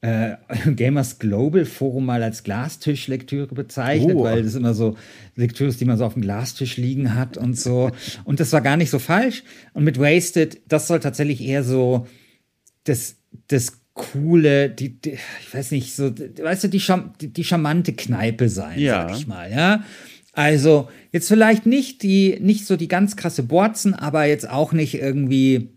äh, 0.00 0.36
Gamers 0.74 1.18
Global 1.18 1.64
Forum 1.64 2.06
mal 2.06 2.22
als 2.22 2.42
Glastischlektüre 2.42 3.54
bezeichnet, 3.54 4.16
oh. 4.16 4.24
weil 4.24 4.42
das 4.42 4.54
immer 4.54 4.74
so 4.74 4.96
Lektüre 5.36 5.70
ist, 5.70 5.80
die 5.80 5.84
man 5.84 5.98
so 5.98 6.04
auf 6.04 6.14
dem 6.14 6.22
Glastisch 6.22 6.76
liegen 6.76 7.14
hat 7.14 7.36
und 7.36 7.58
so. 7.58 7.90
Und 8.24 8.40
das 8.40 8.52
war 8.52 8.60
gar 8.60 8.76
nicht 8.76 8.90
so 8.90 8.98
falsch. 8.98 9.44
Und 9.72 9.84
mit 9.84 9.98
Wasted, 9.98 10.60
das 10.68 10.86
soll 10.86 11.00
tatsächlich 11.00 11.42
eher 11.42 11.64
so 11.64 12.06
das, 12.84 13.16
das 13.48 13.79
coole, 14.00 14.70
die, 14.70 15.00
die, 15.00 15.18
ich 15.40 15.54
weiß 15.54 15.72
nicht, 15.72 15.94
so, 15.94 16.10
weißt 16.10 16.64
du, 16.64 16.68
die, 16.68 16.80
Scham 16.80 17.12
die, 17.20 17.28
die 17.28 17.44
charmante 17.44 17.92
Kneipe 17.92 18.48
sein, 18.48 18.78
ja. 18.78 19.08
sag 19.08 19.18
ich 19.18 19.26
mal, 19.26 19.52
ja. 19.52 19.84
Also, 20.32 20.88
jetzt 21.12 21.28
vielleicht 21.28 21.66
nicht 21.66 22.02
die, 22.02 22.38
nicht 22.40 22.64
so 22.64 22.76
die 22.76 22.88
ganz 22.88 23.16
krasse 23.16 23.42
Borzen, 23.42 23.94
aber 23.94 24.24
jetzt 24.24 24.48
auch 24.48 24.72
nicht 24.72 24.94
irgendwie, 24.94 25.68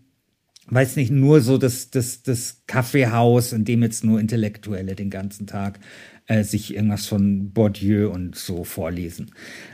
weiß 0.68 0.96
nicht, 0.96 1.10
nur 1.10 1.42
so 1.42 1.58
das, 1.58 1.90
das, 1.90 2.22
das 2.22 2.62
Kaffeehaus, 2.66 3.52
in 3.52 3.64
dem 3.64 3.82
jetzt 3.82 4.04
nur 4.04 4.20
Intellektuelle 4.20 4.94
den 4.94 5.10
ganzen 5.10 5.46
Tag 5.46 5.80
äh, 6.26 6.44
sich 6.44 6.74
irgendwas 6.74 7.06
von 7.06 7.52
Bourdieu 7.52 8.10
und 8.10 8.36
so 8.36 8.64
vorlesen. 8.64 9.32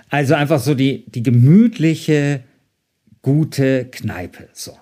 Also 0.08 0.34
einfach 0.34 0.58
so 0.58 0.74
die, 0.74 1.08
die 1.08 1.22
gemütliche, 1.22 2.42
gute 3.22 3.84
Kneipe, 3.92 4.48
so. 4.54 4.76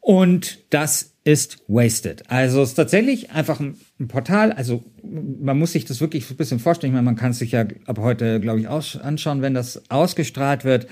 Und 0.00 0.58
das 0.68 1.13
ist 1.24 1.64
Wasted. 1.68 2.30
Also 2.30 2.62
es 2.62 2.70
ist 2.70 2.74
tatsächlich 2.74 3.30
einfach 3.30 3.58
ein, 3.58 3.76
ein, 3.98 4.08
Portal. 4.08 4.52
Also 4.52 4.84
man 5.02 5.58
muss 5.58 5.72
sich 5.72 5.86
das 5.86 6.00
wirklich 6.00 6.30
ein 6.30 6.36
bisschen 6.36 6.58
vorstellen. 6.58 6.92
Ich 6.92 6.94
meine, 6.94 7.06
man 7.06 7.16
kann 7.16 7.30
es 7.30 7.38
sich 7.38 7.52
ja 7.52 7.64
ab 7.86 7.98
heute, 7.98 8.40
glaube 8.40 8.60
ich, 8.60 8.68
aus, 8.68 8.96
anschauen, 8.96 9.40
wenn 9.40 9.54
das 9.54 9.90
ausgestrahlt 9.90 10.64
wird. 10.64 10.86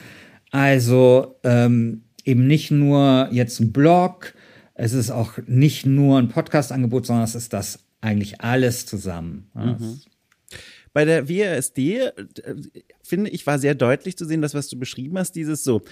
Also 0.50 1.36
ähm, 1.44 2.04
eben 2.24 2.46
nicht 2.46 2.70
nur 2.70 3.28
jetzt 3.30 3.60
ein 3.60 3.72
Blog, 3.72 4.34
es 4.74 4.94
ist 4.94 5.10
auch 5.10 5.34
nicht 5.46 5.84
nur 5.84 6.18
ein 6.18 6.28
Podcast-Angebot, 6.28 7.06
sondern 7.06 7.24
es 7.24 7.34
ist 7.34 7.52
das 7.52 7.80
eigentlich 8.00 8.40
alles 8.40 8.86
zusammen. 8.86 9.50
Mhm. 9.54 10.00
Bei 10.92 11.04
der 11.04 11.28
WASD, 11.28 11.78
äh, 11.78 12.12
finde 13.02 13.30
ich, 13.30 13.46
war 13.46 13.58
sehr 13.58 13.74
deutlich 13.74 14.16
zu 14.16 14.24
sehen, 14.24 14.42
das, 14.42 14.54
was 14.54 14.68
du 14.68 14.78
beschrieben 14.78 15.18
hast, 15.18 15.32
dieses 15.32 15.64
so, 15.64 15.82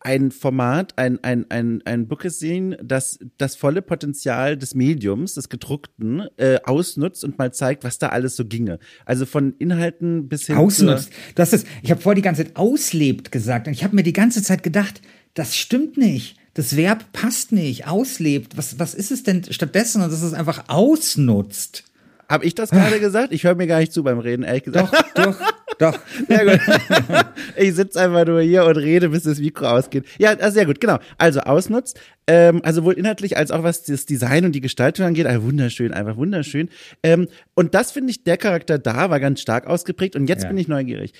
ein 0.00 0.30
Format, 0.30 0.96
ein, 0.96 1.22
ein, 1.22 1.46
ein, 1.50 1.82
ein 1.84 2.08
Bookescene, 2.08 2.78
das 2.82 3.18
das 3.36 3.54
volle 3.54 3.82
Potenzial 3.82 4.56
des 4.56 4.74
Mediums, 4.74 5.34
des 5.34 5.48
gedruckten, 5.48 6.26
äh, 6.38 6.58
ausnutzt 6.64 7.22
und 7.22 7.38
mal 7.38 7.52
zeigt, 7.52 7.84
was 7.84 7.98
da 7.98 8.08
alles 8.08 8.34
so 8.34 8.46
ginge. 8.46 8.78
Also 9.04 9.26
von 9.26 9.54
Inhalten 9.58 10.28
bis 10.28 10.46
hin 10.46 10.56
Ausnutzt. 10.56 11.10
Das 11.34 11.52
ist, 11.52 11.66
ich 11.82 11.90
habe 11.90 12.00
vor 12.00 12.14
die 12.14 12.22
ganze 12.22 12.44
Zeit 12.44 12.56
auslebt 12.56 13.30
gesagt 13.30 13.66
und 13.66 13.74
ich 13.74 13.84
habe 13.84 13.94
mir 13.94 14.02
die 14.02 14.14
ganze 14.14 14.42
Zeit 14.42 14.62
gedacht, 14.62 15.02
das 15.34 15.56
stimmt 15.56 15.98
nicht. 15.98 16.36
Das 16.54 16.76
Verb 16.76 17.12
passt 17.12 17.52
nicht, 17.52 17.86
auslebt. 17.86 18.56
Was, 18.56 18.78
was 18.78 18.94
ist 18.94 19.12
es 19.12 19.22
denn 19.22 19.44
stattdessen? 19.50 20.02
Und 20.02 20.10
das 20.10 20.22
ist 20.22 20.34
einfach 20.34 20.64
ausnutzt. 20.68 21.84
Habe 22.30 22.44
ich 22.44 22.54
das 22.54 22.70
gerade 22.70 23.00
gesagt? 23.00 23.32
Ich 23.32 23.42
höre 23.42 23.56
mir 23.56 23.66
gar 23.66 23.80
nicht 23.80 23.92
zu 23.92 24.04
beim 24.04 24.20
Reden, 24.20 24.44
ehrlich 24.44 24.62
gesagt. 24.62 24.94
Doch, 25.14 25.24
doch, 25.24 25.36
doch. 25.78 25.98
Sehr 26.28 26.46
gut. 26.46 26.60
Ich 27.56 27.74
sitze 27.74 28.00
einfach 28.00 28.24
nur 28.26 28.40
hier 28.40 28.64
und 28.64 28.76
rede, 28.76 29.08
bis 29.08 29.24
das 29.24 29.40
Mikro 29.40 29.66
ausgeht. 29.66 30.04
Ja, 30.18 30.30
also 30.30 30.54
sehr 30.54 30.66
gut, 30.66 30.80
genau. 30.80 30.98
Also 31.18 31.40
ausnutzt, 31.40 31.98
ähm, 32.26 32.60
also 32.62 32.84
wohl 32.84 32.94
inhaltlich 32.94 33.36
als 33.36 33.50
auch 33.50 33.62
was 33.62 33.82
das 33.82 34.06
Design 34.06 34.44
und 34.44 34.52
die 34.52 34.60
Gestaltung 34.60 35.04
angeht. 35.04 35.26
Also 35.26 35.42
wunderschön, 35.42 35.92
einfach 35.92 36.16
wunderschön. 36.16 36.68
Ähm, 37.02 37.28
und 37.54 37.74
das 37.74 37.90
finde 37.90 38.12
ich, 38.12 38.22
der 38.22 38.36
Charakter 38.36 38.78
da 38.78 39.10
war 39.10 39.18
ganz 39.20 39.40
stark 39.40 39.66
ausgeprägt. 39.66 40.16
Und 40.16 40.28
jetzt 40.28 40.44
ja. 40.44 40.48
bin 40.48 40.58
ich 40.58 40.68
neugierig 40.68 41.12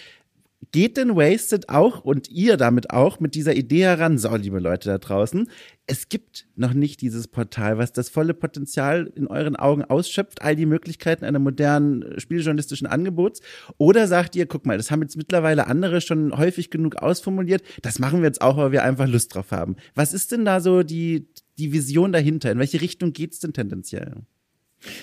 geht 0.73 0.97
denn 0.97 1.17
Wasted 1.17 1.69
auch 1.69 2.05
und 2.05 2.31
ihr 2.31 2.57
damit 2.57 2.91
auch 2.91 3.19
mit 3.19 3.35
dieser 3.35 3.55
Idee 3.55 3.85
heran, 3.85 4.19
so 4.19 4.35
liebe 4.37 4.59
Leute 4.59 4.89
da 4.89 4.99
draußen, 4.99 5.49
es 5.87 6.09
gibt 6.09 6.47
noch 6.55 6.75
nicht 6.75 7.01
dieses 7.01 7.27
Portal, 7.27 7.79
was 7.79 7.93
das 7.93 8.09
volle 8.09 8.35
Potenzial 8.35 9.11
in 9.17 9.27
euren 9.27 9.57
Augen 9.57 9.85
ausschöpft, 9.85 10.43
all 10.43 10.55
die 10.55 10.67
Möglichkeiten 10.67 11.25
einer 11.25 11.39
modernen 11.39 12.21
spieljournalistischen 12.21 12.87
Angebots? 12.87 13.41
Oder 13.79 14.07
sagt 14.07 14.37
ihr, 14.37 14.47
guck 14.47 14.67
mal, 14.67 14.77
das 14.77 14.91
haben 14.91 15.03
jetzt 15.03 15.17
mittlerweile 15.17 15.67
andere 15.67 16.01
schon 16.01 16.37
häufig 16.37 16.71
genug 16.71 16.97
ausformuliert, 16.97 17.63
das 17.83 17.99
machen 17.99 18.21
wir 18.21 18.27
jetzt 18.27 18.43
auch, 18.43 18.57
weil 18.57 18.73
wir 18.73 18.85
einfach 18.85 19.09
Lust 19.09 19.35
drauf 19.35 19.51
haben. 19.51 19.77
Was 19.95 20.13
ist 20.13 20.31
denn 20.31 20.45
da 20.45 20.61
so 20.61 20.83
die, 20.83 21.29
die 21.59 21.73
Vision 21.73 22.13
dahinter? 22.13 22.53
In 22.53 22.59
welche 22.59 22.81
Richtung 22.81 23.13
geht's 23.13 23.41
denn 23.41 23.53
tendenziell? 23.53 24.23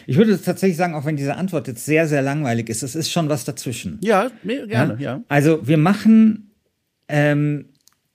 Ich 0.05 0.17
würde 0.17 0.41
tatsächlich 0.41 0.77
sagen, 0.77 0.95
auch 0.95 1.05
wenn 1.05 1.17
diese 1.17 1.35
Antwort 1.35 1.67
jetzt 1.67 1.85
sehr, 1.85 2.07
sehr 2.07 2.21
langweilig 2.21 2.69
ist, 2.69 2.83
es 2.83 2.95
ist 2.95 3.11
schon 3.11 3.29
was 3.29 3.45
dazwischen. 3.45 3.99
Ja, 4.01 4.31
gerne, 4.43 4.93
ja. 4.99 4.99
ja. 4.99 5.23
Also 5.27 5.67
wir 5.67 5.77
machen, 5.77 6.51
ähm, 7.07 7.65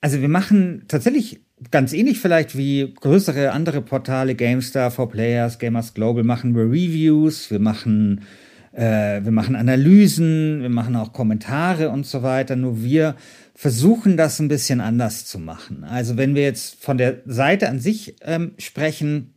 also 0.00 0.20
wir 0.20 0.28
machen 0.28 0.84
tatsächlich 0.88 1.40
ganz 1.70 1.92
ähnlich 1.92 2.18
vielleicht 2.18 2.56
wie 2.56 2.92
größere 3.00 3.52
andere 3.52 3.82
Portale, 3.82 4.34
GameStar, 4.34 4.90
4Players, 4.90 5.58
Gamers 5.58 5.94
Global, 5.94 6.24
machen 6.24 6.54
wir 6.56 6.64
Reviews, 6.64 7.50
wir 7.50 7.60
machen, 7.60 8.22
äh, 8.72 9.22
wir 9.22 9.30
machen 9.30 9.54
Analysen, 9.54 10.62
wir 10.62 10.70
machen 10.70 10.96
auch 10.96 11.12
Kommentare 11.12 11.90
und 11.90 12.06
so 12.06 12.22
weiter. 12.22 12.56
Nur 12.56 12.82
wir 12.82 13.14
versuchen 13.54 14.16
das 14.16 14.40
ein 14.40 14.48
bisschen 14.48 14.80
anders 14.80 15.26
zu 15.26 15.38
machen. 15.38 15.84
Also 15.84 16.16
wenn 16.16 16.34
wir 16.34 16.42
jetzt 16.42 16.82
von 16.82 16.98
der 16.98 17.20
Seite 17.26 17.68
an 17.68 17.78
sich 17.78 18.16
ähm, 18.22 18.52
sprechen, 18.58 19.31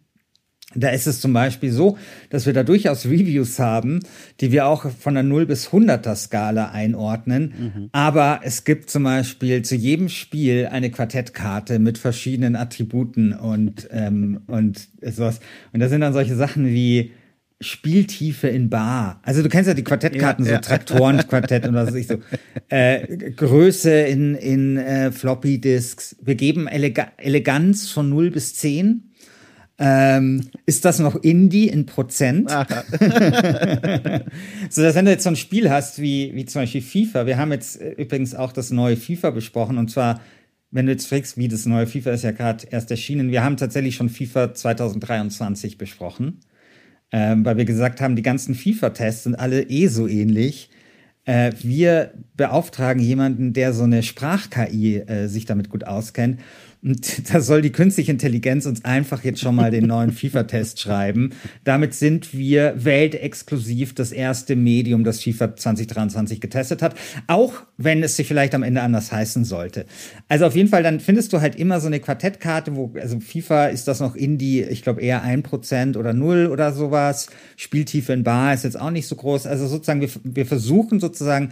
da 0.74 0.89
ist 0.89 1.05
es 1.05 1.22
zum 1.22 1.32
Beispiel 1.32 1.72
so, 1.72 1.97
dass 2.30 2.45
wir 2.45 2.53
da 2.53 2.63
durchaus 2.63 3.05
Reviews 3.05 3.59
haben, 3.59 3.99
die 4.41 4.51
wir 4.51 4.68
auch 4.68 4.89
von 4.89 5.13
der 5.13 5.24
0 5.24 5.45
bis 5.45 5.70
100er 5.70 6.16
Skala 6.16 6.72
einordnen. 6.72 7.53
Mhm. 7.57 7.89
Aber 7.91 8.41
es 8.43 8.63
gibt 8.63 8.89
zum 8.89 9.03
Beispiel 9.03 9.61
zu 9.61 9.76
jedem 9.76 10.09
Spiel 10.09 10.68
eine 10.72 10.89
Quartettkarte 10.89 11.78
mit 11.80 11.97
verschiedenen 11.97 12.55
Attributen 12.55 13.34
und, 13.34 13.88
ähm, 13.91 14.41
und 14.47 14.88
sowas. 15.01 15.39
Und 15.72 15.80
da 15.82 15.89
sind 15.89 16.01
dann 16.01 16.13
solche 16.13 16.36
Sachen 16.36 16.68
wie 16.68 17.11
Spieltiefe 17.61 18.47
in 18.47 18.70
Bar. 18.70 19.22
Also 19.24 19.41
du 19.41 19.49
kennst 19.49 19.68
ja 19.68 19.74
die 19.74 19.84
Quartettkarten, 19.84 20.45
ja, 20.45 20.49
so 20.49 20.55
ja. 20.55 20.61
Traktorenquartett 20.61 21.66
und 21.68 21.74
was 21.74 21.88
weiß 21.89 21.95
ich 21.95 22.07
so. 22.07 22.18
Äh, 22.68 23.32
Größe 23.32 23.91
in, 23.91 24.34
in 24.34 24.78
äh, 24.78 25.11
Floppy 25.11 25.61
Disks. 25.61 26.16
Wir 26.20 26.34
geben 26.34 26.68
Elega 26.68 27.09
Eleganz 27.18 27.91
von 27.91 28.09
0 28.09 28.32
bis 28.32 28.55
10 28.55 29.11
ähm, 29.78 30.49
ist 30.65 30.86
das 30.86 30.99
noch 30.99 31.15
Indie 31.15 31.67
in 31.67 31.86
Prozent? 31.86 32.49
so, 34.69 34.82
dass 34.82 34.95
wenn 34.95 35.03
du 35.03 35.11
jetzt 35.11 35.23
so 35.23 35.30
ein 35.30 35.36
Spiel 35.36 35.69
hast 35.69 36.01
wie, 36.01 36.34
wie 36.34 36.45
zum 36.45 36.61
Beispiel 36.61 36.82
FIFA, 36.82 37.26
wir 37.26 37.38
haben 37.38 37.51
jetzt 37.51 37.82
äh, 37.82 37.91
übrigens 37.91 38.36
auch 38.36 38.53
das 38.53 38.71
neue 38.71 38.95
FIFA 38.95 39.32
besprochen. 39.32 39.78
Und 39.78 39.91
zwar, 39.91 40.21
wenn 40.71 40.86
du 40.86 40.93
jetzt 40.93 41.07
fragst, 41.07 41.38
wie 41.38 41.49
das 41.49 41.65
neue 41.65 41.88
FIFA 41.88 42.11
ist 42.11 42.23
ja 42.23 42.32
gerade 42.32 42.65
erst 42.71 42.89
erschienen, 42.89 43.32
wir 43.32 43.43
haben 43.43 43.57
tatsächlich 43.57 43.95
schon 43.95 44.07
FIFA 44.07 44.53
2023 44.53 45.78
besprochen, 45.78 46.39
ähm, 47.11 47.43
weil 47.43 47.57
wir 47.57 47.65
gesagt 47.65 47.99
haben, 47.99 48.15
die 48.15 48.21
ganzen 48.21 48.55
FIFA-Tests 48.55 49.23
sind 49.23 49.36
alle 49.36 49.63
eh 49.63 49.88
so 49.88 50.07
ähnlich. 50.07 50.69
Äh, 51.26 51.51
wir 51.61 52.13
beauftragen 52.38 53.01
jemanden, 53.01 53.51
der 53.51 53.73
so 53.73 53.84
eine 53.84 54.03
Sprach-KI 54.03 54.99
äh, 54.99 55.28
sich 55.28 55.43
damit 55.43 55.69
gut 55.69 55.86
auskennt 55.86 56.39
und 56.86 57.33
da 57.33 57.41
soll 57.41 57.61
die 57.61 57.71
künstliche 57.71 58.11
Intelligenz 58.11 58.65
uns 58.65 58.86
einfach 58.86 59.23
jetzt 59.23 59.41
schon 59.41 59.55
mal 59.55 59.71
den 59.71 59.88
neuen 59.88 60.11
FIFA-Test 60.13 60.79
schreiben. 60.79 61.31
Damit 61.63 61.95
sind 61.95 62.33
wir 62.33 62.75
weltexklusiv 62.77 63.95
das 63.95 64.11
erste 64.11 64.55
Medium, 64.55 65.03
das 65.03 65.21
FIFA 65.21 65.55
2023 65.55 66.39
getestet 66.39 66.81
hat. 66.81 66.95
Auch 67.27 67.63
wenn 67.77 68.03
es 68.03 68.15
sich 68.15 68.27
vielleicht 68.27 68.53
am 68.53 68.63
Ende 68.63 68.81
anders 68.81 69.11
heißen 69.11 69.43
sollte. 69.45 69.86
Also 70.29 70.45
auf 70.45 70.55
jeden 70.55 70.69
Fall, 70.69 70.83
dann 70.83 70.99
findest 70.99 71.33
du 71.33 71.41
halt 71.41 71.55
immer 71.55 71.79
so 71.79 71.88
eine 71.88 71.99
Quartettkarte, 71.99 72.75
wo, 72.75 72.93
also 73.01 73.19
FIFA 73.19 73.67
ist 73.67 73.88
das 73.88 73.99
noch 73.99 74.15
in 74.15 74.38
die, 74.38 74.61
ich 74.61 74.83
glaube 74.83 75.01
eher 75.01 75.23
ein 75.23 75.41
Prozent 75.41 75.97
oder 75.97 76.13
null 76.13 76.47
oder 76.47 76.71
sowas. 76.71 77.27
Spieltiefe 77.57 78.13
in 78.13 78.23
Bar 78.23 78.53
ist 78.53 78.63
jetzt 78.63 78.79
auch 78.79 78.91
nicht 78.91 79.07
so 79.07 79.15
groß. 79.15 79.47
Also 79.47 79.67
sozusagen, 79.67 80.01
wir, 80.01 80.09
wir 80.23 80.45
versuchen 80.45 80.99
sozusagen, 80.99 81.51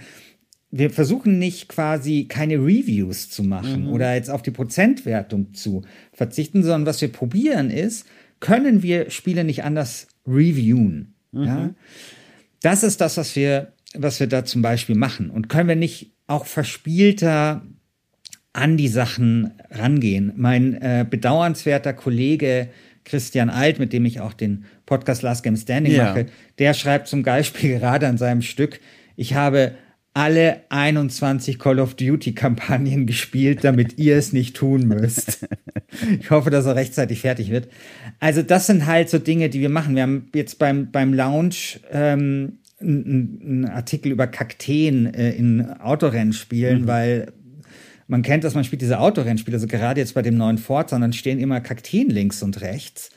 wir 0.76 0.90
versuchen 0.90 1.38
nicht 1.38 1.70
quasi 1.70 2.26
keine 2.28 2.56
Reviews 2.56 3.30
zu 3.30 3.44
machen 3.44 3.84
mhm. 3.84 3.90
oder 3.90 4.16
jetzt 4.16 4.32
auf 4.32 4.42
die 4.42 4.50
Prozentwertung 4.50 5.54
zu 5.54 5.84
verzichten, 6.12 6.64
sondern 6.64 6.88
was 6.88 7.00
wir 7.00 7.12
probieren 7.12 7.70
ist, 7.70 8.08
können 8.40 8.82
wir 8.82 9.12
Spiele 9.12 9.44
nicht 9.44 9.64
anders 9.64 10.08
reviewen. 10.26 11.14
Mhm. 11.32 11.44
Ja? 11.44 11.70
Das 12.62 12.82
ist 12.82 13.02
das, 13.02 13.18
was 13.18 13.36
wir, 13.36 13.74
was 13.94 14.20
wir 14.20 14.26
da 14.26 14.46
zum 14.46 14.64
Beispiel 14.64 14.96
machen. 14.96 15.30
Und 15.30 15.48
können 15.48 15.70
wir 15.70 15.76
nicht 15.76 16.12
auch 16.26 16.48
verspielter 16.48 17.62
an 18.52 18.76
die 18.76 18.88
Sachen 18.88 19.52
rangehen. 19.70 20.34
Mein 20.38 20.74
äh, 20.82 21.06
bedauernswerter 21.08 21.94
Kollege 21.94 22.70
Christian 23.04 23.52
Alt, 23.52 23.78
mit 23.78 23.94
dem 23.94 24.06
ich 24.06 24.22
auch 24.22 24.34
den 24.34 24.66
Podcast 24.88 25.22
Last 25.22 25.44
Game 25.44 25.56
Standing 25.56 25.94
ja. 25.94 26.06
mache, 26.06 26.26
der 26.58 26.74
schreibt 26.74 27.10
zum 27.10 27.22
Beispiel 27.22 27.78
gerade 27.80 28.08
an 28.08 28.18
seinem 28.18 28.42
Stück, 28.42 28.80
ich 29.16 29.36
habe 29.36 29.74
alle 30.14 30.62
21 30.70 31.58
Call 31.58 31.80
of 31.80 31.96
Duty 31.96 32.34
Kampagnen 32.34 33.06
gespielt, 33.08 33.64
damit 33.64 33.98
ihr 33.98 34.18
es 34.18 34.34
nicht 34.34 34.56
tun 34.56 34.88
müsst. 34.88 35.48
Ich 36.20 36.32
hoffe, 36.32 36.50
dass 36.50 36.66
er 36.66 36.76
rechtzeitig 36.76 37.22
fertig 37.22 37.52
wird. 37.52 37.68
Also 38.20 38.42
das 38.42 38.68
sind 38.68 38.86
halt 38.86 39.10
so 39.10 39.20
Dinge, 39.20 39.50
die 39.50 39.62
wir 39.62 39.70
machen. 39.70 39.96
Wir 39.96 40.04
haben 40.04 40.30
jetzt 40.34 40.60
beim, 40.60 40.92
beim 40.92 41.14
Lounge 41.14 41.80
ähm, 41.92 42.60
einen 42.80 43.70
Artikel 43.70 44.12
über 44.12 44.28
Kakteen 44.28 45.14
äh, 45.14 45.32
in 45.32 45.62
Autorennspielen, 45.62 46.82
mhm. 46.82 46.88
weil 46.88 47.34
man 48.08 48.22
kennt 48.22 48.44
dass 48.44 48.54
man 48.54 48.64
spielt 48.64 48.82
diese 48.82 49.00
Autorennspiele, 49.00 49.56
also 49.56 49.68
gerade 49.68 50.02
jetzt 50.02 50.14
bei 50.14 50.22
dem 50.22 50.36
neuen 50.36 50.58
Forza, 50.58 51.00
dann 51.00 51.14
stehen 51.14 51.40
immer 51.40 51.62
Kakteen 51.62 52.10
links 52.10 52.44
und 52.44 52.62
rechts 52.62 53.10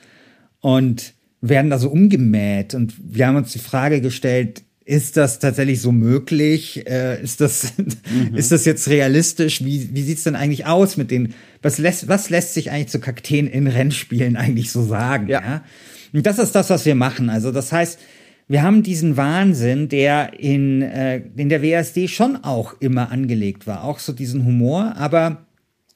und 0.60 1.14
werden 1.40 1.70
da 1.70 1.78
so 1.78 1.90
umgemäht. 1.90 2.74
Und 2.74 2.94
wir 3.02 3.26
haben 3.26 3.36
uns 3.36 3.52
die 3.52 3.58
Frage 3.58 4.00
gestellt, 4.00 4.62
ist 4.86 5.16
das 5.16 5.40
tatsächlich 5.40 5.82
so 5.82 5.90
möglich? 5.90 6.88
Äh, 6.88 7.20
ist, 7.20 7.40
das, 7.40 7.72
mhm. 7.76 8.36
ist 8.36 8.52
das 8.52 8.64
jetzt 8.64 8.88
realistisch? 8.88 9.64
Wie, 9.64 9.90
wie 9.92 10.02
sieht's 10.02 10.22
denn 10.22 10.36
eigentlich 10.36 10.64
aus 10.64 10.96
mit 10.96 11.10
den, 11.10 11.34
was 11.60 11.78
lässt, 11.78 12.08
was 12.08 12.30
lässt 12.30 12.54
sich 12.54 12.70
eigentlich 12.70 12.88
zu 12.88 13.00
Kakteen 13.00 13.48
in 13.48 13.66
Rennspielen 13.66 14.36
eigentlich 14.36 14.70
so 14.70 14.82
sagen? 14.82 15.26
Ja. 15.28 15.42
ja? 15.42 15.64
Und 16.12 16.24
das 16.24 16.38
ist 16.38 16.54
das, 16.54 16.70
was 16.70 16.86
wir 16.86 16.94
machen. 16.94 17.28
Also 17.28 17.50
das 17.50 17.72
heißt, 17.72 17.98
wir 18.46 18.62
haben 18.62 18.84
diesen 18.84 19.16
Wahnsinn, 19.16 19.88
der 19.88 20.38
in, 20.38 20.82
äh, 20.82 21.20
in 21.36 21.48
der 21.48 21.62
WSD 21.62 22.06
schon 22.06 22.36
auch 22.36 22.74
immer 22.78 23.10
angelegt 23.10 23.66
war, 23.66 23.82
auch 23.82 23.98
so 23.98 24.12
diesen 24.12 24.44
Humor, 24.44 24.94
aber 24.96 25.46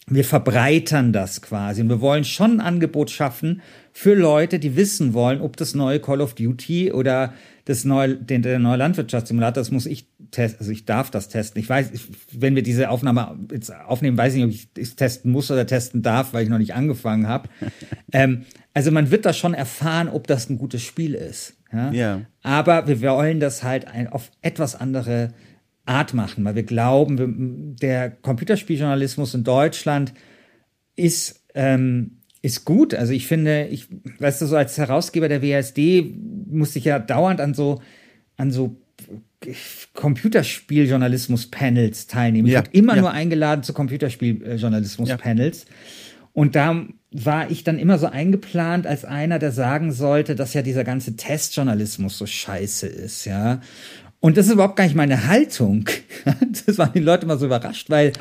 wir 0.09 0.25
verbreitern 0.25 1.13
das 1.13 1.43
quasi 1.43 1.81
und 1.81 1.89
wir 1.89 2.01
wollen 2.01 2.25
schon 2.25 2.55
ein 2.55 2.61
Angebot 2.61 3.11
schaffen 3.11 3.63
für 3.93 4.15
Leute, 4.15 4.59
die 4.59 4.75
wissen 4.75 5.15
wollen, 5.15 5.41
ob 5.41 5.57
das 5.57 5.77
neue 5.77 6.01
Call 6.01 6.21
of 6.21 6.35
Duty 6.35 6.91
oder 6.93 7.33
das 7.71 7.85
neue, 7.85 8.17
den, 8.17 8.43
der 8.43 8.59
neue 8.59 8.77
Landwirtschaftssimulator, 8.79 9.61
das 9.61 9.71
muss 9.71 9.87
ich 9.87 10.09
testen, 10.33 10.59
also 10.59 10.73
ich 10.73 10.87
darf 10.87 11.11
das 11.11 11.29
testen. 11.29 11.63
Ich 11.63 11.69
weiß, 11.69 11.93
ich, 11.93 12.03
wenn 12.33 12.57
wir 12.57 12.65
diese 12.65 12.91
Aufnahme 12.91 13.39
jetzt 13.53 13.73
aufnehmen, 13.73 14.19
weiß 14.19 14.35
ich 14.35 14.45
nicht, 14.45 14.69
ob 14.73 14.79
ich 14.79 14.89
es 14.89 14.97
testen 14.97 15.31
muss 15.31 15.51
oder 15.53 15.67
testen 15.67 16.03
darf, 16.03 16.33
weil 16.33 16.43
ich 16.43 16.49
noch 16.49 16.59
nicht 16.59 16.75
angefangen 16.75 17.29
habe. 17.29 17.49
ähm, 18.13 18.45
also 18.75 18.91
man 18.91 19.13
wird 19.13 19.25
da 19.25 19.33
schon 19.33 19.55
erfahren, 19.55 20.09
ob 20.09 20.27
das 20.27 20.51
ein 20.51 20.59
gutes 20.59 20.83
Spiel 20.83 21.15
ist. 21.15 21.55
Ja? 21.73 21.93
ja. 21.93 22.21
Aber 22.43 22.89
wir 22.89 23.01
wollen 23.03 23.39
das 23.39 23.63
halt 23.63 23.87
ein, 23.87 24.09
auf 24.09 24.33
etwas 24.43 24.75
andere 24.75 25.29
Art 25.87 26.13
machen, 26.13 26.45
weil 26.45 26.57
wir 26.57 26.65
glauben, 26.65 27.19
wir, 27.19 27.29
der 27.81 28.11
Computerspieljournalismus 28.11 29.35
in 29.35 29.45
Deutschland 29.45 30.13
ist 30.97 31.45
ähm, 31.55 32.20
ist 32.43 32.65
gut. 32.65 32.95
Also 32.95 33.13
ich 33.13 33.27
finde, 33.27 33.67
ich, 33.67 33.89
weißt 34.19 34.43
du, 34.43 34.47
so 34.47 34.57
als 34.57 34.79
Herausgeber 34.79 35.29
der 35.29 35.43
WSD 35.43 36.15
musste 36.49 36.79
ich 36.79 36.87
ja 36.87 36.99
dauernd 36.99 37.41
an 37.41 37.55
so, 37.55 37.81
an 38.37 38.51
so 38.51 38.77
Computerspieljournalismus-Panels 39.95 42.07
teilnehmen. 42.07 42.49
Ja, 42.49 42.61
ich 42.61 42.67
wurde 42.67 42.77
immer 42.77 42.97
ja. 42.97 43.03
nur 43.03 43.13
eingeladen 43.13 43.63
zu 43.63 43.73
Computerspieljournalismus-Panels. 43.73 45.65
Ja. 45.65 45.71
Und 46.33 46.55
da 46.55 46.87
war 47.11 47.51
ich 47.51 47.65
dann 47.65 47.79
immer 47.79 47.99
so 47.99 48.07
eingeplant 48.07 48.87
als 48.87 49.05
einer, 49.05 49.39
der 49.39 49.53
sagen 49.53 49.93
sollte, 49.93 50.37
dass 50.37 50.55
ja 50.55 50.63
dieser 50.63 50.85
ganze 50.85 51.17
Testjournalismus 51.17 52.17
so 52.17 52.27
scheiße 52.27 52.87
ist, 52.87 53.25
ja. 53.25 53.61
Und 54.21 54.37
das 54.37 54.47
ist 54.47 54.53
überhaupt 54.53 54.77
gar 54.77 54.85
nicht 54.85 54.97
meine 54.97 55.27
Haltung. 55.27 55.87
Das 56.67 56.79
waren 56.79 56.93
die 56.93 57.01
Leute 57.01 57.25
immer 57.25 57.39
so 57.39 57.47
überrascht, 57.47 57.89
weil 57.89 58.13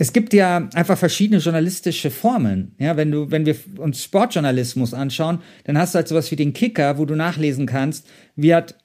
es 0.00 0.14
gibt 0.14 0.32
ja 0.32 0.66
einfach 0.72 0.96
verschiedene 0.96 1.42
journalistische 1.42 2.10
Formen. 2.10 2.74
Ja, 2.78 2.96
wenn 2.96 3.10
du, 3.10 3.30
wenn 3.30 3.44
wir 3.44 3.54
uns 3.76 4.02
Sportjournalismus 4.02 4.94
anschauen, 4.94 5.42
dann 5.64 5.76
hast 5.76 5.92
du 5.92 5.98
halt 5.98 6.08
sowas 6.08 6.30
wie 6.30 6.36
den 6.36 6.54
Kicker, 6.54 6.96
wo 6.96 7.04
du 7.04 7.14
nachlesen 7.14 7.66
kannst, 7.66 8.08
wie 8.34 8.54
hat, 8.54 8.76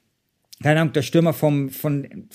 keine 0.62 0.82
Ahnung, 0.82 0.92
der 0.92 1.00
Stürmer 1.00 1.32
vom, 1.32 1.70
von, 1.70 2.28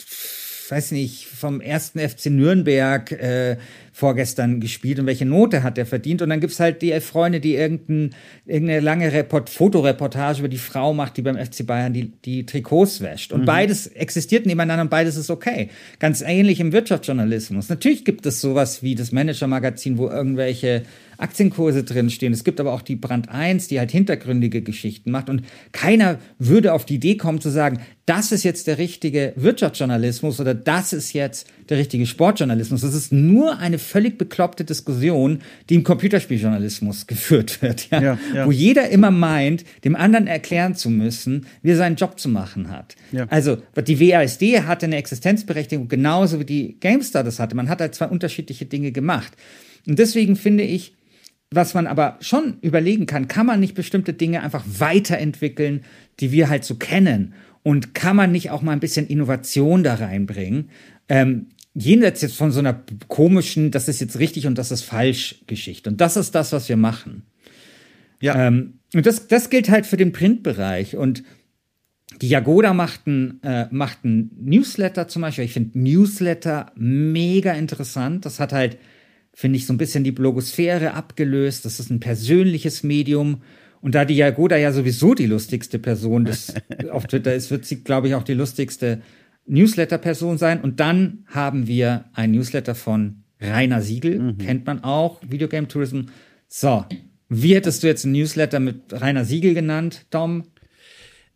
weiß 0.72 0.91
nicht, 0.91 1.26
vom 1.26 1.61
ersten 1.61 1.99
FC 1.99 2.28
Nürnberg 2.28 3.11
äh, 3.11 3.57
vorgestern 3.93 4.61
gespielt 4.61 4.99
und 4.99 5.05
welche 5.05 5.26
Note 5.26 5.63
hat 5.63 5.78
er 5.78 5.86
verdient. 5.86 6.22
Und 6.22 6.30
dann 6.30 6.39
gibt's 6.39 6.59
halt 6.59 6.82
die 6.82 6.97
Freunde, 7.01 7.39
die 7.39 7.55
irgendein, 7.55 8.15
irgendeine 8.45 8.80
lange 8.80 9.11
Report 9.11 9.49
Fotoreportage 9.49 10.39
über 10.39 10.47
die 10.47 10.57
Frau 10.57 10.93
macht, 10.93 11.17
die 11.17 11.22
beim 11.22 11.38
FC 11.38 11.65
Bayern 11.65 11.93
die, 11.93 12.11
die 12.24 12.45
Trikots 12.45 13.01
wäscht. 13.01 13.34
Und 13.34 13.41
mhm. 13.41 13.45
beides 13.45 13.88
existiert 13.88 14.45
nebeneinander 14.45 14.84
und 14.84 14.89
beides 14.89 15.17
ist 15.17 15.30
okay. 15.30 15.69
Ganz 15.99 16.22
ähnlich 16.22 16.59
im 16.59 16.72
Wirtschaftsjournalismus. 16.72 17.69
Natürlich 17.69 18.05
gibt 18.05 18.26
es 18.26 18.39
sowas 18.39 18.82
wie 18.82 18.95
das 18.95 19.11
Manager-Magazin, 19.11 19.97
wo 19.97 20.09
irgendwelche 20.09 20.84
Aktienkurse 21.22 21.84
drinstehen. 21.84 22.34
Es 22.34 22.43
gibt 22.43 22.59
aber 22.59 22.74
auch 22.74 22.82
die 22.82 22.95
Brand 22.95 23.30
1, 23.30 23.67
die 23.67 23.80
halt 23.80 23.91
hintergründige 23.91 24.61
Geschichten 24.61 25.11
macht. 25.11 25.30
Und 25.30 25.43
keiner 25.72 26.19
würde 26.39 26.74
auf 26.74 26.86
die 26.86 26.95
Idee 26.95 27.17
kommen 27.17 27.41
zu 27.41 27.49
sagen, 27.49 27.80
das 28.05 28.32
ist 28.32 28.43
jetzt 28.43 28.67
der 28.67 28.78
richtige 28.78 29.32
Wirtschaftsjournalismus 29.36 30.39
oder 30.39 30.53
das 30.53 30.91
ist 30.91 31.13
jetzt 31.13 31.47
der 31.69 31.78
richtige 31.78 32.05
Sportjournalismus. 32.05 32.82
Das 32.82 32.93
ist 32.93 33.13
nur 33.13 33.59
eine 33.59 33.80
völlig 33.80 34.17
bekloppte 34.17 34.65
Diskussion, 34.65 35.39
die 35.69 35.76
im 35.76 35.84
Computerspieljournalismus 35.84 37.07
geführt 37.07 37.61
wird, 37.61 37.89
ja? 37.91 38.01
Ja, 38.01 38.19
ja. 38.36 38.45
wo 38.45 38.51
jeder 38.51 38.89
immer 38.89 39.11
meint, 39.11 39.63
dem 39.86 39.95
anderen 39.95 40.28
erklären 40.28 40.76
zu 40.76 40.89
müssen, 40.89 41.45
wie 41.61 41.72
er 41.72 41.78
seinen 41.78 41.95
Job 41.95 42.19
zu 42.19 42.28
machen 42.28 42.69
hat. 42.69 42.95
Also 43.30 43.57
die 43.78 43.99
WASD 43.99 44.61
hatte 44.63 44.88
eine 44.88 44.97
Existenzberechtigung 44.97 45.88
genauso 45.88 46.39
wie 46.39 46.45
die 46.45 46.78
GameStar 46.80 47.24
das 47.24 47.39
hatte. 47.39 47.55
Man 47.55 47.69
hat 47.69 47.80
halt 47.80 47.95
zwei 47.95 48.07
unterschiedliche 48.07 48.65
Dinge 48.65 48.91
gemacht. 48.91 49.32
Und 49.88 49.99
deswegen 49.99 50.36
finde 50.36 50.63
ich, 50.63 50.93
was 51.54 51.74
man 51.74 51.86
aber 51.86 52.18
schon 52.22 52.58
überlegen 52.62 53.06
kann, 53.06 53.28
kann 53.28 53.45
man 53.45 53.60
nicht 53.60 53.76
bestimmte 53.76 54.14
Dinge 54.14 54.41
einfach 54.41 54.64
weiterentwickeln, 54.66 55.84
die 56.20 56.32
wir 56.32 56.49
halt 56.49 56.64
so 56.64 56.76
kennen? 56.76 57.34
Und 57.64 57.93
kann 57.93 58.16
man 58.16 58.32
nicht 58.32 58.49
auch 58.49 58.62
mal 58.62 58.72
ein 58.72 58.80
bisschen 58.80 59.06
Innovation 59.06 59.84
da 59.84 59.95
reinbringen? 59.95 60.70
Ähm, 61.10 61.47
jenseits 61.74 62.22
jetzt 62.22 62.36
von 62.36 62.52
so 62.52 62.60
einer 62.60 62.82
komischen, 63.08 63.70
das 63.70 63.88
ist 63.88 63.99
jetzt 64.02 64.18
richtig 64.18 64.47
und 64.47 64.58
das 64.58 64.72
ist 64.72 64.84
falsch 64.84 65.43
Geschichte. 65.45 65.89
Und 65.89 66.02
das 66.02 66.18
ist 66.18 66.34
das, 66.34 66.54
was 66.54 66.70
wir 66.70 66.78
machen. 66.78 67.24
Ja. 68.22 68.47
Ähm, 68.47 68.80
und 68.93 69.06
das, 69.06 69.28
das 69.28 69.49
gilt 69.49 69.70
halt 69.70 69.86
für 69.86 69.97
den 69.97 70.12
Printbereich. 70.12 70.95
Und 70.95 71.24
die 72.22 72.30
Jagoda 72.30 72.74
macht 72.74 73.08
ein, 73.08 73.43
äh, 73.43 73.68
macht 73.72 74.06
ein 74.06 74.32
Newsletter 74.39 75.08
zum 75.08 75.22
Beispiel. 75.22 75.45
Ich 75.45 75.54
finde 75.54 75.78
Newsletter 75.78 76.72
mega 76.76 77.54
interessant. 77.54 78.26
Das 78.26 78.39
hat 78.39 78.54
halt 78.54 78.78
finde 79.34 79.57
ich, 79.57 79.65
so 79.65 79.73
ein 79.73 79.77
bisschen 79.77 80.03
die 80.03 80.11
Blogosphäre 80.11 80.93
abgelöst. 80.93 81.65
Das 81.65 81.79
ist 81.79 81.89
ein 81.89 81.99
persönliches 81.99 82.84
Medium. 82.84 83.41
Und 83.82 83.95
da 83.95 84.05
die 84.05 84.15
Jagoda 84.15 84.57
ja 84.57 84.71
sowieso 84.71 85.13
die 85.13 85.25
lustigste 85.25 85.79
Person 85.79 86.25
des, 86.25 86.53
auf 86.91 87.07
Twitter 87.07 87.34
ist, 87.34 87.49
wird 87.51 87.65
sie, 87.65 87.84
glaube 87.84 88.07
ich, 88.07 88.15
auch 88.15 88.23
die 88.23 88.34
lustigste 88.34 89.01
Newsletter-Person 89.47 90.38
sein. 90.38 90.61
Und 90.61 90.79
dann 90.79 91.25
haben 91.27 91.67
wir 91.67 92.05
ein 92.13 92.32
Newsletter 92.32 92.75
von 92.75 93.23
Rainer 93.39 93.82
Siegel, 93.82 94.19
mhm. 94.19 94.38
kennt 94.38 94.65
man 94.67 94.84
auch, 94.84 95.19
Videogame 95.27 95.67
Tourism. 95.67 96.01
So, 96.47 96.86
wie 97.27 97.55
hättest 97.55 97.82
du 97.82 97.88
jetzt 97.88 98.05
ein 98.05 98.11
Newsletter 98.11 98.59
mit 98.59 98.93
Rainer 98.93 99.25
Siegel 99.25 99.53
genannt, 99.53 100.05
Dom? 100.11 100.43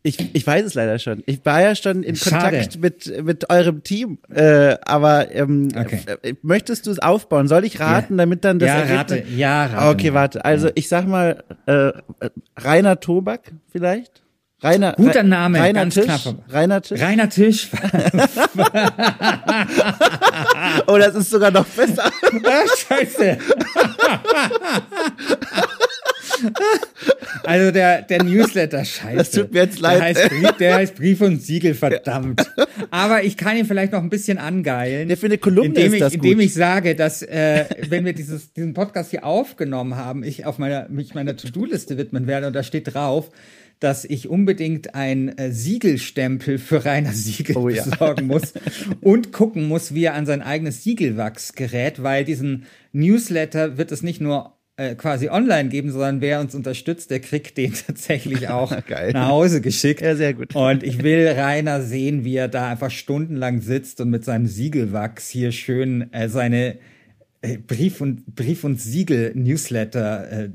Ich, 0.06 0.36
ich 0.36 0.46
weiß 0.46 0.64
es 0.66 0.76
leider 0.76 1.00
schon. 1.00 1.24
Ich 1.26 1.44
war 1.46 1.62
ja 1.62 1.76
schon 1.76 2.04
in 2.04 2.16
Schade. 2.16 2.58
Kontakt 2.58 2.80
mit, 2.80 3.24
mit 3.24 3.50
eurem 3.50 3.82
Team. 3.82 4.20
Äh, 4.32 4.78
aber 4.86 5.34
ähm, 5.34 5.70
okay. 5.76 6.02
Äh, 6.22 6.36
möchtest 6.44 6.86
du 6.86 6.92
es 6.92 7.00
aufbauen? 7.00 7.48
Soll 7.48 7.66
ich 7.66 7.80
raten, 7.80 8.14
ja. 8.14 8.18
damit 8.20 8.46
dann 8.46 8.60
das 8.60 8.68
ja, 8.68 8.76
Ergebnis... 8.82 9.24
Rate. 9.24 9.24
Ja, 9.36 9.66
rate. 9.66 9.90
Okay, 9.90 10.14
warte. 10.14 10.46
Also 10.46 10.70
ich 10.76 10.90
sag 10.90 11.08
mal 11.08 11.44
äh, 11.66 11.92
Rainer 12.56 13.00
Tobak 13.00 13.52
vielleicht? 13.72 14.22
Rainer, 14.62 14.94
Guter 14.94 15.24
Name, 15.24 15.60
Rainer 15.60 15.82
ganz 15.82 15.96
Tisch, 15.96 16.06
knapp. 16.06 16.36
Rainer 16.52 16.82
Tisch. 16.82 17.02
Rainer 17.02 17.30
Tisch. 17.30 17.70
oh, 20.88 20.98
das 20.98 21.16
ist 21.16 21.30
sogar 21.32 21.52
noch 21.52 21.66
besser. 21.66 22.12
Scheiße. 22.88 23.38
Also 27.44 27.72
der, 27.72 28.02
der 28.02 28.24
Newsletter, 28.24 28.84
scheiße. 28.84 29.18
Das 29.18 29.32
tut 29.32 29.54
mir 29.54 29.64
jetzt 29.64 29.80
leid. 29.80 30.00
Der 30.00 30.04
heißt, 30.04 30.30
Brief, 30.30 30.52
der 30.54 30.76
heißt 30.76 30.96
Brief 30.96 31.22
und 31.22 31.42
Siegel, 31.42 31.76
verdammt. 31.76 32.52
Aber 32.90 33.24
ich 33.24 33.38
kann 33.38 33.56
ihn 33.58 33.66
vielleicht 33.66 33.92
noch 33.92 34.02
ein 34.02 34.10
bisschen 34.10 34.38
angeilen. 34.38 35.08
Der 35.08 35.18
für 35.18 35.28
eine 35.28 35.38
Kolumne 35.38 35.68
indem 35.68 35.88
ist 35.88 35.94
ich, 35.94 36.00
das 36.00 36.14
Indem 36.14 36.38
gut. 36.38 36.44
ich 36.44 36.54
sage, 36.54 36.96
dass 36.96 37.22
äh, 37.22 37.66
wenn 37.90 38.06
wir 38.06 38.14
dieses, 38.14 38.54
diesen 38.54 38.74
Podcast 38.74 39.12
hier 39.12 39.26
aufgenommen 39.26 39.96
haben, 39.96 40.24
ich 40.24 40.46
auf 40.46 40.58
meiner, 40.58 40.90
mich 40.90 41.14
meiner 41.14 41.36
To-Do-Liste 41.36 41.98
widmen 41.98 42.26
werde 42.26 42.48
und 42.48 42.54
da 42.54 42.64
steht 42.64 42.94
drauf, 42.94 43.30
dass 43.80 44.06
ich 44.06 44.30
unbedingt 44.30 44.96
ein 44.96 45.38
äh, 45.38 45.52
Siegelstempel 45.52 46.58
für 46.58 46.86
Rainer 46.86 47.12
Siegel 47.12 47.58
oh, 47.58 47.70
ja. 47.70 47.84
besorgen 47.84 48.28
muss 48.28 48.54
und 49.02 49.34
gucken 49.34 49.68
muss, 49.68 49.94
wie 49.94 50.06
er 50.06 50.14
an 50.14 50.26
sein 50.26 50.42
eigenes 50.42 50.84
Siegelwachs 50.84 51.54
gerät, 51.54 52.02
weil 52.02 52.24
diesen 52.24 52.66
Newsletter 52.94 53.78
wird 53.78 53.92
es 53.92 54.02
nicht 54.02 54.22
nur 54.22 54.55
äh, 54.78 54.96
quasi 54.96 55.30
online 55.30 55.70
geben, 55.70 55.92
sondern 55.92 56.22
wer 56.22 56.42
uns 56.42 56.54
unterstützt, 56.54 57.10
der 57.10 57.22
kriegt 57.22 57.58
den 57.58 57.74
tatsächlich 57.88 58.50
auch 58.50 58.72
nach 59.14 59.28
Hause 59.30 59.62
geschickt. 59.62 60.02
Ja, 60.02 60.16
sehr 60.16 60.34
gut. 60.34 60.56
Und 60.56 60.84
ich 60.84 61.02
will 61.02 61.28
Rainer 61.28 61.82
sehen, 61.82 62.26
wie 62.26 62.36
er 62.36 62.48
da 62.48 62.70
einfach 62.70 62.92
stundenlang 62.92 63.62
sitzt 63.62 64.02
und 64.02 64.10
mit 64.10 64.26
seinem 64.26 64.48
Siegelwachs 64.48 65.30
hier 65.30 65.52
schön 65.52 66.12
äh, 66.14 66.30
seine 66.30 66.78
Brief 67.68 68.02
und 68.02 68.36
Brief 68.36 68.64
und 68.64 68.80
Siegel 68.80 69.32
Newsletter 69.36 70.32
äh, 70.32 70.50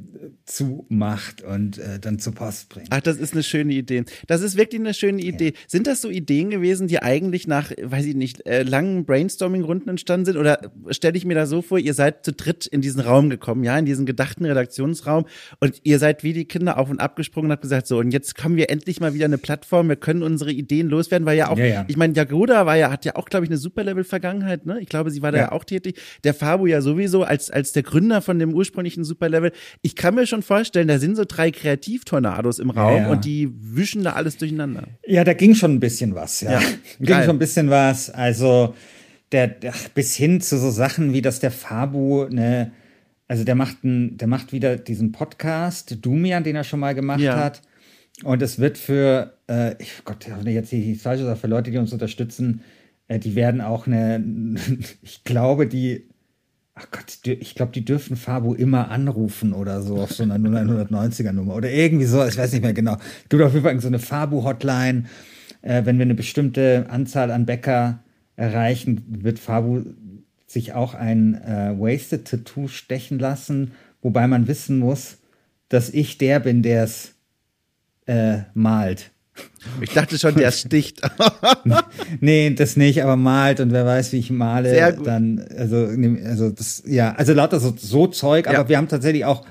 zumacht 0.44 1.42
und 1.42 1.78
äh, 1.78 1.98
dann 2.00 2.18
zur 2.18 2.34
Post 2.34 2.68
bringt. 2.68 2.88
Ach, 2.90 3.00
das 3.00 3.18
ist 3.18 3.32
eine 3.32 3.42
schöne 3.42 3.72
Idee. 3.72 4.04
Das 4.26 4.42
ist 4.42 4.56
wirklich 4.56 4.80
eine 4.80 4.94
schöne 4.94 5.22
Idee. 5.22 5.48
Ja. 5.48 5.60
Sind 5.68 5.86
das 5.86 6.00
so 6.00 6.10
Ideen 6.10 6.50
gewesen, 6.50 6.88
die 6.88 7.00
eigentlich 7.00 7.46
nach, 7.46 7.70
weiß 7.80 8.06
ich 8.06 8.16
nicht, 8.16 8.46
äh, 8.46 8.62
langen 8.62 9.04
Brainstorming-Runden 9.04 9.88
entstanden 9.88 10.26
sind? 10.26 10.36
Oder 10.36 10.72
stelle 10.90 11.16
ich 11.16 11.24
mir 11.24 11.34
da 11.34 11.46
so 11.46 11.62
vor, 11.62 11.78
ihr 11.78 11.94
seid 11.94 12.24
zu 12.24 12.32
dritt 12.32 12.66
in 12.66 12.80
diesen 12.80 13.00
Raum 13.00 13.30
gekommen, 13.30 13.64
ja, 13.64 13.78
in 13.78 13.84
diesen 13.86 14.06
gedachten 14.06 14.44
Redaktionsraum 14.44 15.26
und 15.60 15.80
ihr 15.84 15.98
seid 15.98 16.24
wie 16.24 16.32
die 16.32 16.44
Kinder 16.44 16.78
auf 16.78 16.90
und 16.90 17.00
abgesprungen 17.00 17.46
und 17.46 17.52
habt 17.52 17.62
gesagt, 17.62 17.86
so, 17.86 17.98
und 17.98 18.10
jetzt 18.10 18.36
kommen 18.36 18.56
wir 18.56 18.70
endlich 18.70 19.00
mal 19.00 19.14
wieder 19.14 19.26
eine 19.26 19.38
Plattform, 19.38 19.88
wir 19.88 19.96
können 19.96 20.22
unsere 20.22 20.52
Ideen 20.52 20.88
loswerden, 20.88 21.26
weil 21.26 21.38
ja 21.38 21.48
auch, 21.48 21.58
ja, 21.58 21.66
ja. 21.66 21.84
ich 21.88 21.96
meine, 21.96 22.14
Jagoda 22.14 22.66
war 22.66 22.76
ja, 22.76 22.90
hat 22.90 23.04
ja 23.04 23.16
auch, 23.16 23.26
glaube 23.26 23.44
ich, 23.44 23.50
eine 23.50 23.58
Superlevel-Vergangenheit, 23.58 24.66
ne? 24.66 24.80
Ich 24.80 24.88
glaube, 24.88 25.10
sie 25.10 25.22
war 25.22 25.32
da 25.32 25.38
ja. 25.38 25.52
auch 25.52 25.64
tätig. 25.64 26.00
Der 26.24 26.34
Fabu 26.34 26.66
ja 26.66 26.79
sowieso 26.80 27.24
als, 27.24 27.50
als 27.50 27.72
der 27.72 27.82
Gründer 27.82 28.22
von 28.22 28.38
dem 28.38 28.54
ursprünglichen 28.54 29.04
Superlevel. 29.04 29.52
Ich 29.82 29.96
kann 29.96 30.14
mir 30.14 30.26
schon 30.26 30.42
vorstellen, 30.42 30.88
da 30.88 30.98
sind 30.98 31.16
so 31.16 31.24
drei 31.26 31.50
Kreativtornados 31.50 32.58
im 32.58 32.70
Raum 32.70 32.96
ja, 32.96 33.02
ja. 33.02 33.10
und 33.10 33.24
die 33.24 33.50
wischen 33.52 34.04
da 34.04 34.12
alles 34.12 34.36
durcheinander. 34.36 34.84
Ja, 35.06 35.24
da 35.24 35.32
ging 35.32 35.54
schon 35.54 35.74
ein 35.74 35.80
bisschen 35.80 36.14
was, 36.14 36.40
ja. 36.40 36.52
ja 36.52 36.60
ging 36.98 37.06
geil. 37.06 37.24
schon 37.24 37.36
ein 37.36 37.40
bisschen 37.40 37.70
was. 37.70 38.10
Also 38.10 38.74
der, 39.32 39.48
der, 39.48 39.74
bis 39.94 40.14
hin 40.14 40.40
zu 40.40 40.58
so 40.58 40.70
Sachen 40.70 41.12
wie, 41.12 41.22
dass 41.22 41.40
der 41.40 41.50
Fabu 41.50 42.26
ne, 42.28 42.72
also 43.30 43.44
der 43.44 43.54
macht 43.54 43.84
ein, 43.84 44.16
der 44.16 44.26
macht 44.26 44.52
wieder 44.52 44.76
diesen 44.76 45.12
Podcast, 45.12 46.04
Dumian, 46.04 46.42
den 46.42 46.56
er 46.56 46.64
schon 46.64 46.80
mal 46.80 46.96
gemacht 46.96 47.20
ja. 47.20 47.36
hat. 47.36 47.62
Und 48.24 48.42
es 48.42 48.58
wird 48.58 48.76
für, 48.76 49.34
äh, 49.48 49.80
ich, 49.80 50.04
Gott, 50.04 50.26
jetzt 50.44 50.72
die 50.72 50.96
falsche 50.96 51.24
Sache, 51.24 51.36
für 51.36 51.46
Leute, 51.46 51.70
die 51.70 51.78
uns 51.78 51.92
unterstützen, 51.92 52.62
äh, 53.06 53.20
die 53.20 53.36
werden 53.36 53.60
auch 53.60 53.86
eine, 53.86 54.24
ich 55.02 55.22
glaube, 55.22 55.68
die 55.68 56.08
ach 56.80 56.90
Gott, 56.90 57.26
ich 57.26 57.54
glaube, 57.54 57.72
die 57.72 57.84
dürfen 57.84 58.16
Fabu 58.16 58.54
immer 58.54 58.90
anrufen 58.90 59.52
oder 59.52 59.82
so 59.82 59.96
auf 59.96 60.12
so 60.12 60.22
einer 60.22 60.36
990er 60.36 61.32
Nummer 61.32 61.54
oder 61.54 61.70
irgendwie 61.70 62.06
so, 62.06 62.24
ich 62.24 62.36
weiß 62.36 62.52
nicht 62.52 62.62
mehr 62.62 62.72
genau. 62.72 62.94
Es 62.94 63.28
gibt 63.28 63.42
auf 63.42 63.52
jeden 63.52 63.64
Fall 63.64 63.80
so 63.80 63.88
eine 63.88 63.98
Fabu-Hotline. 63.98 65.04
Äh, 65.62 65.84
wenn 65.84 65.98
wir 65.98 66.04
eine 66.04 66.14
bestimmte 66.14 66.86
Anzahl 66.88 67.30
an 67.30 67.46
Bäcker 67.46 68.00
erreichen, 68.36 69.04
wird 69.08 69.38
Fabu 69.38 69.84
sich 70.46 70.72
auch 70.72 70.94
ein 70.94 71.34
äh, 71.34 71.74
Wasted 71.78 72.26
Tattoo 72.26 72.68
stechen 72.68 73.18
lassen, 73.18 73.72
wobei 74.02 74.26
man 74.26 74.48
wissen 74.48 74.78
muss, 74.78 75.18
dass 75.68 75.90
ich 75.90 76.18
der 76.18 76.40
bin, 76.40 76.62
der 76.62 76.84
es 76.84 77.14
äh, 78.06 78.38
malt. 78.54 79.10
Ich 79.80 79.90
dachte 79.90 80.18
schon, 80.18 80.34
der 80.34 80.50
sticht. 80.52 81.00
nee, 82.20 82.50
das 82.50 82.76
nicht, 82.76 83.02
aber 83.02 83.16
malt 83.16 83.60
und 83.60 83.72
wer 83.72 83.84
weiß, 83.84 84.12
wie 84.12 84.18
ich 84.18 84.30
male, 84.30 84.70
Sehr 84.70 84.92
gut. 84.92 85.06
dann, 85.06 85.44
also, 85.56 85.88
also 86.24 86.50
das, 86.50 86.82
ja, 86.86 87.12
also 87.14 87.32
lauter 87.32 87.60
so, 87.60 87.74
so 87.76 88.06
Zeug, 88.06 88.46
aber 88.46 88.58
ja. 88.58 88.68
wir 88.68 88.76
haben 88.76 88.88
tatsächlich 88.88 89.24
auch 89.24 89.44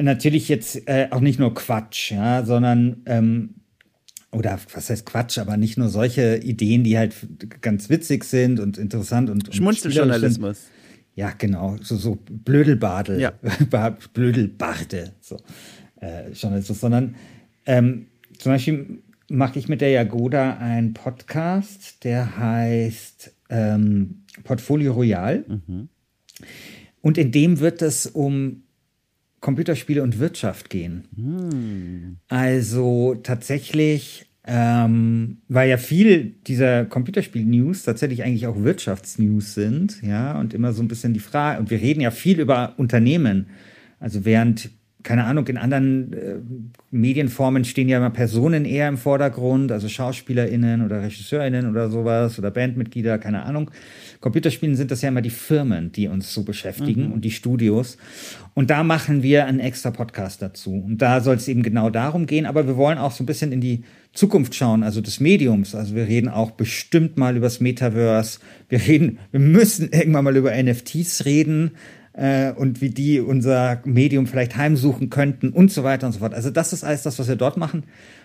natürlich 0.00 0.48
jetzt 0.48 0.88
äh, 0.88 1.08
auch 1.10 1.20
nicht 1.20 1.38
nur 1.38 1.54
Quatsch, 1.54 2.12
ja, 2.12 2.44
sondern 2.44 3.02
ähm, 3.06 3.54
oder 4.30 4.58
was 4.72 4.90
heißt 4.90 5.06
Quatsch, 5.06 5.38
aber 5.38 5.56
nicht 5.56 5.78
nur 5.78 5.88
solche 5.88 6.36
Ideen, 6.36 6.84
die 6.84 6.98
halt 6.98 7.14
ganz 7.60 7.88
witzig 7.88 8.24
sind 8.24 8.60
und 8.60 8.78
interessant 8.78 9.30
und, 9.30 9.48
und 9.48 9.54
Schmunzeljournalismus. 9.54 10.66
Ja, 11.14 11.32
genau, 11.36 11.76
so, 11.82 11.96
so 11.96 12.18
Blödelbadel, 12.30 13.20
ja. 13.20 13.32
Blödelbarde, 14.12 15.12
so 15.20 15.36
äh, 16.00 16.30
Journalismus, 16.32 16.78
sondern 16.78 17.16
ähm, 17.66 18.07
zum 18.38 18.52
Beispiel 18.52 19.02
mache 19.28 19.58
ich 19.58 19.68
mit 19.68 19.80
der 19.80 19.90
Jagoda 19.90 20.56
einen 20.56 20.94
Podcast, 20.94 22.04
der 22.04 22.38
heißt 22.38 23.34
ähm, 23.50 24.22
Portfolio 24.44 24.92
Royal. 24.92 25.44
Mhm. 25.46 25.88
Und 27.00 27.18
in 27.18 27.32
dem 27.32 27.60
wird 27.60 27.82
es 27.82 28.06
um 28.06 28.62
Computerspiele 29.40 30.02
und 30.02 30.18
Wirtschaft 30.18 30.70
gehen. 30.70 31.04
Mhm. 31.14 32.16
Also 32.28 33.14
tatsächlich, 33.22 34.26
ähm, 34.44 35.38
weil 35.48 35.68
ja 35.68 35.76
viel 35.76 36.34
dieser 36.46 36.86
Computerspiel-News 36.86 37.84
tatsächlich 37.84 38.24
eigentlich 38.24 38.46
auch 38.46 38.62
Wirtschaftsnews 38.62 39.54
sind, 39.54 40.02
ja, 40.02 40.38
und 40.38 40.54
immer 40.54 40.72
so 40.72 40.82
ein 40.82 40.88
bisschen 40.88 41.12
die 41.12 41.20
Frage, 41.20 41.60
und 41.60 41.70
wir 41.70 41.80
reden 41.80 42.00
ja 42.00 42.10
viel 42.10 42.40
über 42.40 42.74
Unternehmen. 42.78 43.46
Also 44.00 44.24
während 44.24 44.70
keine 45.08 45.24
Ahnung, 45.24 45.46
in 45.46 45.56
anderen 45.56 46.12
äh, 46.12 46.34
Medienformen 46.90 47.64
stehen 47.64 47.88
ja 47.88 47.96
immer 47.96 48.10
Personen 48.10 48.66
eher 48.66 48.88
im 48.88 48.98
Vordergrund, 48.98 49.72
also 49.72 49.88
SchauspielerInnen 49.88 50.84
oder 50.84 51.00
RegisseurInnen 51.02 51.70
oder 51.70 51.88
sowas 51.88 52.38
oder 52.38 52.50
Bandmitglieder, 52.50 53.16
keine 53.16 53.44
Ahnung. 53.44 53.70
Computerspielen 54.20 54.76
sind 54.76 54.90
das 54.90 55.00
ja 55.00 55.08
immer 55.08 55.22
die 55.22 55.30
Firmen, 55.30 55.92
die 55.92 56.08
uns 56.08 56.34
so 56.34 56.42
beschäftigen 56.42 57.06
mhm. 57.06 57.12
und 57.12 57.24
die 57.24 57.30
Studios. 57.30 57.96
Und 58.52 58.68
da 58.68 58.84
machen 58.84 59.22
wir 59.22 59.46
einen 59.46 59.60
extra 59.60 59.92
Podcast 59.92 60.42
dazu. 60.42 60.74
Und 60.74 60.98
da 60.98 61.22
soll 61.22 61.36
es 61.36 61.48
eben 61.48 61.62
genau 61.62 61.88
darum 61.88 62.26
gehen, 62.26 62.44
aber 62.44 62.66
wir 62.66 62.76
wollen 62.76 62.98
auch 62.98 63.12
so 63.12 63.22
ein 63.22 63.26
bisschen 63.26 63.50
in 63.50 63.62
die 63.62 63.84
Zukunft 64.12 64.54
schauen, 64.54 64.82
also 64.82 65.00
des 65.00 65.20
Mediums. 65.20 65.74
Also 65.74 65.94
wir 65.94 66.06
reden 66.06 66.28
auch 66.28 66.50
bestimmt 66.50 67.16
mal 67.16 67.34
über 67.34 67.46
das 67.46 67.60
Metaverse. 67.60 68.40
Wir 68.68 68.86
reden, 68.86 69.20
wir 69.30 69.40
müssen 69.40 69.88
irgendwann 69.92 70.24
mal 70.24 70.36
über 70.36 70.52
NFTs 70.54 71.24
reden 71.24 71.70
äh, 72.18 72.52
und 72.52 72.80
wie 72.80 72.90
die 72.90 73.20
unser 73.20 73.80
Medium 73.84 74.26
vielleicht 74.26 74.56
heimsuchen 74.56 75.08
könnten 75.08 75.50
und 75.50 75.70
so 75.70 75.84
weiter 75.84 76.06
und 76.06 76.12
so 76.12 76.18
fort. 76.18 76.34
Also 76.34 76.50
das 76.50 76.72
ist 76.72 76.82
alles 76.82 77.02
das, 77.02 77.18
was 77.18 77.28
wir 77.28 77.36
dort 77.36 77.56
machen. 77.56 77.84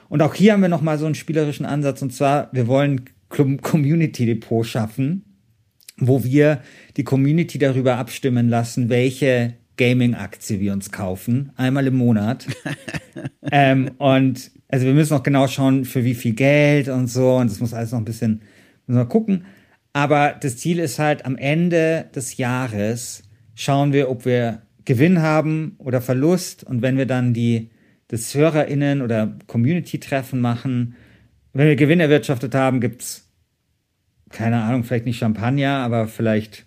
Und 0.09 0.21
auch 0.21 0.33
hier 0.33 0.53
haben 0.53 0.61
wir 0.61 0.69
nochmal 0.69 0.97
so 0.97 1.05
einen 1.05 1.15
spielerischen 1.15 1.65
Ansatz 1.65 2.01
und 2.01 2.11
zwar, 2.11 2.49
wir 2.51 2.67
wollen 2.67 3.05
Community 3.29 4.25
Depot 4.25 4.65
schaffen, 4.65 5.23
wo 5.97 6.23
wir 6.23 6.61
die 6.97 7.03
Community 7.03 7.59
darüber 7.59 7.97
abstimmen 7.97 8.49
lassen, 8.49 8.89
welche 8.89 9.53
Gaming-Aktie 9.77 10.59
wir 10.59 10.73
uns 10.73 10.91
kaufen, 10.91 11.51
einmal 11.55 11.85
im 11.87 11.95
Monat. 11.95 12.47
ähm, 13.51 13.91
und 13.99 14.51
also 14.69 14.87
wir 14.87 14.93
müssen 14.93 15.13
noch 15.13 15.23
genau 15.23 15.47
schauen, 15.47 15.85
für 15.85 16.03
wie 16.03 16.15
viel 16.15 16.33
Geld 16.33 16.89
und 16.89 17.07
so. 17.07 17.35
Und 17.35 17.51
das 17.51 17.59
muss 17.59 17.73
alles 17.73 17.91
noch 17.91 17.99
ein 17.99 18.05
bisschen, 18.05 18.41
müssen 18.87 18.99
wir 18.99 19.05
gucken. 19.05 19.45
Aber 19.93 20.35
das 20.39 20.57
Ziel 20.57 20.79
ist 20.79 20.97
halt, 20.97 21.25
am 21.25 21.37
Ende 21.37 22.07
des 22.15 22.37
Jahres 22.37 23.23
schauen 23.55 23.93
wir, 23.93 24.09
ob 24.09 24.25
wir 24.25 24.61
Gewinn 24.85 25.21
haben 25.21 25.75
oder 25.77 26.01
Verlust. 26.01 26.63
Und 26.63 26.81
wenn 26.81 26.97
wir 26.97 27.05
dann 27.05 27.33
die, 27.33 27.71
das 28.07 28.33
HörerInnen 28.33 29.01
oder 29.01 29.37
Community-Treffen 29.47 30.39
machen, 30.39 30.95
wenn 31.53 31.67
wir 31.67 31.75
Gewinn 31.75 31.99
erwirtschaftet 31.99 32.55
haben, 32.55 32.81
gibt's 32.81 33.23
keine 34.33 34.63
Ahnung, 34.63 34.83
vielleicht 34.83 35.05
nicht 35.05 35.19
Champagner, 35.19 35.77
aber 35.77 36.07
vielleicht 36.07 36.65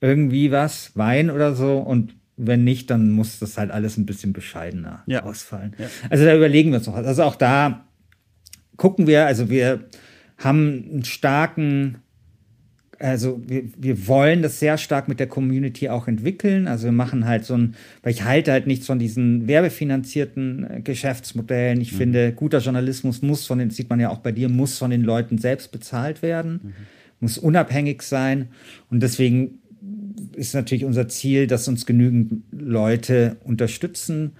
irgendwie 0.00 0.50
was, 0.50 0.96
Wein 0.96 1.30
oder 1.30 1.54
so. 1.54 1.78
Und 1.78 2.16
wenn 2.36 2.64
nicht, 2.64 2.90
dann 2.90 3.10
muss 3.10 3.38
das 3.38 3.56
halt 3.56 3.70
alles 3.70 3.96
ein 3.96 4.04
bisschen 4.06 4.32
bescheidener 4.32 5.02
ja. 5.06 5.22
ausfallen. 5.22 5.74
Ja. 5.78 5.86
Also 6.10 6.24
da 6.24 6.36
überlegen 6.36 6.70
wir 6.70 6.78
uns 6.78 6.86
noch. 6.86 6.96
Also 6.96 7.22
auch 7.22 7.36
da 7.36 7.86
gucken 8.76 9.06
wir, 9.06 9.26
also 9.26 9.48
wir 9.48 9.88
haben 10.36 10.84
einen 10.90 11.04
starken, 11.04 11.98
also 12.98 13.40
wir, 13.46 13.64
wir 13.76 14.06
wollen 14.06 14.42
das 14.42 14.58
sehr 14.58 14.78
stark 14.78 15.08
mit 15.08 15.20
der 15.20 15.26
Community 15.26 15.88
auch 15.88 16.08
entwickeln. 16.08 16.68
Also 16.68 16.84
wir 16.84 16.92
machen 16.92 17.26
halt 17.26 17.44
so 17.44 17.54
ein, 17.54 17.74
weil 18.02 18.12
ich 18.12 18.24
halte 18.24 18.52
halt 18.52 18.66
nichts 18.66 18.86
von 18.86 18.98
diesen 18.98 19.46
werbefinanzierten 19.46 20.66
äh, 20.70 20.80
Geschäftsmodellen. 20.80 21.80
Ich 21.80 21.92
mhm. 21.92 21.96
finde, 21.96 22.32
guter 22.32 22.58
Journalismus 22.58 23.22
muss 23.22 23.46
von 23.46 23.58
den, 23.58 23.70
sieht 23.70 23.90
man 23.90 24.00
ja 24.00 24.10
auch 24.10 24.18
bei 24.18 24.32
dir, 24.32 24.48
muss 24.48 24.78
von 24.78 24.90
den 24.90 25.02
Leuten 25.02 25.38
selbst 25.38 25.72
bezahlt 25.72 26.22
werden, 26.22 26.60
mhm. 26.62 26.72
muss 27.20 27.38
unabhängig 27.38 28.02
sein. 28.02 28.48
Und 28.90 29.02
deswegen 29.02 29.58
ist 30.34 30.54
natürlich 30.54 30.84
unser 30.84 31.08
Ziel, 31.08 31.46
dass 31.46 31.68
uns 31.68 31.86
genügend 31.86 32.42
Leute 32.52 33.36
unterstützen 33.44 34.32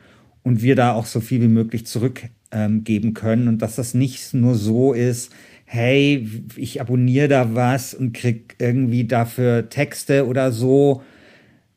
und 0.42 0.62
wir 0.62 0.76
da 0.76 0.92
auch 0.92 1.06
so 1.06 1.20
viel 1.20 1.42
wie 1.42 1.48
möglich 1.48 1.86
zurückgeben 1.86 2.30
ähm, 2.52 3.14
können 3.14 3.48
und 3.48 3.62
dass 3.62 3.76
das 3.76 3.94
nicht 3.94 4.32
nur 4.32 4.54
so 4.54 4.92
ist, 4.92 5.32
hey, 5.66 6.26
ich 6.56 6.80
abonniere 6.80 7.28
da 7.28 7.54
was 7.54 7.92
und 7.92 8.12
krieg 8.14 8.54
irgendwie 8.58 9.04
dafür 9.04 9.68
Texte 9.68 10.26
oder 10.26 10.52
so, 10.52 11.02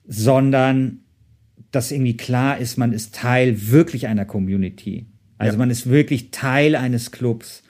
sondern 0.08 1.00
dass 1.72 1.92
irgendwie 1.92 2.18
klar 2.18 2.58
ist, 2.58 2.78
man 2.78 2.94
ist 2.94 3.14
Teil 3.16 3.70
wirklich 3.72 4.08
einer 4.08 4.26
Community. 4.26 5.08
Also 5.38 5.54
ja. 5.54 5.60
man 5.60 5.70
ist 5.70 5.90
wirklich 5.90 6.32
Teil 6.32 6.76
eines 6.76 7.12
Clubs. 7.12 7.64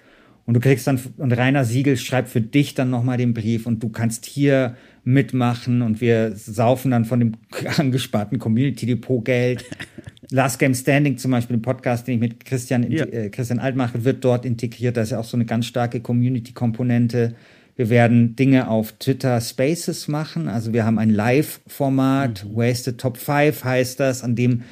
Und 0.45 0.55
du 0.55 0.59
kriegst 0.59 0.87
dann, 0.87 0.99
und 1.17 1.31
Rainer 1.31 1.63
Siegel 1.63 1.95
schreibt 1.95 2.29
für 2.29 2.41
dich 2.41 2.73
dann 2.73 2.89
nochmal 2.89 3.17
den 3.17 3.33
Brief 3.33 3.65
und 3.65 3.83
du 3.83 3.89
kannst 3.89 4.25
hier 4.25 4.75
mitmachen 5.03 5.81
und 5.81 6.01
wir 6.01 6.35
saufen 6.35 6.91
dann 6.91 7.05
von 7.05 7.19
dem 7.19 7.33
angesparten 7.77 8.39
Community 8.39 8.85
Depot 8.85 9.23
Geld. 9.23 9.63
Last 10.31 10.59
Game 10.59 10.75
Standing 10.75 11.17
zum 11.17 11.31
Beispiel, 11.31 11.57
ein 11.57 11.61
Podcast, 11.61 12.07
den 12.07 12.15
ich 12.15 12.19
mit 12.19 12.45
Christian, 12.45 12.89
ja. 12.91 13.05
äh, 13.05 13.29
Christian 13.29 13.59
Alt 13.59 13.75
mache, 13.75 14.03
wird 14.03 14.23
dort 14.23 14.45
integriert. 14.45 14.95
Da 14.95 15.01
ist 15.01 15.11
ja 15.11 15.19
auch 15.19 15.25
so 15.25 15.37
eine 15.37 15.45
ganz 15.45 15.65
starke 15.65 16.01
Community-Komponente. 16.01 17.35
Wir 17.75 17.89
werden 17.89 18.35
Dinge 18.35 18.67
auf 18.67 18.91
Twitter 18.93 19.39
Spaces 19.41 20.07
machen. 20.07 20.47
Also 20.47 20.73
wir 20.73 20.85
haben 20.85 20.99
ein 20.99 21.09
Live-Format, 21.09 22.45
mhm. 22.45 22.55
Wasted 22.55 22.99
Top 22.99 23.17
5 23.17 23.63
heißt 23.63 23.99
das, 23.99 24.23
an 24.23 24.35
dem 24.35 24.63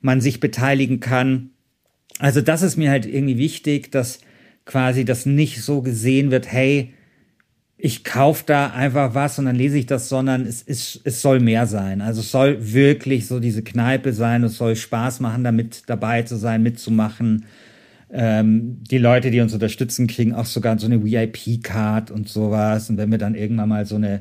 man 0.00 0.20
sich 0.20 0.40
beteiligen 0.40 0.98
kann. 1.00 1.50
Also 2.18 2.40
das 2.40 2.62
ist 2.62 2.76
mir 2.76 2.90
halt 2.90 3.06
irgendwie 3.06 3.38
wichtig, 3.38 3.92
dass 3.92 4.20
quasi 4.64 5.04
das 5.04 5.26
nicht 5.26 5.62
so 5.62 5.82
gesehen 5.82 6.30
wird, 6.30 6.50
hey, 6.50 6.94
ich 7.76 8.04
kaufe 8.04 8.44
da 8.46 8.68
einfach 8.68 9.14
was 9.14 9.38
und 9.38 9.46
dann 9.46 9.56
lese 9.56 9.78
ich 9.78 9.86
das, 9.86 10.08
sondern 10.08 10.46
es, 10.46 10.62
ist, 10.62 11.00
es 11.04 11.20
soll 11.20 11.40
mehr 11.40 11.66
sein. 11.66 12.00
Also 12.00 12.20
es 12.20 12.30
soll 12.30 12.72
wirklich 12.72 13.26
so 13.26 13.40
diese 13.40 13.62
Kneipe 13.62 14.12
sein, 14.12 14.44
es 14.44 14.56
soll 14.56 14.76
Spaß 14.76 15.20
machen, 15.20 15.44
damit 15.44 15.82
dabei 15.86 16.22
zu 16.22 16.36
sein, 16.36 16.62
mitzumachen. 16.62 17.46
Ähm, 18.10 18.78
die 18.90 18.98
Leute, 18.98 19.32
die 19.32 19.40
uns 19.40 19.52
unterstützen, 19.52 20.06
kriegen 20.06 20.34
auch 20.34 20.46
sogar 20.46 20.78
so 20.78 20.86
eine 20.86 21.04
VIP-Card 21.04 22.12
und 22.12 22.28
sowas. 22.28 22.90
Und 22.90 22.96
wenn 22.96 23.10
wir 23.10 23.18
dann 23.18 23.34
irgendwann 23.34 23.68
mal 23.68 23.86
so 23.86 23.96
eine 23.96 24.20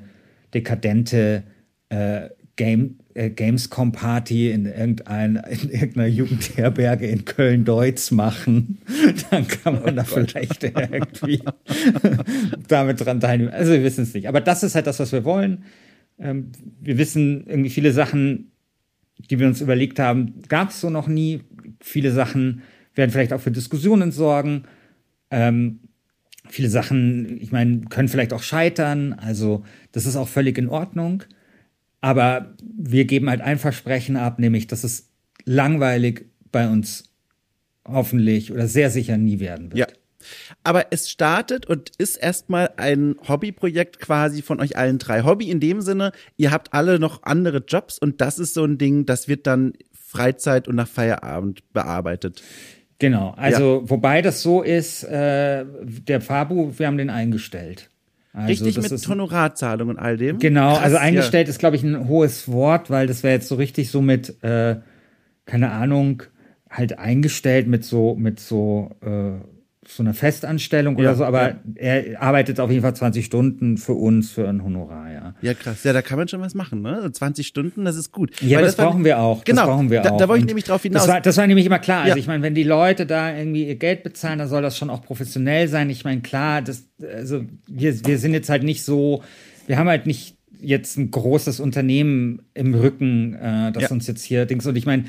dekadente 0.53 1.43
äh, 1.89 2.29
Game, 2.55 2.97
äh, 3.15 3.29
Gamescom-Party 3.29 4.51
in, 4.51 4.65
irgendein, 4.65 5.35
in 5.35 5.69
irgendeiner 5.69 6.07
Jugendherberge 6.07 7.07
in 7.07 7.25
Köln-Deutz 7.25 8.11
machen, 8.11 8.79
dann 9.29 9.47
kann 9.47 9.75
man 9.75 9.83
oh 9.83 9.91
da 9.91 10.03
Gott. 10.03 10.31
vielleicht 10.31 10.63
irgendwie 10.63 11.41
damit 12.67 13.05
dran 13.05 13.19
teilnehmen. 13.19 13.51
Also 13.51 13.71
wir 13.71 13.83
wissen 13.83 14.03
es 14.03 14.13
nicht. 14.13 14.27
Aber 14.27 14.41
das 14.41 14.63
ist 14.63 14.75
halt 14.75 14.87
das, 14.87 14.99
was 14.99 15.11
wir 15.11 15.23
wollen. 15.23 15.63
Ähm, 16.19 16.51
wir 16.81 16.97
wissen 16.97 17.45
irgendwie 17.47 17.69
viele 17.69 17.91
Sachen, 17.91 18.51
die 19.29 19.39
wir 19.39 19.47
uns 19.47 19.61
überlegt 19.61 19.99
haben, 19.99 20.41
gab 20.47 20.69
es 20.69 20.81
so 20.81 20.89
noch 20.89 21.07
nie. 21.07 21.41
Viele 21.79 22.11
Sachen 22.11 22.61
werden 22.95 23.11
vielleicht 23.11 23.33
auch 23.33 23.41
für 23.41 23.51
Diskussionen 23.51 24.11
sorgen. 24.11 24.63
Ähm, 25.31 25.79
viele 26.49 26.69
Sachen, 26.69 27.41
ich 27.41 27.51
meine, 27.51 27.81
können 27.89 28.07
vielleicht 28.07 28.33
auch 28.33 28.43
scheitern. 28.43 29.13
Also 29.13 29.63
das 29.91 30.05
ist 30.05 30.15
auch 30.15 30.27
völlig 30.27 30.57
in 30.57 30.69
Ordnung. 30.69 31.23
Aber 32.03 32.53
wir 32.61 33.05
geben 33.05 33.29
halt 33.29 33.39
ein 33.39 33.57
Versprechen 33.57 34.17
ab, 34.17 34.37
nämlich, 34.37 34.67
dass 34.67 34.83
es 34.83 35.09
langweilig 35.45 36.25
bei 36.51 36.67
uns 36.67 37.05
hoffentlich 37.87 38.51
oder 38.51 38.67
sehr 38.67 38.89
sicher 38.89 39.15
nie 39.15 39.39
werden 39.39 39.71
wird. 39.71 39.89
Ja. 39.89 39.97
Aber 40.65 40.87
es 40.91 41.09
startet 41.09 41.65
und 41.65 41.91
ist 41.97 42.17
erstmal 42.17 42.71
ein 42.75 43.15
Hobbyprojekt 43.25 44.01
quasi 44.01 44.41
von 44.41 44.59
euch 44.59 44.75
allen 44.75 44.97
drei. 44.99 45.23
Hobby 45.23 45.49
in 45.49 45.61
dem 45.61 45.79
Sinne, 45.79 46.11
ihr 46.35 46.51
habt 46.51 46.73
alle 46.73 46.99
noch 46.99 47.23
andere 47.23 47.63
Jobs 47.65 47.99
und 47.99 48.19
das 48.19 48.37
ist 48.37 48.53
so 48.53 48.65
ein 48.65 48.77
Ding, 48.77 49.05
das 49.05 49.29
wird 49.29 49.47
dann 49.47 49.71
Freizeit 49.93 50.67
und 50.67 50.75
nach 50.75 50.89
Feierabend 50.89 51.71
bearbeitet. 51.71 52.43
Genau, 52.99 53.33
also 53.37 53.81
ja. 53.81 53.89
wobei 53.89 54.21
das 54.21 54.41
so 54.41 54.61
ist, 54.61 55.05
äh, 55.05 55.65
der 55.83 56.19
Fabu, 56.19 56.77
wir 56.77 56.87
haben 56.87 56.97
den 56.97 57.09
eingestellt. 57.09 57.89
Also 58.33 58.65
richtig 58.65 58.81
mit 58.81 59.07
Honorarzahlung 59.07 59.89
und 59.89 59.99
all 59.99 60.17
dem. 60.17 60.39
Genau, 60.39 60.73
Krass, 60.73 60.83
also 60.83 60.97
eingestellt 60.97 61.47
ja. 61.47 61.51
ist, 61.51 61.59
glaube 61.59 61.75
ich, 61.75 61.83
ein 61.83 62.07
hohes 62.07 62.51
Wort, 62.51 62.89
weil 62.89 63.05
das 63.05 63.21
wäre 63.21 63.35
jetzt 63.35 63.47
so 63.47 63.55
richtig 63.55 63.91
so 63.91 64.01
mit, 64.01 64.43
äh, 64.43 64.77
keine 65.45 65.71
Ahnung, 65.71 66.23
halt 66.69 66.97
eingestellt 66.97 67.67
mit 67.67 67.85
so, 67.85 68.15
mit 68.15 68.39
so 68.39 68.89
äh, 69.01 69.33
so 69.87 70.03
eine 70.03 70.13
Festanstellung 70.13 70.97
ja, 70.97 71.01
oder 71.01 71.15
so, 71.15 71.25
aber 71.25 71.49
ja. 71.49 71.55
er 71.75 72.21
arbeitet 72.21 72.59
auf 72.59 72.69
jeden 72.69 72.81
Fall 72.81 72.95
20 72.95 73.25
Stunden 73.25 73.77
für 73.77 73.93
uns 73.93 74.31
für 74.31 74.47
ein 74.47 74.63
Honorar, 74.63 75.11
ja. 75.11 75.35
Ja, 75.41 75.53
krass. 75.53 75.83
Ja, 75.83 75.93
da 75.93 76.01
kann 76.01 76.17
man 76.17 76.27
schon 76.27 76.41
was 76.41 76.55
machen, 76.55 76.81
ne? 76.81 77.11
20 77.11 77.45
Stunden, 77.45 77.85
das 77.85 77.95
ist 77.95 78.11
gut. 78.11 78.41
Ja, 78.41 78.61
das, 78.61 78.75
das 78.75 78.85
brauchen 78.85 79.03
wir 79.03 79.19
auch. 79.19 79.43
Genau, 79.43 79.61
das 79.61 79.69
brauchen 79.69 79.89
wir 79.89 80.01
da, 80.01 80.11
auch. 80.11 80.17
Da 80.17 80.27
wollte 80.27 80.41
ich 80.41 80.47
nämlich 80.47 80.65
drauf 80.65 80.81
hinaus. 80.81 81.03
Das 81.03 81.13
war, 81.13 81.21
das 81.21 81.37
war 81.37 81.47
nämlich 81.47 81.65
immer 81.65 81.79
klar. 81.79 82.03
Also 82.03 82.17
ich 82.17 82.27
meine, 82.27 82.43
wenn 82.43 82.55
die 82.55 82.63
Leute 82.63 83.05
da 83.05 83.35
irgendwie 83.35 83.67
ihr 83.67 83.75
Geld 83.75 84.03
bezahlen, 84.03 84.39
dann 84.39 84.47
soll 84.47 84.61
das 84.61 84.77
schon 84.77 84.89
auch 84.89 85.01
professionell 85.01 85.67
sein. 85.67 85.89
Ich 85.89 86.03
meine, 86.03 86.21
klar, 86.21 86.61
das, 86.61 86.85
also 87.01 87.43
wir, 87.67 88.05
wir 88.05 88.17
sind 88.17 88.33
jetzt 88.33 88.49
halt 88.49 88.63
nicht 88.63 88.83
so, 88.83 89.23
wir 89.67 89.77
haben 89.77 89.87
halt 89.87 90.05
nicht 90.05 90.37
jetzt 90.61 90.97
ein 90.97 91.11
großes 91.11 91.59
Unternehmen 91.59 92.43
im 92.53 92.73
Rücken, 92.73 93.33
äh, 93.35 93.71
das 93.71 93.91
uns 93.91 94.07
jetzt 94.07 94.23
hier 94.23 94.45
Dings. 94.45 94.65
Und 94.65 94.75
ich 94.75 94.85
meine, 94.85 95.05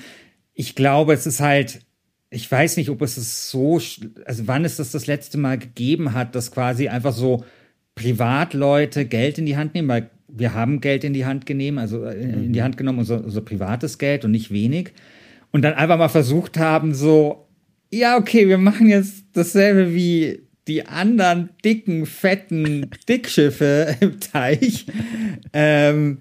ich 0.53 0.75
glaube, 0.75 1.12
es 1.12 1.27
ist 1.27 1.41
halt, 1.41 1.81
ich 2.35 2.51
weiß 2.51 2.76
nicht, 2.76 2.91
ob 2.91 3.01
es 3.03 3.16
es 3.16 3.51
so, 3.51 3.80
also 4.24 4.47
wann 4.47 4.64
es 4.64 4.76
das 4.76 4.91
das 4.91 5.07
letzte 5.07 5.39
Mal 5.39 5.57
gegeben 5.57 6.12
hat, 6.12 6.35
dass 6.35 6.51
quasi 6.51 6.89
einfach 6.89 7.12
so 7.12 7.45
Privatleute 7.95 9.05
Geld 9.05 9.39
in 9.39 9.47
die 9.47 9.57
Hand 9.57 9.74
nehmen, 9.74 9.89
weil 9.89 10.11
wir 10.26 10.53
haben 10.53 10.80
Geld 10.80 11.05
in 11.05 11.12
die 11.12 11.24
Hand 11.24 11.47
genommen, 11.47 11.78
also 11.78 12.05
äh, 12.05 12.20
in 12.20 12.53
die 12.53 12.59
mhm. 12.59 12.64
Hand 12.64 12.76
genommen, 12.76 12.99
unser, 12.99 13.24
unser 13.24 13.41
privates 13.41 13.99
Geld 13.99 14.24
und 14.24 14.32
nicht 14.32 14.51
wenig. 14.51 14.93
Und 15.53 15.62
dann 15.62 15.74
einfach 15.74 15.97
mal 15.97 16.09
versucht 16.09 16.59
haben, 16.59 16.93
so, 16.93 17.47
ja, 17.93 18.16
okay, 18.16 18.49
wir 18.49 18.59
machen 18.59 18.89
jetzt 18.89 19.26
dasselbe 19.35 19.95
wie 19.95 20.41
die 20.66 20.87
anderen 20.87 21.51
dicken, 21.64 22.05
fetten 22.05 22.91
Dickschiffe 23.09 23.95
im 24.01 24.18
Teich. 24.18 24.87
ähm, 25.53 26.18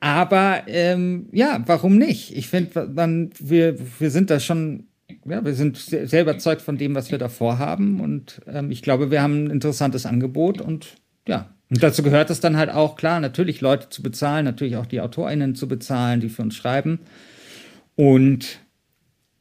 aber 0.00 0.64
ähm, 0.66 1.28
ja, 1.32 1.62
warum 1.64 1.96
nicht? 1.96 2.36
Ich 2.36 2.48
finde, 2.48 3.30
wir, 3.38 3.76
wir 3.98 4.10
sind 4.10 4.28
da 4.28 4.38
schon 4.38 4.87
ja, 5.30 5.44
wir 5.44 5.54
sind 5.54 5.76
sehr, 5.76 6.22
überzeugt 6.22 6.62
von 6.62 6.76
dem, 6.76 6.94
was 6.94 7.10
wir 7.10 7.18
da 7.18 7.28
vorhaben. 7.28 8.00
Und 8.00 8.40
ähm, 8.46 8.70
ich 8.70 8.82
glaube, 8.82 9.10
wir 9.10 9.22
haben 9.22 9.44
ein 9.44 9.50
interessantes 9.50 10.06
Angebot 10.06 10.60
und 10.60 10.96
ja. 11.26 11.54
Und 11.70 11.82
dazu 11.82 12.02
gehört 12.02 12.30
es 12.30 12.40
dann 12.40 12.56
halt 12.56 12.70
auch, 12.70 12.96
klar, 12.96 13.20
natürlich 13.20 13.60
Leute 13.60 13.90
zu 13.90 14.02
bezahlen, 14.02 14.46
natürlich 14.46 14.76
auch 14.76 14.86
die 14.86 15.02
AutorInnen 15.02 15.54
zu 15.54 15.68
bezahlen, 15.68 16.20
die 16.20 16.30
für 16.30 16.40
uns 16.40 16.56
schreiben. 16.56 17.00
Und 17.94 18.60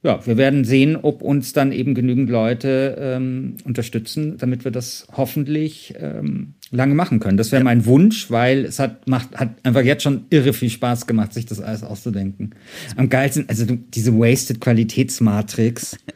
ja, 0.04 0.26
wir 0.26 0.36
werden 0.36 0.66
sehen, 0.66 0.98
ob 0.98 1.22
uns 1.22 1.54
dann 1.54 1.72
eben 1.72 1.96
genügend 1.96 2.30
Leute 2.30 2.98
ähm, 3.00 3.56
unterstützen, 3.64 4.38
damit 4.38 4.66
wir 4.66 4.72
das 4.72 5.08
hoffentlich 5.16 5.94
ähm, 6.00 6.56
lange 6.72 6.96
machen 6.96 7.20
können. 7.20 7.38
Das 7.38 7.52
wäre 7.52 7.64
mein 7.64 7.86
Wunsch, 7.86 8.30
weil 8.30 8.66
es 8.66 8.80
hat, 8.80 9.08
macht, 9.08 9.36
hat 9.38 9.56
einfach 9.64 9.84
jetzt 9.84 10.04
schon 10.04 10.26
irre 10.30 10.54
viel 10.54 10.70
Spaß 10.70 11.08
gemacht, 11.08 11.34
sich 11.34 11.46
das 11.46 11.62
alles 11.62 11.84
auszudenken. 11.84 12.56
Am 12.96 13.10
geilsten, 13.10 13.46
also 13.48 13.66
diese 13.66 14.14
Wasted 14.14 14.62
Qualitätsmatrix. 14.62 15.98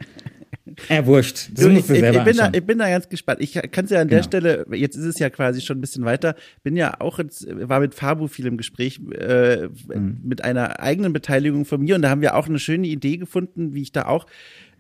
Ja, 0.89 1.05
wurscht. 1.05 1.49
Das 1.53 1.65
du, 1.65 1.71
ich, 1.71 1.89
ich, 1.89 2.03
ich, 2.03 2.23
bin 2.23 2.37
da, 2.37 2.49
ich 2.53 2.65
bin 2.65 2.77
da 2.77 2.89
ganz 2.89 3.09
gespannt. 3.09 3.41
Ich 3.41 3.53
kann 3.71 3.85
es 3.85 3.91
ja 3.91 4.01
an 4.01 4.07
der 4.07 4.19
genau. 4.19 4.27
Stelle, 4.27 4.65
jetzt 4.71 4.95
ist 4.95 5.05
es 5.05 5.19
ja 5.19 5.29
quasi 5.29 5.61
schon 5.61 5.77
ein 5.77 5.81
bisschen 5.81 6.05
weiter, 6.05 6.35
bin 6.63 6.75
ja 6.75 6.99
auch 6.99 7.19
jetzt, 7.19 7.45
war 7.49 7.79
mit 7.79 7.93
Fabu 7.93 8.27
viel 8.27 8.47
im 8.47 8.57
Gespräch, 8.57 8.99
äh, 9.17 9.67
mhm. 9.67 10.21
mit 10.23 10.43
einer 10.43 10.79
eigenen 10.79 11.13
Beteiligung 11.13 11.65
von 11.65 11.81
mir 11.81 11.95
und 11.95 12.01
da 12.01 12.09
haben 12.09 12.21
wir 12.21 12.35
auch 12.35 12.47
eine 12.47 12.59
schöne 12.59 12.87
Idee 12.87 13.17
gefunden, 13.17 13.73
wie 13.73 13.81
ich 13.81 13.91
da 13.91 14.05
auch 14.05 14.25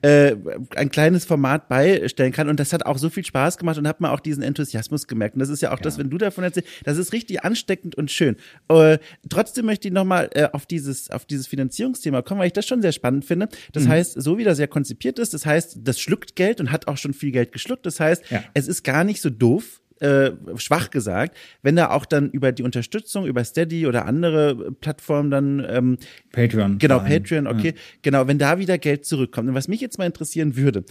äh, 0.01 0.35
ein 0.75 0.89
kleines 0.89 1.25
Format 1.25 1.69
beistellen 1.69 2.31
kann. 2.31 2.49
Und 2.49 2.59
das 2.59 2.73
hat 2.73 2.85
auch 2.85 2.97
so 2.97 3.09
viel 3.09 3.25
Spaß 3.25 3.57
gemacht 3.57 3.77
und 3.77 3.87
hat 3.87 4.01
man 4.01 4.11
auch 4.11 4.19
diesen 4.19 4.43
Enthusiasmus 4.43 5.07
gemerkt. 5.07 5.35
Und 5.35 5.39
das 5.39 5.49
ist 5.49 5.61
ja 5.61 5.69
auch 5.69 5.77
ja. 5.77 5.83
das, 5.83 5.97
wenn 5.97 6.09
du 6.09 6.17
davon 6.17 6.43
erzählst, 6.43 6.69
das 6.83 6.97
ist 6.97 7.13
richtig 7.13 7.43
ansteckend 7.43 7.95
und 7.95 8.11
schön. 8.11 8.35
Äh, 8.69 8.97
trotzdem 9.29 9.65
möchte 9.65 9.87
ich 9.87 9.93
nochmal 9.93 10.29
äh, 10.33 10.47
auf 10.51 10.65
dieses, 10.65 11.09
auf 11.11 11.25
dieses 11.25 11.47
Finanzierungsthema 11.47 12.21
kommen, 12.21 12.39
weil 12.39 12.47
ich 12.47 12.53
das 12.53 12.67
schon 12.67 12.81
sehr 12.81 12.91
spannend 12.91 13.25
finde. 13.25 13.49
Das 13.73 13.83
mhm. 13.83 13.89
heißt, 13.89 14.21
so 14.21 14.37
wie 14.37 14.43
das 14.43 14.59
ja 14.59 14.67
konzipiert 14.67 15.19
ist, 15.19 15.33
das 15.33 15.45
heißt, 15.45 15.79
das 15.83 15.99
schluckt 15.99 16.35
Geld 16.35 16.59
und 16.59 16.71
hat 16.71 16.87
auch 16.87 16.97
schon 16.97 17.13
viel 17.13 17.31
Geld 17.31 17.51
geschluckt. 17.51 17.85
Das 17.85 17.99
heißt, 17.99 18.23
ja. 18.29 18.43
es 18.53 18.67
ist 18.67 18.83
gar 18.83 19.03
nicht 19.03 19.21
so 19.21 19.29
doof, 19.29 19.81
äh, 20.01 20.31
schwach 20.57 20.89
gesagt, 20.89 21.37
wenn 21.61 21.75
da 21.75 21.91
auch 21.91 22.05
dann 22.05 22.29
über 22.31 22.51
die 22.51 22.63
Unterstützung, 22.63 23.25
über 23.25 23.43
Steady 23.43 23.85
oder 23.87 24.05
andere 24.05 24.71
Plattformen 24.71 25.31
dann 25.31 25.65
ähm, 25.69 25.97
Patreon. 26.31 26.79
Genau, 26.79 26.99
Patreon, 26.99 27.47
okay. 27.47 27.73
Ja. 27.75 27.81
Genau, 28.01 28.27
wenn 28.27 28.39
da 28.39 28.57
wieder 28.57 28.77
Geld 28.77 29.05
zurückkommt. 29.05 29.49
Und 29.49 29.55
was 29.55 29.67
mich 29.67 29.81
jetzt 29.81 29.97
mal 29.97 30.05
interessieren 30.05 30.55
würde, 30.55 30.83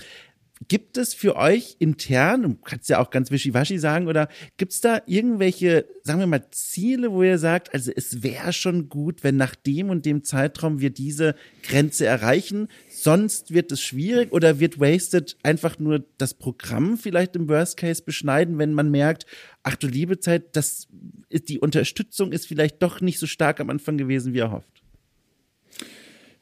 Gibt 0.68 0.98
es 0.98 1.14
für 1.14 1.36
euch 1.36 1.76
intern, 1.78 2.42
du 2.42 2.54
kannst 2.54 2.90
ja 2.90 2.98
auch 2.98 3.10
ganz 3.10 3.30
wischiwaschi 3.30 3.78
sagen, 3.78 4.08
oder 4.08 4.28
gibt 4.58 4.72
es 4.72 4.80
da 4.80 5.00
irgendwelche, 5.06 5.86
sagen 6.02 6.20
wir 6.20 6.26
mal, 6.26 6.50
Ziele, 6.50 7.12
wo 7.12 7.22
ihr 7.22 7.38
sagt, 7.38 7.72
also 7.72 7.90
es 7.94 8.22
wäre 8.22 8.52
schon 8.52 8.90
gut, 8.90 9.24
wenn 9.24 9.36
nach 9.36 9.54
dem 9.54 9.88
und 9.88 10.04
dem 10.04 10.22
Zeitraum 10.22 10.80
wir 10.80 10.90
diese 10.90 11.34
Grenze 11.62 12.04
erreichen, 12.04 12.68
sonst 12.90 13.54
wird 13.54 13.72
es 13.72 13.80
schwierig 13.80 14.32
oder 14.32 14.60
wird 14.60 14.78
Wasted 14.78 15.38
einfach 15.42 15.78
nur 15.78 16.04
das 16.18 16.34
Programm 16.34 16.98
vielleicht 16.98 17.36
im 17.36 17.48
Worst 17.48 17.78
Case 17.78 18.02
beschneiden, 18.02 18.58
wenn 18.58 18.74
man 18.74 18.90
merkt, 18.90 19.24
ach 19.62 19.76
du 19.76 19.86
liebe 19.86 20.20
Zeit, 20.20 20.56
das 20.56 20.88
die 21.32 21.58
Unterstützung 21.58 22.32
ist 22.32 22.46
vielleicht 22.46 22.82
doch 22.82 23.00
nicht 23.00 23.18
so 23.18 23.26
stark 23.26 23.60
am 23.60 23.70
Anfang 23.70 23.96
gewesen, 23.96 24.34
wie 24.34 24.40
erhofft. 24.40 24.79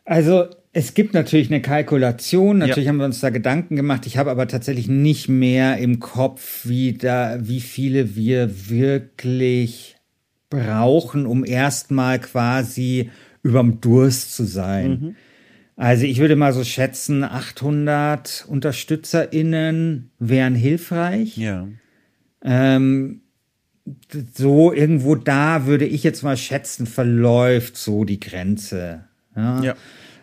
Also 0.09 0.47
es 0.73 0.95
gibt 0.95 1.13
natürlich 1.13 1.51
eine 1.51 1.61
Kalkulation, 1.61 2.57
natürlich 2.57 2.87
ja. 2.87 2.89
haben 2.89 2.97
wir 2.97 3.05
uns 3.05 3.21
da 3.21 3.29
Gedanken 3.29 3.77
gemacht. 3.77 4.07
Ich 4.07 4.17
habe 4.17 4.31
aber 4.31 4.49
tatsächlich 4.49 4.89
nicht 4.89 5.29
mehr 5.29 5.77
im 5.77 6.01
Kopf, 6.01 6.63
wie 6.65 6.95
da, 6.95 7.37
wie 7.43 7.61
viele 7.61 8.17
wir 8.17 8.71
wirklich 8.71 9.97
brauchen, 10.49 11.27
um 11.27 11.45
erstmal 11.45 12.19
quasi 12.21 13.11
überm 13.43 13.83
Durst 13.83 14.35
zu 14.35 14.45
sein. 14.45 14.91
Mhm. 14.91 15.17
Also 15.77 16.07
ich 16.07 16.21
würde 16.21 16.37
mal 16.37 16.55
so 16.55 16.65
schätzen, 16.65 17.23
800 17.23 18.47
UnterstützerInnen 18.49 20.11
wären 20.19 20.55
hilfreich. 20.55 21.37
Ja. 21.37 21.69
Ähm, 22.43 23.21
so 24.35 24.73
irgendwo 24.73 25.17
da 25.17 25.67
würde 25.67 25.85
ich 25.85 26.03
jetzt 26.03 26.23
mal 26.23 26.39
schätzen, 26.39 26.87
verläuft 26.87 27.77
so 27.77 28.05
die 28.05 28.21
Grenze. 28.21 29.08
Ja. 29.39 29.63
ja. 29.63 29.75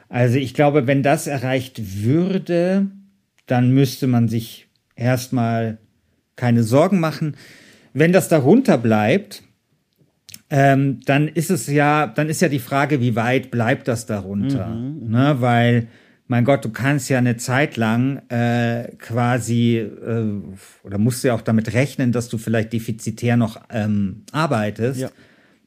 Also 0.09 0.37
ich 0.37 0.53
glaube, 0.53 0.87
wenn 0.87 1.03
das 1.03 1.27
erreicht 1.27 2.03
würde, 2.03 2.87
dann 3.47 3.71
müsste 3.71 4.07
man 4.07 4.27
sich 4.27 4.67
erstmal 4.95 5.77
keine 6.35 6.63
Sorgen 6.63 6.99
machen. 6.99 7.35
Wenn 7.93 8.11
das 8.11 8.27
darunter 8.27 8.77
bleibt, 8.77 9.43
ähm, 10.49 10.99
dann 11.05 11.27
ist 11.27 11.49
es 11.49 11.67
ja, 11.67 12.07
dann 12.07 12.29
ist 12.29 12.41
ja 12.41 12.49
die 12.49 12.59
Frage, 12.59 13.01
wie 13.01 13.15
weit 13.15 13.51
bleibt 13.51 13.87
das 13.87 14.05
darunter? 14.05 14.67
Mhm. 14.67 15.09
Ne? 15.09 15.37
Weil, 15.39 15.87
mein 16.27 16.45
Gott, 16.45 16.63
du 16.65 16.69
kannst 16.69 17.09
ja 17.09 17.17
eine 17.17 17.37
Zeit 17.37 17.77
lang 17.77 18.17
äh, 18.29 18.89
quasi 18.97 19.77
äh, 19.77 20.41
oder 20.83 20.97
musst 20.97 21.23
ja 21.23 21.33
auch 21.33 21.41
damit 21.41 21.73
rechnen, 21.73 22.11
dass 22.11 22.29
du 22.29 22.37
vielleicht 22.37 22.73
defizitär 22.73 23.37
noch 23.37 23.61
ähm, 23.71 24.23
arbeitest. 24.31 25.01
Ja. 25.01 25.09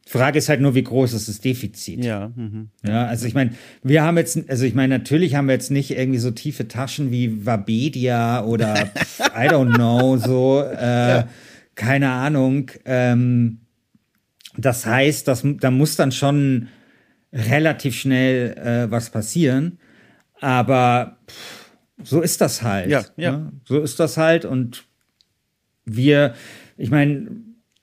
Frage 0.09 0.39
ist 0.39 0.49
halt 0.49 0.63
nur, 0.63 0.75
wie 0.75 0.83
groß 0.83 1.13
ist 1.13 1.29
das 1.29 1.41
Defizit? 1.41 2.03
Ja. 2.03 2.33
Mhm. 2.35 2.71
Ja, 2.83 3.05
also 3.05 3.27
ich 3.27 3.35
meine, 3.35 3.51
wir 3.83 4.03
haben 4.03 4.17
jetzt, 4.17 4.49
also 4.49 4.65
ich 4.65 4.75
meine, 4.75 4.99
natürlich 4.99 5.35
haben 5.35 5.49
wir 5.49 5.53
jetzt 5.53 5.71
nicht 5.71 5.91
irgendwie 5.91 6.19
so 6.19 6.31
tiefe 6.31 6.67
Taschen 6.67 7.11
wie 7.11 7.45
Wabedia 7.45 8.43
oder 8.43 8.75
I 9.19 9.49
don't 9.49 9.75
know, 9.75 10.17
so, 10.17 10.63
äh, 10.63 11.09
ja. 11.09 11.29
keine 11.75 12.09
Ahnung. 12.09 12.71
Ähm, 12.87 13.59
das 14.57 14.87
heißt, 14.87 15.29
das, 15.29 15.45
da 15.45 15.71
muss 15.71 15.97
dann 15.97 16.11
schon 16.11 16.69
relativ 17.31 17.95
schnell 17.95 18.57
äh, 18.57 18.91
was 18.91 19.11
passieren. 19.11 19.79
Aber 20.41 21.19
pff, 21.29 21.71
so 22.03 22.23
ist 22.23 22.41
das 22.41 22.63
halt. 22.63 22.89
Ja, 22.89 23.05
ja. 23.19 23.33
Ne? 23.33 23.53
So 23.67 23.79
ist 23.83 24.01
das 24.01 24.17
halt. 24.17 24.47
Und 24.47 24.85
wir, 25.85 26.33
ich 26.79 26.91
meine, 26.91 27.29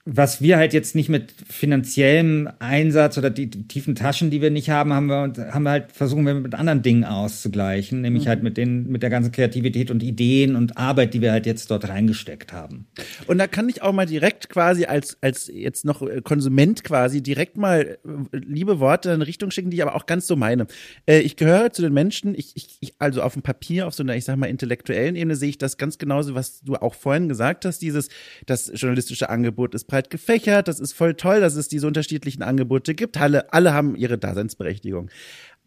was 0.08 0.40
wir 0.40 0.58
halt 0.58 0.72
jetzt 0.74 0.94
nicht 0.94 1.10
mit 1.10 1.34
finanziellem 1.50 2.48
Einsatz 2.60 3.18
oder 3.18 3.32
die, 3.32 3.48
die, 3.48 3.68
tiefen 3.68 3.96
Taschen, 3.96 4.30
die 4.30 4.40
wir 4.40 4.52
nicht 4.52 4.70
haben, 4.70 4.94
haben 4.94 5.08
wir, 5.08 5.52
haben 5.52 5.64
wir 5.64 5.72
halt 5.72 5.92
versuchen 5.92 6.28
wir 6.28 6.36
mit 6.36 6.54
anderen 6.54 6.84
Dingen 6.84 7.04
auszugleichen, 7.04 8.02
nämlich 8.02 8.26
mhm. 8.26 8.30
halt 8.30 8.44
mit 8.44 8.56
den, 8.56 8.88
mit 8.88 9.02
der 9.02 9.10
ganzen 9.10 9.32
Kreativität 9.32 9.90
und 9.90 10.04
Ideen 10.04 10.56
und 10.56 10.78
Arbeit, 10.78 11.16
die 11.16 11.22
wir 11.22 11.32
halt 11.32 11.48
jetzt 11.48 11.72
dort 11.72 11.90
reingesteckt 11.90 12.54
haben. 12.54 12.86
Und 13.26 13.40
da 13.40 13.48
kann 13.48 13.68
ich 13.68 13.82
auch 13.82 13.94
mal 13.94 14.06
direkt 14.06 14.48
quasi 14.50 14.86
als, 14.86 15.18
als 15.22 15.50
jetzt 15.52 15.86
noch 15.86 16.08
Konsument 16.24 16.84
quasi 16.84 17.24
direkt 17.24 17.58
mal 17.58 17.98
äh, 18.32 18.38
liebe 18.38 18.80
Worte 18.80 19.10
in 19.10 19.24
Richtung 19.24 19.50
schicken, 19.50 19.72
die 19.72 19.78
ich 19.78 19.84
aber 19.84 19.96
auch 19.96 20.06
ganz 20.06 20.28
so 20.28 20.36
meine. 20.36 20.68
Äh, 21.08 21.22
ich 21.22 21.36
gehöre 21.36 21.74
zu 21.74 21.82
den 21.82 21.94
Menschen, 21.94 22.36
ich, 22.36 22.56
ich, 22.56 22.78
ich, 22.80 22.94
also 23.00 23.24
auf 23.24 23.34
dem 23.34 23.42
Papier, 23.42 23.88
auf 23.88 23.96
so 23.96 24.04
einer, 24.04 24.16
ich 24.16 24.26
sag 24.26 24.38
mal, 24.38 24.46
intellektuellen 24.46 25.16
Ebene 25.16 25.36
sehe 25.36 25.50
ich 25.50 25.58
das 25.58 25.78
ganz 25.78 25.98
genauso, 25.98 26.36
was 26.36 26.62
du 26.62 26.76
auch 26.76 26.94
vorhin 26.94 27.28
gesagt 27.28 27.66
hast, 27.66 27.80
dieses, 27.80 28.10
das 28.46 28.72
journalistische 28.76 29.32
Angebot 29.32 29.74
ist 29.74 29.95
breit 29.96 30.10
gefächert, 30.10 30.68
das 30.68 30.82
ist 30.82 30.92
voll 30.92 31.14
toll, 31.14 31.40
dass 31.40 31.56
es 31.56 31.70
diese 31.70 31.88
unterschiedlichen 31.88 32.44
Angebote 32.44 32.96
gibt. 32.96 33.18
Alle, 33.18 33.54
alle 33.54 33.74
haben 33.74 33.96
ihre 33.96 34.18
Daseinsberechtigung. 34.18 35.10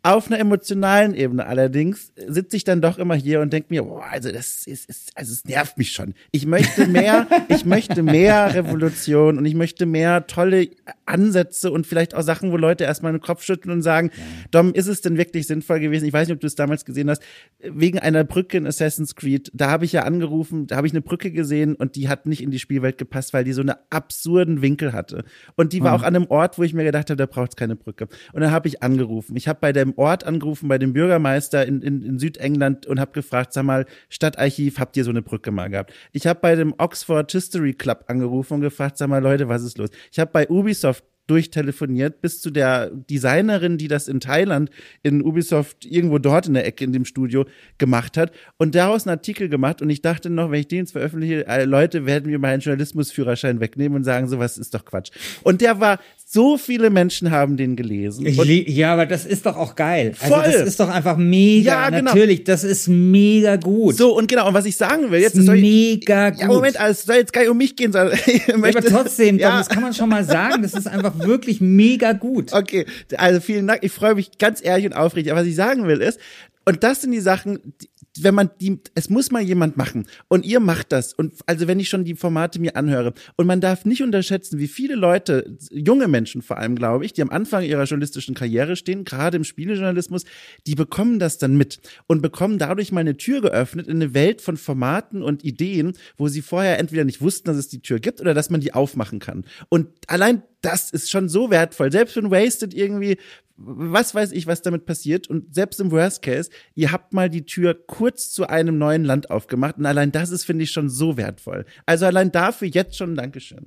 Auf 0.09 0.29
einer 0.29 0.39
emotionalen 0.39 1.13
Ebene 1.13 1.45
allerdings 1.45 2.15
sitze 2.17 2.57
ich 2.57 2.65
dann 2.65 2.81
doch 2.81 2.97
immer 2.97 3.15
hier 3.15 3.43
und 3.43 3.53
denke 3.53 3.67
mir, 3.69 3.83
boah, 3.83 4.07
also 4.11 4.33
das 4.33 4.67
ist, 4.67 4.89
ist, 4.89 5.11
also 5.15 5.35
es 5.35 5.45
nervt 5.45 5.77
mich 5.77 5.93
schon. 5.93 6.15
Ich 6.31 6.47
möchte 6.47 6.87
mehr, 6.87 7.27
ich 7.51 7.67
möchte 7.67 8.03
mehr 8.03 8.55
Revolution 8.55 9.37
und 9.37 9.45
ich 9.45 9.55
möchte 9.55 9.85
mehr 9.85 10.27
tolle 10.27 10.71
Ansätze 11.05 11.71
und 11.71 11.87
vielleicht 11.87 12.15
auch 12.15 12.23
Sachen, 12.23 12.53
wo 12.53 12.57
Leute 12.57 12.85
erstmal 12.85 13.13
den 13.13 13.21
Kopf 13.21 13.43
schütteln 13.43 13.71
und 13.71 13.83
sagen, 13.83 14.11
ja. 14.15 14.23
Dom, 14.51 14.73
ist 14.73 14.87
es 14.87 15.03
denn 15.03 15.19
wirklich 15.19 15.47
sinnvoll 15.47 15.79
gewesen? 15.79 16.07
Ich 16.07 16.13
weiß 16.15 16.27
nicht, 16.27 16.37
ob 16.37 16.41
du 16.41 16.47
es 16.47 16.55
damals 16.55 16.87
gesehen 16.87 17.11
hast, 17.11 17.23
wegen 17.61 17.99
einer 17.99 18.25
Brücke 18.25 18.57
in 18.57 18.67
Assassin's 18.67 19.15
Creed, 19.15 19.51
da 19.53 19.69
habe 19.69 19.85
ich 19.85 19.93
ja 19.93 20.05
angerufen, 20.05 20.69
da 20.69 20.77
habe 20.77 20.87
ich 20.87 20.95
eine 20.95 21.03
Brücke 21.03 21.33
gesehen 21.33 21.75
und 21.75 21.97
die 21.97 22.09
hat 22.09 22.25
nicht 22.25 22.43
in 22.43 22.51
die 22.51 22.59
Spielwelt 22.59 22.97
gepasst, 22.97 23.35
weil 23.35 23.45
die 23.45 23.53
so 23.53 23.61
einen 23.61 23.75
absurden 23.91 24.63
Winkel 24.63 24.95
hatte. 24.95 25.25
Und 25.55 25.75
die 25.75 25.83
war 25.83 25.91
mhm. 25.91 26.01
auch 26.01 26.07
an 26.07 26.17
einem 26.17 26.27
Ort, 26.31 26.57
wo 26.57 26.63
ich 26.63 26.73
mir 26.73 26.85
gedacht 26.85 27.11
habe, 27.11 27.19
da 27.19 27.27
braucht 27.27 27.51
es 27.51 27.57
keine 27.57 27.77
Brücke. 27.77 28.09
Und 28.33 28.41
dann 28.41 28.53
habe 28.53 28.69
ich 28.69 28.83
angerufen. 28.83 29.37
Ich 29.37 29.49
habe 29.49 29.59
bei 29.61 29.75
der 29.75 29.98
Ort 29.99 30.25
angerufen, 30.25 30.69
bei 30.69 30.79
dem 30.79 30.93
Bürgermeister 30.93 31.67
in, 31.67 31.83
in, 31.83 32.03
in 32.03 32.19
Südengland 32.19 32.87
und 32.87 33.01
habe 33.01 33.13
gefragt, 33.13 33.53
sag 33.53 33.65
mal, 33.65 33.85
Stadtarchiv, 34.09 34.79
habt 34.79 34.97
ihr 34.97 35.05
so 35.05 35.11
eine 35.11 35.23
Brücke 35.23 35.51
mal 35.51 35.69
gehabt? 35.69 35.93
Ich 36.13 36.27
habe 36.27 36.41
bei 36.41 36.55
dem 36.55 36.75
Oxford 36.79 37.31
History 37.31 37.75
Club 37.75 38.05
angerufen 38.07 38.55
und 38.55 38.61
gefragt, 38.61 38.97
sag 38.97 39.09
mal, 39.09 39.23
Leute, 39.23 39.49
was 39.49 39.63
ist 39.63 39.79
los? 39.79 39.91
Ich 40.11 40.19
habe 40.19 40.31
bei 40.33 40.49
Ubisoft 40.49 41.05
durchtelefoniert 41.29 42.21
bis 42.21 42.41
zu 42.41 42.51
der 42.51 42.91
Designerin, 42.91 43.79
die 43.79 43.87
das 43.87 44.09
in 44.09 44.19
Thailand 44.19 44.71
in 45.03 45.23
Ubisoft 45.23 45.85
irgendwo 45.85 46.19
dort 46.19 46.49
in 46.49 46.55
der 46.55 46.67
Ecke 46.67 46.85
in 46.85 46.93
dem 46.93 47.05
Studio 47.05 47.45
gemacht 47.77 48.17
hat 48.17 48.33
und 48.57 48.75
daraus 48.75 49.07
einen 49.07 49.17
Artikel 49.17 49.49
gemacht 49.49 49.81
und 49.81 49.91
ich 49.91 50.03
dachte 50.03 50.31
noch, 50.31 50.51
wenn 50.51 50.61
ich 50.61 50.69
den 50.69 50.79
jetzt 50.79 50.93
veröffentliche, 50.93 51.47
äh, 51.47 51.65
Leute 51.65 52.07
werden 52.07 52.31
mir 52.31 52.39
meinen 52.39 52.61
Journalismusführerschein 52.61 53.61
wegnehmen 53.61 53.97
und 53.97 54.05
sagen, 54.05 54.27
sowas 54.27 54.59
ist 54.59 54.75
doch 54.75 54.85
Quatsch. 54.85 55.11
Und 55.43 55.61
der 55.61 55.81
war 55.81 56.01
so 56.31 56.59
viele 56.59 56.91
Menschen 56.91 57.31
haben 57.31 57.57
den 57.57 57.75
gelesen. 57.75 58.27
ja, 58.27 58.93
aber 58.93 59.07
das 59.07 59.25
ist 59.25 59.47
doch 59.47 59.57
auch 59.57 59.75
geil. 59.75 60.13
Also 60.21 60.35
voll. 60.35 60.45
Also 60.45 60.59
das 60.59 60.69
ist 60.69 60.79
doch 60.79 60.91
einfach 60.91 61.17
mega. 61.17 61.71
Ja, 61.71 61.91
genau. 61.91 62.11
Natürlich, 62.13 62.45
das 62.45 62.65
ist 62.65 62.87
mega 62.87 63.57
gut. 63.57 63.97
So, 63.97 64.15
und 64.15 64.29
genau, 64.29 64.47
und 64.47 64.53
was 64.53 64.67
ich 64.67 64.77
sagen 64.77 65.11
will, 65.11 65.23
jetzt 65.23 65.37
ist 65.37 65.49
mega 65.49 66.29
gut. 66.29 66.41
Ja, 66.41 66.47
Moment, 66.49 66.79
also, 66.79 66.93
es 66.93 67.07
soll 67.07 67.17
jetzt 67.17 67.33
gar 67.33 67.41
nicht 67.41 67.51
um 67.51 67.57
mich 67.57 67.77
gehen, 67.77 67.93
sondern 67.93 68.19
ich 68.27 68.47
möchte, 68.59 68.79
aber 68.79 68.89
trotzdem, 68.89 69.39
ja. 69.39 69.57
das 69.57 69.71
kann 69.71 69.83
man 69.83 69.95
schon 69.95 70.11
mal 70.11 70.23
sagen, 70.23 70.63
das 70.63 70.75
ist 70.75 70.87
einfach 70.87 71.19
wirklich 71.19 71.63
mega 71.63 72.13
gut. 72.13 72.53
Okay, 72.53 72.85
also 73.17 73.41
vielen 73.41 73.67
Dank. 73.67 73.83
Ich 73.83 73.93
freue 73.93 74.15
mich 74.15 74.37
ganz 74.37 74.63
ehrlich 74.63 74.85
und 74.85 74.93
aufrichtig. 74.93 75.33
Aber 75.33 75.41
was 75.41 75.47
ich 75.47 75.57
sagen 75.57 75.87
will 75.87 76.03
ist, 76.03 76.21
und 76.67 76.85
das 76.85 77.01
sind 77.01 77.13
die 77.13 77.21
Sachen, 77.21 77.61
die, 77.81 77.89
wenn 78.23 78.35
man 78.35 78.51
die, 78.61 78.81
es 78.95 79.11
muss 79.11 79.31
mal 79.31 79.43
jemand 79.43 79.77
machen. 79.77 80.07
Und 80.29 80.45
ihr 80.45 80.61
macht 80.61 80.93
das. 80.93 81.13
Und 81.13 81.35
also 81.47 81.67
wenn 81.69 81.81
ich 81.81 81.89
schon 81.89 82.05
die 82.05 82.15
Formate 82.15 82.61
mir 82.61 82.77
anhöre. 82.77 83.15
Und 83.37 83.47
man 83.47 83.61
darf 83.61 83.85
nicht 83.85 84.03
unterschätzen, 84.03 84.59
wie 84.59 84.69
viele 84.69 84.95
Leute, 84.95 85.57
junge 85.71 86.09
Menschen 86.09 86.43
vor 86.43 86.59
allem, 86.59 86.77
glaube 86.77 87.05
ich, 87.05 87.13
die 87.13 87.23
am 87.23 87.31
Anfang 87.31 87.65
ihrer 87.65 87.85
journalistischen 87.85 88.35
Karriere 88.35 88.77
stehen, 88.77 89.05
gerade 89.05 89.37
im 89.37 89.45
Spielejournalismus, 89.45 90.25
die 90.67 90.75
bekommen 90.75 91.19
das 91.19 91.39
dann 91.39 91.57
mit 91.57 91.81
und 92.07 92.23
bekommen 92.23 92.59
dadurch 92.59 92.93
mal 92.93 93.01
eine 93.01 93.17
Tür 93.17 93.41
geöffnet 93.41 93.87
in 93.89 93.97
eine 93.97 94.15
Welt 94.15 94.41
von 94.41 94.57
Formaten 94.57 95.23
und 95.23 95.45
Ideen, 95.45 95.93
wo 96.17 96.29
sie 96.29 96.43
vorher 96.43 96.79
entweder 96.79 97.05
nicht 97.05 97.21
wussten, 97.21 97.49
dass 97.49 97.57
es 97.57 97.69
die 97.69 97.83
Tür 97.83 98.01
gibt 98.01 98.21
oder 98.21 98.35
dass 98.35 98.51
man 98.51 98.61
die 98.61 98.75
aufmachen 98.75 99.19
kann. 99.19 99.45
Und 99.69 99.89
allein 100.07 100.43
das 100.61 100.91
ist 100.91 101.11
schon 101.11 101.29
so 101.29 101.51
wertvoll. 101.51 101.93
Selbst 101.93 102.17
wenn 102.17 102.31
Wasted 102.31 102.75
irgendwie, 102.75 103.19
was 103.57 104.15
weiß 104.15 104.33
ich, 104.33 104.47
was 104.47 104.63
damit 104.63 104.87
passiert. 104.87 105.29
Und 105.29 105.55
selbst 105.55 105.81
im 105.81 105.91
Worst 105.91 106.23
Case, 106.23 106.51
ihr 106.75 106.93
habt 106.93 107.13
mal 107.13 107.29
die 107.29 107.45
Tür 107.45 107.75
kurz 107.87 108.31
zu 108.31 108.49
einem 108.49 108.79
neuen 108.79 109.05
Land 109.05 109.31
aufgemacht. 109.31 109.79
Und 109.79 109.87
allein 109.87 110.13
das 110.13 110.31
ist, 110.31 110.45
finde 110.45 110.65
ich, 110.65 110.71
schon 110.71 110.89
so 110.89 111.17
wertvoll. 111.17 111.65
Also 111.87 112.07
allein 112.07 112.33
dafür 112.33 112.69
jetzt 112.69 112.97
schon 112.97 113.13
ein 113.13 113.17
Dankeschön. 113.17 113.67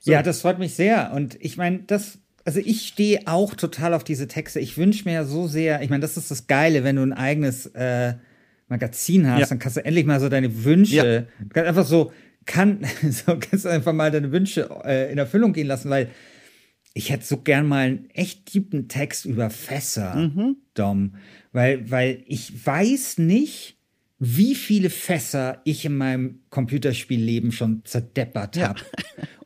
So. 0.00 0.12
Ja, 0.12 0.22
das 0.22 0.40
freut 0.40 0.58
mich 0.58 0.74
sehr. 0.74 1.12
Und 1.14 1.36
ich 1.40 1.56
meine, 1.56 1.80
das, 1.80 2.18
also 2.44 2.60
ich 2.60 2.86
stehe 2.86 3.20
auch 3.26 3.54
total 3.54 3.94
auf 3.94 4.04
diese 4.04 4.28
Texte. 4.28 4.60
Ich 4.60 4.76
wünsche 4.78 5.04
mir 5.04 5.14
ja 5.14 5.24
so 5.24 5.46
sehr, 5.46 5.82
ich 5.82 5.90
meine, 5.90 6.00
das 6.00 6.16
ist 6.16 6.30
das 6.30 6.46
Geile, 6.46 6.84
wenn 6.84 6.96
du 6.96 7.02
ein 7.02 7.12
eigenes 7.12 7.66
äh, 7.66 8.14
Magazin 8.68 9.30
hast, 9.30 9.40
ja. 9.40 9.46
dann 9.46 9.58
kannst 9.58 9.76
du 9.76 9.84
endlich 9.84 10.06
mal 10.06 10.20
so 10.20 10.28
deine 10.28 10.64
Wünsche, 10.64 11.26
ja. 11.54 11.62
einfach 11.62 11.84
so, 11.84 12.12
kann, 12.46 12.86
so 13.10 13.38
kannst 13.38 13.64
du 13.64 13.68
einfach 13.68 13.92
mal 13.92 14.10
deine 14.10 14.32
Wünsche 14.32 14.68
äh, 14.84 15.10
in 15.12 15.18
Erfüllung 15.18 15.52
gehen 15.52 15.66
lassen, 15.66 15.90
weil 15.90 16.10
ich 16.92 17.10
hätte 17.10 17.24
so 17.24 17.38
gern 17.38 17.66
mal 17.66 17.86
einen 17.86 18.10
echt 18.10 18.46
tiefen 18.46 18.88
Text 18.88 19.24
über 19.24 19.50
Fässer, 19.50 20.16
mhm. 20.16 20.56
Dom, 20.74 21.14
weil, 21.52 21.90
weil 21.90 22.24
ich 22.26 22.66
weiß 22.66 23.18
nicht, 23.18 23.76
wie 24.18 24.54
viele 24.54 24.90
Fässer 24.90 25.60
ich 25.64 25.84
in 25.84 25.96
meinem 25.96 26.40
Computerspielleben 26.50 27.52
schon 27.52 27.82
zerdeppert 27.84 28.56
ja. 28.56 28.68
habe. 28.68 28.80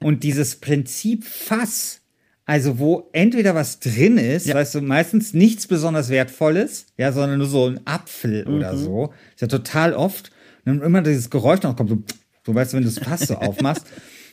Und 0.01 0.25
dieses 0.25 0.57
Prinzip 0.57 1.25
Fass, 1.25 2.01
also 2.45 2.79
wo 2.79 3.09
entweder 3.13 3.55
was 3.55 3.79
drin 3.79 4.19
ist, 4.19 4.47
ja. 4.47 4.55
weißt 4.55 4.75
du, 4.75 4.81
meistens 4.81 5.33
nichts 5.33 5.67
besonders 5.69 6.09
Wertvolles, 6.09 6.87
ja, 6.99 7.13
sondern 7.13 7.39
nur 7.39 7.47
so 7.47 7.67
ein 7.67 7.87
Apfel 7.87 8.45
mhm. 8.47 8.55
oder 8.55 8.77
so, 8.77 9.15
ist 9.35 9.43
ja 9.43 9.49
total 9.49 9.95
oft. 9.95 10.31
Und 10.65 10.79
dann 10.79 10.83
immer 10.83 11.03
dieses 11.03 11.31
Geräusch 11.31 11.63
noch 11.63 11.77
kommt, 11.77 11.91
so, 11.91 12.03
so 12.45 12.55
weißt 12.55 12.73
du, 12.73 12.77
wenn 12.77 12.85
du 12.85 12.91
das 12.91 12.99
Fass 12.99 13.29
so 13.29 13.37
aufmachst. 13.37 13.87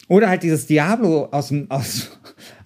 Oder 0.07 0.29
halt 0.29 0.43
dieses 0.43 0.67
Diablo 0.67 1.25
aus 1.31 1.49
dem, 1.49 1.71
aus, 1.71 2.19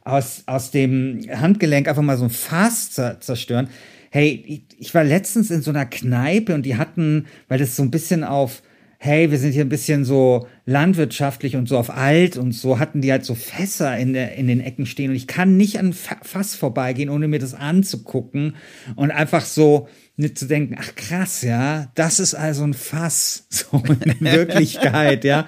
aus, 0.04 0.44
aus 0.48 0.72
dem 0.72 1.22
Handgelenk 1.30 1.88
einfach 1.88 2.02
mal 2.02 2.18
so 2.18 2.24
ein 2.26 2.30
Fass 2.32 2.92
zerstören. 2.92 3.70
Hey, 4.10 4.64
ich, 4.80 4.96
war 4.96 5.04
letztens 5.04 5.52
in 5.52 5.62
so 5.62 5.72
einer 5.72 5.86
Kneipe 5.86 6.56
und 6.56 6.66
die 6.66 6.78
hatten, 6.78 7.28
weil 7.48 7.60
das 7.60 7.76
so 7.76 7.84
ein 7.84 7.92
bisschen 7.92 8.24
auf, 8.24 8.64
hey, 8.98 9.30
wir 9.30 9.38
sind 9.38 9.52
hier 9.52 9.66
ein 9.66 9.70
bisschen 9.70 10.06
so 10.06 10.48
landwirtschaftlich 10.66 11.56
und 11.56 11.68
so 11.68 11.78
auf 11.78 11.90
alt 11.90 12.38
und 12.38 12.54
so 12.54 12.80
hatten 12.80 13.02
die 13.02 13.12
halt 13.12 13.26
so 13.26 13.36
Fässer 13.36 13.96
in, 13.98 14.14
der, 14.14 14.36
in 14.36 14.48
den 14.48 14.62
Ecken 14.62 14.86
stehen. 14.86 15.12
Und 15.12 15.16
ich 15.16 15.28
kann 15.28 15.58
nicht 15.58 15.78
an 15.78 15.94
Fass 15.94 16.56
vorbeigehen, 16.56 17.10
ohne 17.10 17.28
mir 17.28 17.40
das 17.40 17.54
anzugucken. 17.54 18.56
Und 18.96 19.12
einfach 19.12 19.46
so 19.46 19.88
nicht 20.18 20.38
zu 20.38 20.46
denken, 20.46 20.76
ach 20.80 20.96
krass, 20.96 21.42
ja, 21.42 21.92
das 21.96 22.20
ist 22.20 22.36
also 22.36 22.64
ein 22.64 22.74
Fass, 22.74 23.48
so 23.50 23.84
in 23.86 24.22
Wirklichkeit, 24.22 25.24
ja. 25.26 25.46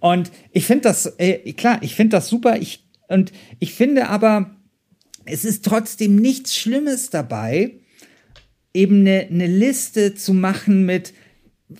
Und 0.00 0.30
ich 0.52 0.66
finde 0.66 0.82
das, 0.82 1.14
äh, 1.18 1.52
klar, 1.52 1.78
ich 1.82 1.94
finde 1.94 2.16
das 2.16 2.28
super, 2.28 2.56
ich, 2.58 2.86
und 3.08 3.32
ich 3.58 3.74
finde 3.74 4.08
aber, 4.08 4.56
es 5.24 5.44
ist 5.44 5.64
trotzdem 5.64 6.16
nichts 6.16 6.56
Schlimmes 6.56 7.10
dabei, 7.10 7.74
eben 8.72 9.00
eine, 9.00 9.28
eine 9.30 9.46
Liste 9.46 10.14
zu 10.14 10.32
machen 10.32 10.86
mit, 10.86 11.12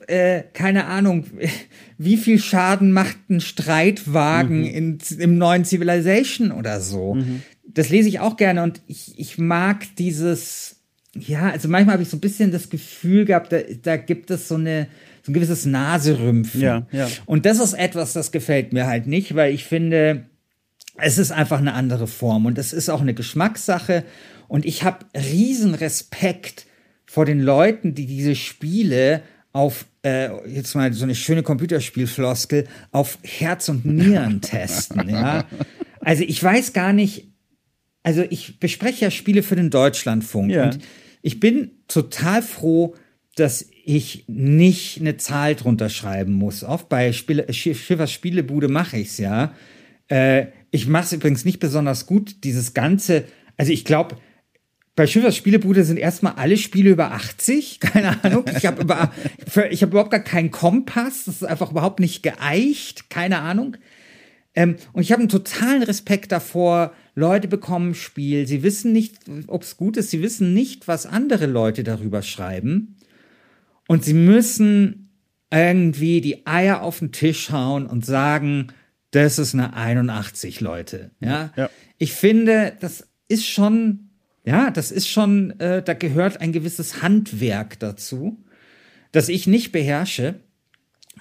äh, 0.07 0.43
keine 0.53 0.87
Ahnung, 0.87 1.25
wie 1.99 2.19
viel 2.19 2.39
Schaden 2.39 2.93
macht 2.93 3.31
ein 3.31 3.41
Streitwagen 3.41 4.61
mhm. 4.61 4.67
in, 4.67 4.99
im 5.19 5.39
neuen 5.39 5.65
Civilization 5.65 6.53
oder 6.53 6.81
so. 6.81 7.15
Mhm. 7.15 7.43
Das 7.67 7.89
lese 7.89 8.09
ich 8.09 8.21
auch 8.21 8.37
gerne 8.37 8.63
und 8.63 8.83
ich, 8.87 9.19
ich 9.19 9.39
mag 9.39 9.85
dieses, 9.97 10.78
ja, 11.15 11.51
also 11.51 11.69
manchmal 11.69 11.95
habe 11.95 12.03
ich 12.03 12.09
so 12.09 12.17
ein 12.17 12.21
bisschen 12.21 12.53
das 12.53 12.71
Gefühl 12.71 13.25
gehabt, 13.25 13.53
da, 13.53 13.59
da 13.83 13.97
gibt 13.97 14.31
es 14.31 14.49
so 14.49 14.57
eine, 14.57 14.89
so 15.23 15.31
ein 15.31 15.35
gewisses 15.35 15.65
Naserümpfen. 15.67 16.61
Ja, 16.61 16.87
ja. 16.93 17.09
Und 17.27 17.47
das 17.47 17.61
ist 17.61 17.73
etwas, 17.73 18.13
das 18.13 18.33
gefällt 18.33 18.73
mir 18.73 18.87
halt 18.87 19.07
nicht, 19.07 19.35
weil 19.35 19.53
ich 19.53 19.65
finde, 19.65 20.27
es 20.97 21.19
ist 21.19 21.33
einfach 21.33 21.59
eine 21.59 21.75
andere 21.75 22.07
Form 22.07 22.47
und 22.47 22.59
es 22.59 22.73
ist 22.73 22.89
auch 22.89 23.01
eine 23.01 23.15
Geschmackssache 23.15 24.05
und 24.49 24.67
ich 24.67 24.83
habe 24.83 25.07
riesen 25.15 25.75
Respekt 25.75 26.67
vor 27.07 27.25
den 27.25 27.41
Leuten, 27.41 27.95
die 27.95 28.07
diese 28.07 28.35
Spiele 28.35 29.23
auf, 29.53 29.87
äh, 30.03 30.29
jetzt 30.47 30.75
mal 30.75 30.93
so 30.93 31.05
eine 31.05 31.15
schöne 31.15 31.43
Computerspielfloskel, 31.43 32.67
auf 32.93 33.19
Herz 33.23 33.69
und 33.69 33.87
Nieren 33.87 34.41
testen, 34.43 35.09
ja. 35.09 35.47
Also 36.01 36.23
ich 36.23 36.43
weiß 36.43 36.75
gar 36.75 36.93
nicht, 36.93 37.28
also 38.09 38.25
ich 38.31 38.59
bespreche 38.59 39.05
ja 39.05 39.11
Spiele 39.11 39.43
für 39.43 39.55
den 39.55 39.69
Deutschlandfunk 39.69 40.51
ja. 40.51 40.65
und 40.65 40.79
ich 41.21 41.41
bin 41.41 41.73
total 41.89 42.41
froh, 42.41 42.95
dass 43.37 43.69
ich 43.85 44.25
nicht 44.29 44.99
eine 44.99 45.19
Zahl 45.19 45.55
drunter 45.55 45.91
schreiben 45.91 46.33
muss. 46.33 46.65
Oft 46.65 46.89
bei 46.89 47.13
Spiele, 47.13 47.53
Schiffers 47.53 48.11
Spielebude 48.11 48.69
mache 48.69 48.97
ich's 48.97 49.19
ja. 49.19 49.53
Äh, 50.09 50.47
ich 50.71 50.87
mache 50.87 51.05
es 51.05 51.13
übrigens 51.13 51.45
nicht 51.45 51.61
besonders 51.61 52.07
gut, 52.07 52.45
dieses 52.45 52.73
ganze, 52.73 53.25
also 53.59 53.73
ich 53.73 53.85
glaube, 53.85 54.17
bei 54.97 55.07
Schiffers 55.07 55.37
Spielebude 55.37 55.85
sind 55.85 55.99
erstmal 55.99 56.37
alle 56.37 56.57
Spiele 56.57 56.89
über 56.89 57.13
80. 57.13 57.79
Keine 57.81 58.25
Ahnung. 58.25 58.47
Ich 58.57 58.65
habe 58.65 58.81
über, 58.81 59.13
ich 59.69 59.83
habe 59.83 59.91
überhaupt 59.91 60.13
gar 60.13 60.21
keinen 60.21 60.51
Kompass. 60.51 61.27
Das 61.27 61.35
ist 61.35 61.45
einfach 61.45 61.73
überhaupt 61.73 62.01
nicht 62.01 62.23
geeicht. 62.23 63.11
Keine 63.11 63.41
Ahnung. 63.41 63.77
Ähm, 64.55 64.77
und 64.95 65.03
ich 65.03 65.13
habe 65.13 65.21
einen 65.21 65.29
totalen 65.29 65.83
Respekt 65.83 66.33
davor. 66.33 66.95
Leute 67.19 67.49
bekommen 67.49 67.95
Spiel. 67.95 68.47
Sie 68.47 68.63
wissen 68.63 68.93
nicht, 68.93 69.17
ob 69.47 69.63
es 69.63 69.77
gut 69.77 69.97
ist. 69.97 70.11
Sie 70.11 70.23
wissen 70.23 70.55
nicht, 70.55 70.89
was 70.89 71.07
andere 71.07 71.47
Leute 71.47 71.83
darüber 71.83 72.23
schreiben. 72.23 72.97
Und 73.87 74.05
sie 74.05 74.15
müssen 74.15 75.11
irgendwie 75.51 76.21
die 76.21 76.47
Eier 76.47 76.83
auf 76.83 76.99
den 76.99 77.13
Tisch 77.13 77.51
hauen 77.51 77.87
und 77.87 78.05
sagen, 78.05 78.69
das 79.11 79.39
ist 79.39 79.55
eine 79.55 79.75
81, 79.75 80.61
Leute. 80.61 81.11
Ja. 81.21 81.53
ja. 81.57 81.71
Ich 81.97 82.13
finde, 82.13 82.77
das 82.81 83.09
ist 83.29 83.47
schon 83.47 84.09
ja, 84.49 84.71
das 84.71 84.91
ist 84.91 85.09
schon, 85.09 85.61
äh, 85.61 85.83
da 85.83 85.93
gehört 85.93 86.41
ein 86.41 86.53
gewisses 86.53 87.03
Handwerk 87.03 87.79
dazu, 87.81 88.43
das 89.13 89.29
ich 89.29 89.47
nicht 89.47 89.73
beherrsche. 89.73 90.37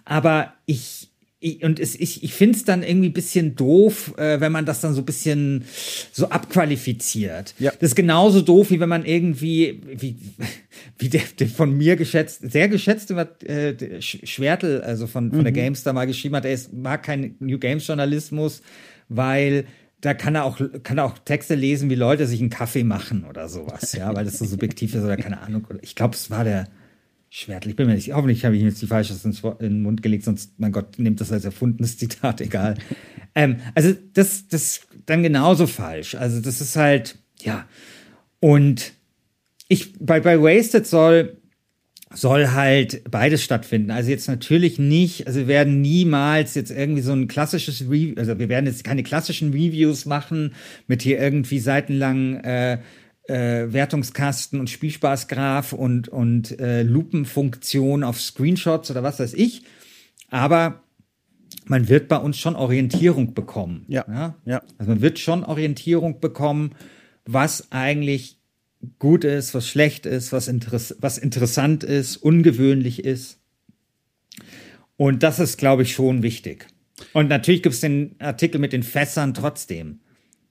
Aber 0.05 0.53
ich, 0.65 1.11
ich 1.39 1.63
und 1.63 1.79
es, 1.79 1.95
ich, 1.95 2.23
ich 2.23 2.33
finde 2.33 2.57
es 2.57 2.65
dann 2.65 2.83
irgendwie 2.83 3.09
ein 3.09 3.13
bisschen 3.13 3.55
doof, 3.55 4.17
äh, 4.17 4.39
wenn 4.39 4.51
man 4.51 4.65
das 4.65 4.81
dann 4.81 4.93
so 4.93 5.01
ein 5.01 5.05
bisschen 5.05 5.65
so 6.11 6.29
abqualifiziert. 6.29 7.53
Ja. 7.59 7.71
Das 7.79 7.91
ist 7.91 7.95
genauso 7.95 8.41
doof, 8.41 8.71
wie 8.71 8.79
wenn 8.79 8.89
man 8.89 9.05
irgendwie, 9.05 9.81
wie, 9.85 10.17
wie 10.97 11.09
der, 11.09 11.21
der 11.39 11.47
von 11.47 11.77
mir 11.77 11.95
geschätzt, 11.95 12.51
sehr 12.51 12.67
geschätzte 12.69 13.15
äh, 13.45 14.01
Schwertel, 14.01 14.81
also 14.81 15.05
von, 15.05 15.29
von 15.29 15.39
mhm. 15.39 15.43
der 15.43 15.53
GameStar 15.53 15.93
mal 15.93 16.07
geschrieben 16.07 16.35
hat, 16.35 16.45
er 16.45 16.53
ist, 16.53 16.73
mag 16.73 17.03
keinen 17.03 17.35
New 17.39 17.59
Games 17.59 17.85
Journalismus, 17.85 18.61
weil 19.09 19.65
da 20.01 20.13
kann 20.13 20.35
er 20.35 20.43
auch, 20.43 20.59
kann 20.83 20.97
er 20.97 21.05
auch 21.05 21.17
Texte 21.19 21.55
lesen, 21.55 21.89
wie 21.89 21.95
Leute 21.95 22.27
sich 22.27 22.39
einen 22.39 22.49
Kaffee 22.49 22.83
machen 22.83 23.25
oder 23.25 23.49
sowas, 23.49 23.93
ja, 23.93 24.13
weil 24.15 24.25
das 24.25 24.37
so 24.37 24.45
subjektiv 24.45 24.93
ist 24.93 25.03
oder 25.03 25.17
keine 25.17 25.41
Ahnung. 25.41 25.67
Ich 25.81 25.95
glaube, 25.95 26.15
es 26.15 26.29
war 26.29 26.43
der 26.43 26.67
Schwertl. 27.29 27.69
Ich 27.69 27.75
bin 27.75 27.87
mir 27.87 27.95
nicht, 27.95 28.13
hoffentlich 28.13 28.45
habe 28.45 28.55
ich 28.55 28.63
jetzt 28.63 28.81
die 28.81 28.87
falsche 28.87 29.13
in 29.13 29.57
den 29.59 29.81
Mund 29.81 30.01
gelegt, 30.01 30.23
sonst, 30.23 30.59
mein 30.59 30.71
Gott, 30.71 30.97
nimmt 30.97 31.19
das 31.21 31.31
als 31.31 31.45
erfundenes 31.45 31.97
Zitat, 31.97 32.41
egal. 32.41 32.75
ähm, 33.35 33.57
also, 33.75 33.93
das, 34.13 34.47
das 34.47 34.81
dann 35.05 35.23
genauso 35.23 35.67
falsch. 35.67 36.15
Also, 36.15 36.39
das 36.41 36.61
ist 36.61 36.75
halt, 36.75 37.17
ja. 37.41 37.67
Und 38.39 38.93
ich, 39.67 39.93
bei, 39.99 40.19
bei 40.19 40.39
Wasted 40.41 40.87
soll, 40.87 41.37
soll 42.13 42.51
halt 42.51 43.03
beides 43.09 43.43
stattfinden. 43.43 43.91
Also 43.91 44.09
jetzt 44.09 44.27
natürlich 44.27 44.79
nicht, 44.79 45.27
also 45.27 45.41
wir 45.41 45.47
werden 45.47 45.81
niemals 45.81 46.55
jetzt 46.55 46.71
irgendwie 46.71 47.01
so 47.01 47.11
ein 47.11 47.27
klassisches 47.27 47.81
Review, 47.81 48.15
also 48.17 48.39
wir 48.39 48.49
werden 48.49 48.65
jetzt 48.65 48.83
keine 48.83 49.03
klassischen 49.03 49.51
Reviews 49.51 50.05
machen 50.05 50.53
mit 50.87 51.01
hier 51.01 51.19
irgendwie 51.19 51.59
seitenlangen 51.59 52.43
äh, 52.43 52.79
äh, 53.27 53.71
Wertungskasten 53.71 54.59
und 54.59 54.69
Spielspaßgraph 54.69 55.73
und, 55.73 56.09
und 56.09 56.59
äh, 56.59 56.83
Lupenfunktion 56.83 58.03
auf 58.03 58.21
Screenshots 58.21 58.91
oder 58.91 59.03
was 59.03 59.19
weiß 59.19 59.33
ich. 59.33 59.63
Aber 60.29 60.83
man 61.65 61.89
wird 61.89 62.07
bei 62.07 62.17
uns 62.17 62.37
schon 62.37 62.55
Orientierung 62.55 63.33
bekommen. 63.33 63.85
Ja. 63.87 64.05
ja. 64.07 64.35
ja. 64.45 64.61
Also 64.77 64.91
man 64.91 65.01
wird 65.01 65.19
schon 65.19 65.43
Orientierung 65.43 66.19
bekommen, 66.19 66.75
was 67.25 67.71
eigentlich 67.71 68.39
gut 68.99 69.23
ist, 69.23 69.53
was 69.53 69.67
schlecht 69.67 70.05
ist, 70.05 70.31
was, 70.31 70.47
interess 70.47 70.95
was 70.99 71.17
interessant 71.17 71.83
ist, 71.83 72.17
ungewöhnlich 72.17 73.03
ist. 73.03 73.39
Und 74.95 75.23
das 75.23 75.39
ist, 75.39 75.57
glaube 75.57 75.83
ich, 75.83 75.93
schon 75.93 76.23
wichtig. 76.23 76.67
Und 77.13 77.27
natürlich 77.27 77.61
gibt 77.61 77.75
es 77.75 77.81
den 77.81 78.15
Artikel 78.19 78.59
mit 78.59 78.73
den 78.73 78.83
Fässern 78.83 79.33
trotzdem. 79.33 79.99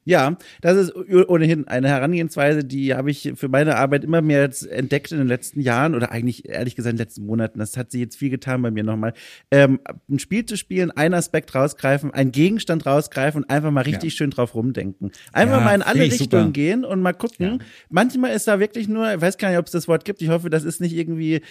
Ja, 0.07 0.39
das 0.61 0.77
ist 0.77 0.95
ohnehin 0.95 1.67
eine 1.67 1.89
Herangehensweise, 1.89 2.63
die 2.63 2.95
habe 2.95 3.11
ich 3.11 3.33
für 3.35 3.49
meine 3.49 3.75
Arbeit 3.75 4.05
immer 4.05 4.23
mehr 4.23 4.43
jetzt 4.43 4.65
entdeckt 4.65 5.11
in 5.11 5.19
den 5.19 5.27
letzten 5.27 5.61
Jahren 5.61 5.97
oder 5.97 6.13
eigentlich 6.13 6.49
ehrlich 6.49 6.77
gesagt 6.77 6.93
in 6.93 6.97
den 6.97 7.05
letzten 7.05 7.27
Monaten. 7.27 7.59
Das 7.59 7.77
hat 7.77 7.91
sie 7.91 7.99
jetzt 7.99 8.17
viel 8.17 8.31
getan 8.31 8.63
bei 8.63 8.71
mir 8.71 8.85
nochmal. 8.85 9.15
Ähm, 9.51 9.81
ein 10.09 10.21
Spiel 10.21 10.47
zu 10.47 10.57
spielen, 10.57 10.93
einen 10.93 11.15
Aspekt 11.15 11.53
rausgreifen, 11.57 12.15
einen 12.15 12.31
Gegenstand 12.31 12.87
rausgreifen 12.87 13.43
und 13.43 13.51
einfach 13.51 13.73
mal 13.73 13.81
richtig 13.81 14.13
ja. 14.13 14.19
schön 14.19 14.31
drauf 14.31 14.55
rumdenken. 14.55 15.11
Einfach 15.33 15.59
ja, 15.59 15.65
mal 15.65 15.75
in 15.75 15.83
alle 15.83 16.03
Richtungen 16.03 16.53
gehen 16.53 16.85
und 16.85 17.03
mal 17.03 17.13
gucken. 17.13 17.59
Ja. 17.59 17.67
Manchmal 17.91 18.31
ist 18.31 18.47
da 18.47 18.61
wirklich 18.61 18.87
nur, 18.87 19.13
ich 19.13 19.21
weiß 19.21 19.39
gar 19.39 19.49
nicht, 19.49 19.59
ob 19.59 19.67
es 19.67 19.73
das 19.73 19.89
Wort 19.89 20.05
gibt. 20.05 20.23
Ich 20.23 20.29
hoffe, 20.29 20.51
das 20.51 20.63
ist 20.63 20.81
nicht 20.81 20.95
irgendwie 20.95 21.43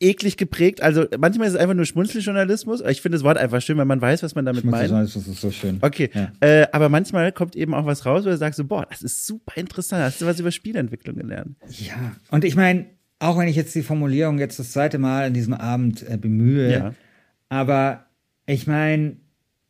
eklig 0.00 0.36
geprägt. 0.36 0.82
Also 0.82 1.04
manchmal 1.18 1.46
ist 1.48 1.54
es 1.54 1.60
einfach 1.60 1.74
nur 1.74 1.84
Schmunzeljournalismus. 1.84 2.80
Ich 2.88 3.02
finde 3.02 3.16
das 3.16 3.24
Wort 3.24 3.36
einfach 3.38 3.60
schön, 3.60 3.76
weil 3.76 3.84
man 3.84 4.00
weiß, 4.00 4.22
was 4.22 4.34
man 4.34 4.46
damit 4.46 4.64
meint. 4.64 4.88
Schmunzeljournalismus 4.88 5.28
ist 5.28 5.40
so 5.40 5.50
schön. 5.50 5.78
Okay, 5.82 6.10
Ja. 6.14 6.32
äh, 6.40 6.66
aber 6.72 6.88
manchmal 6.88 7.32
kommt 7.32 7.54
eben 7.54 7.74
auch 7.74 7.84
was 7.86 8.06
raus, 8.06 8.24
wo 8.24 8.30
du 8.30 8.36
sagst 8.36 8.56
so, 8.56 8.64
boah, 8.64 8.86
das 8.88 9.02
ist 9.02 9.26
super 9.26 9.56
interessant. 9.56 10.02
Hast 10.02 10.20
du 10.20 10.26
was 10.26 10.40
über 10.40 10.50
Spielentwicklung 10.50 11.16
gelernt? 11.16 11.56
Ja, 11.78 12.16
und 12.30 12.44
ich 12.44 12.56
meine, 12.56 12.86
auch 13.18 13.36
wenn 13.38 13.48
ich 13.48 13.56
jetzt 13.56 13.74
die 13.74 13.82
Formulierung 13.82 14.38
jetzt 14.38 14.58
das 14.58 14.72
zweite 14.72 14.96
Mal 14.98 15.26
an 15.26 15.34
diesem 15.34 15.52
Abend 15.54 16.08
äh, 16.08 16.16
bemühe, 16.16 16.72
Ja. 16.72 16.94
aber 17.50 18.06
ich 18.46 18.66
meine, 18.66 19.16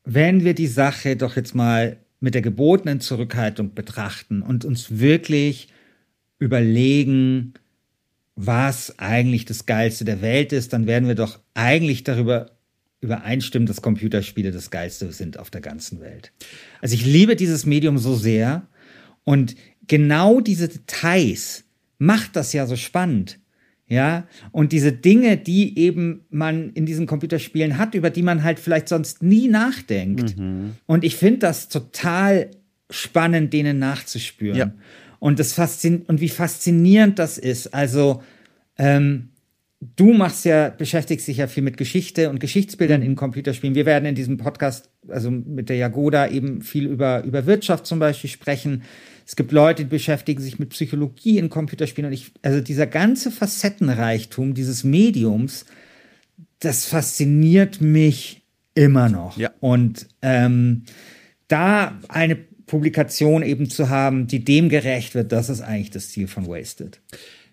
wenn 0.05 0.45
wir 0.45 0.55
die 0.55 0.69
Sache 0.69 1.17
doch 1.17 1.35
jetzt 1.37 1.55
mal 1.55 1.97
mit 2.21 2.35
der 2.35 2.43
gebotenen 2.43 3.01
Zurückhaltung 3.01 3.75
betrachten 3.75 4.43
und 4.43 4.65
uns 4.65 4.99
wirklich 5.01 5.69
überlegen, 6.39 7.55
was 8.47 8.99
eigentlich 8.99 9.45
das 9.45 9.67
Geilste 9.67 10.05
der 10.05 10.23
Welt 10.23 10.53
ist, 10.53 10.73
dann 10.73 10.87
werden 10.87 11.09
wir 11.09 11.15
doch 11.15 11.39
eigentlich 11.55 12.05
darüber 12.05 12.51
übereinstimmen, 13.01 13.67
dass 13.67 13.83
Computerspiele 13.83 14.51
das 14.51 14.71
Geilste 14.71 15.13
sind 15.13 15.39
auf 15.39 15.51
der 15.51 15.61
ganzen 15.61 16.01
Welt. 16.01 16.33
Also 16.81 16.95
ich 16.95 17.05
liebe 17.05 17.37
dieses 17.37 17.67
Medium 17.67 17.99
so 17.99 18.15
sehr 18.15 18.67
und 19.25 19.57
genau 19.89 20.41
diese 20.41 20.69
Details 20.69 21.65
macht 21.99 22.37
das 22.37 22.53
ja 22.53 22.67
so 22.67 22.77
spannend. 22.77 23.39
Ja, 23.87 24.29
und 24.53 24.71
diese 24.71 24.93
Dinge, 24.93 25.37
die 25.37 25.77
eben 25.77 26.25
man 26.31 26.71
in 26.75 26.87
diesen 26.87 27.07
Computerspielen 27.07 27.77
hat, 27.77 27.97
über 27.97 28.11
die 28.11 28.23
man 28.23 28.45
halt 28.45 28.61
vielleicht 28.61 28.89
sonst 28.89 29.21
nie 29.21 29.49
nachdenkt. 29.49 30.37
Und 30.87 31.03
ich 31.03 31.17
finde 31.17 31.41
das 31.41 31.69
total 31.69 32.53
spannend, 32.89 33.53
denen 33.53 33.81
nachzuspüren. 33.81 34.57
Ja. 34.57 34.73
Und 35.21 35.39
das 35.39 35.53
faszin 35.53 36.03
und 36.09 36.21
wie 36.21 36.29
faszinierend 36.29 37.19
das 37.19 37.39
ist. 37.39 37.73
Also, 37.73 38.23
ähm, 38.79 39.29
du 39.97 40.13
machst 40.13 40.45
ja, 40.45 40.69
beschäftigst 40.71 41.29
dich 41.29 41.39
ja 41.39 41.47
viel 41.47 41.63
mit 41.63 41.77
Geschichte 41.77 42.29
und 42.31 42.41
Geschichtsbildern 42.41 43.03
in 43.03 43.17
Computerspielen. 43.17 43.75
Wir 43.75 43.87
werden 43.87 44.07
in 44.07 44.15
diesem 44.15 44.37
Podcast, 44.37 44.91
also 45.09 45.31
mit 45.31 45.69
der 45.69 45.77
Jagoda, 45.77 46.29
eben 46.29 46.63
viel 46.63 46.87
über, 46.87 47.23
über 47.25 47.47
Wirtschaft 47.47 47.87
zum 47.87 47.99
Beispiel 47.99 48.29
sprechen. 48.29 48.83
Es 49.27 49.37
gibt 49.37 49.53
Leute, 49.53 49.85
die 49.85 49.91
beschäftigen 49.91 50.43
sich 50.43 50.59
mit 50.59 50.71
Psychologie 50.71 51.39
in 51.39 51.49
Computerspielen. 51.49 52.09
Und 52.09 52.15
ich, 52.15 52.33
also 52.43 52.61
dieser 52.61 52.87
ganze 52.87 53.31
Facettenreichtum 53.31 54.55
dieses 54.55 54.85
Mediums, 54.85 55.65
das 56.59 56.85
fasziniert 56.85 57.81
mich 57.81 58.43
immer 58.75 59.09
noch. 59.09 59.39
Ja. 59.39 59.51
Und 59.61 60.09
ähm, 60.21 60.85
da 61.49 61.99
eine 62.09 62.39
Publikation 62.71 63.43
eben 63.43 63.69
zu 63.69 63.89
haben, 63.89 64.29
die 64.29 64.45
dem 64.45 64.69
gerecht 64.69 65.17
wird, 65.17 65.33
das 65.33 65.49
ist 65.51 65.61
eigentlich 65.61 65.91
das 65.91 66.11
Ziel 66.11 66.29
von 66.29 66.47
Wasted. 66.47 67.01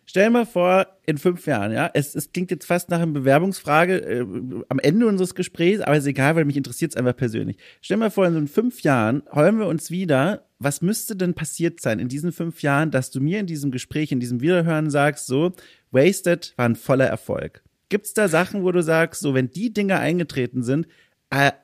Stell 0.06 0.30
mal 0.30 0.46
vor, 0.46 0.88
in 1.08 1.18
fünf 1.18 1.48
Jahren, 1.48 1.74
ja, 1.74 1.90
es, 1.94 2.14
es 2.14 2.32
klingt 2.32 2.52
jetzt 2.52 2.68
fast 2.68 2.90
nach 2.90 3.00
einer 3.00 3.12
Bewerbungsfrage 3.12 3.96
äh, 3.98 4.26
am 4.70 4.80
Ende 4.80 5.08
unseres 5.08 5.34
Gesprächs, 5.34 5.82
aber 5.82 5.98
ist 5.98 6.06
egal, 6.06 6.36
weil 6.36 6.46
mich 6.46 6.56
interessiert 6.56 6.92
es 6.92 6.96
einfach 6.96 7.16
persönlich. 7.16 7.58
Stell 7.82 7.98
mal 7.98 8.12
vor, 8.12 8.28
in 8.28 8.34
so 8.34 8.46
fünf 8.46 8.84
Jahren 8.84 9.24
heulen 9.34 9.58
wir 9.58 9.66
uns 9.66 9.90
wieder. 9.90 10.46
Was 10.60 10.82
müsste 10.82 11.16
denn 11.16 11.34
passiert 11.34 11.82
sein 11.82 12.00
in 12.00 12.10
diesen 12.10 12.32
fünf 12.32 12.62
Jahren, 12.62 12.92
dass 12.92 13.10
du 13.10 13.20
mir 13.20 13.40
in 13.40 13.48
diesem 13.48 13.72
Gespräch, 13.72 14.12
in 14.12 14.20
diesem 14.20 14.40
Wiederhören 14.40 14.92
sagst, 14.92 15.26
so, 15.26 15.52
Wasted 15.92 16.54
war 16.58 16.66
ein 16.66 16.76
voller 16.76 17.08
Erfolg? 17.08 17.64
Gibt's 17.90 18.14
da 18.14 18.28
Sachen, 18.28 18.64
wo 18.64 18.72
du 18.72 18.84
sagst, 18.84 19.22
so, 19.22 19.34
wenn 19.34 19.50
die 19.50 19.74
Dinge 19.74 19.98
eingetreten 19.98 20.62
sind, 20.62 20.88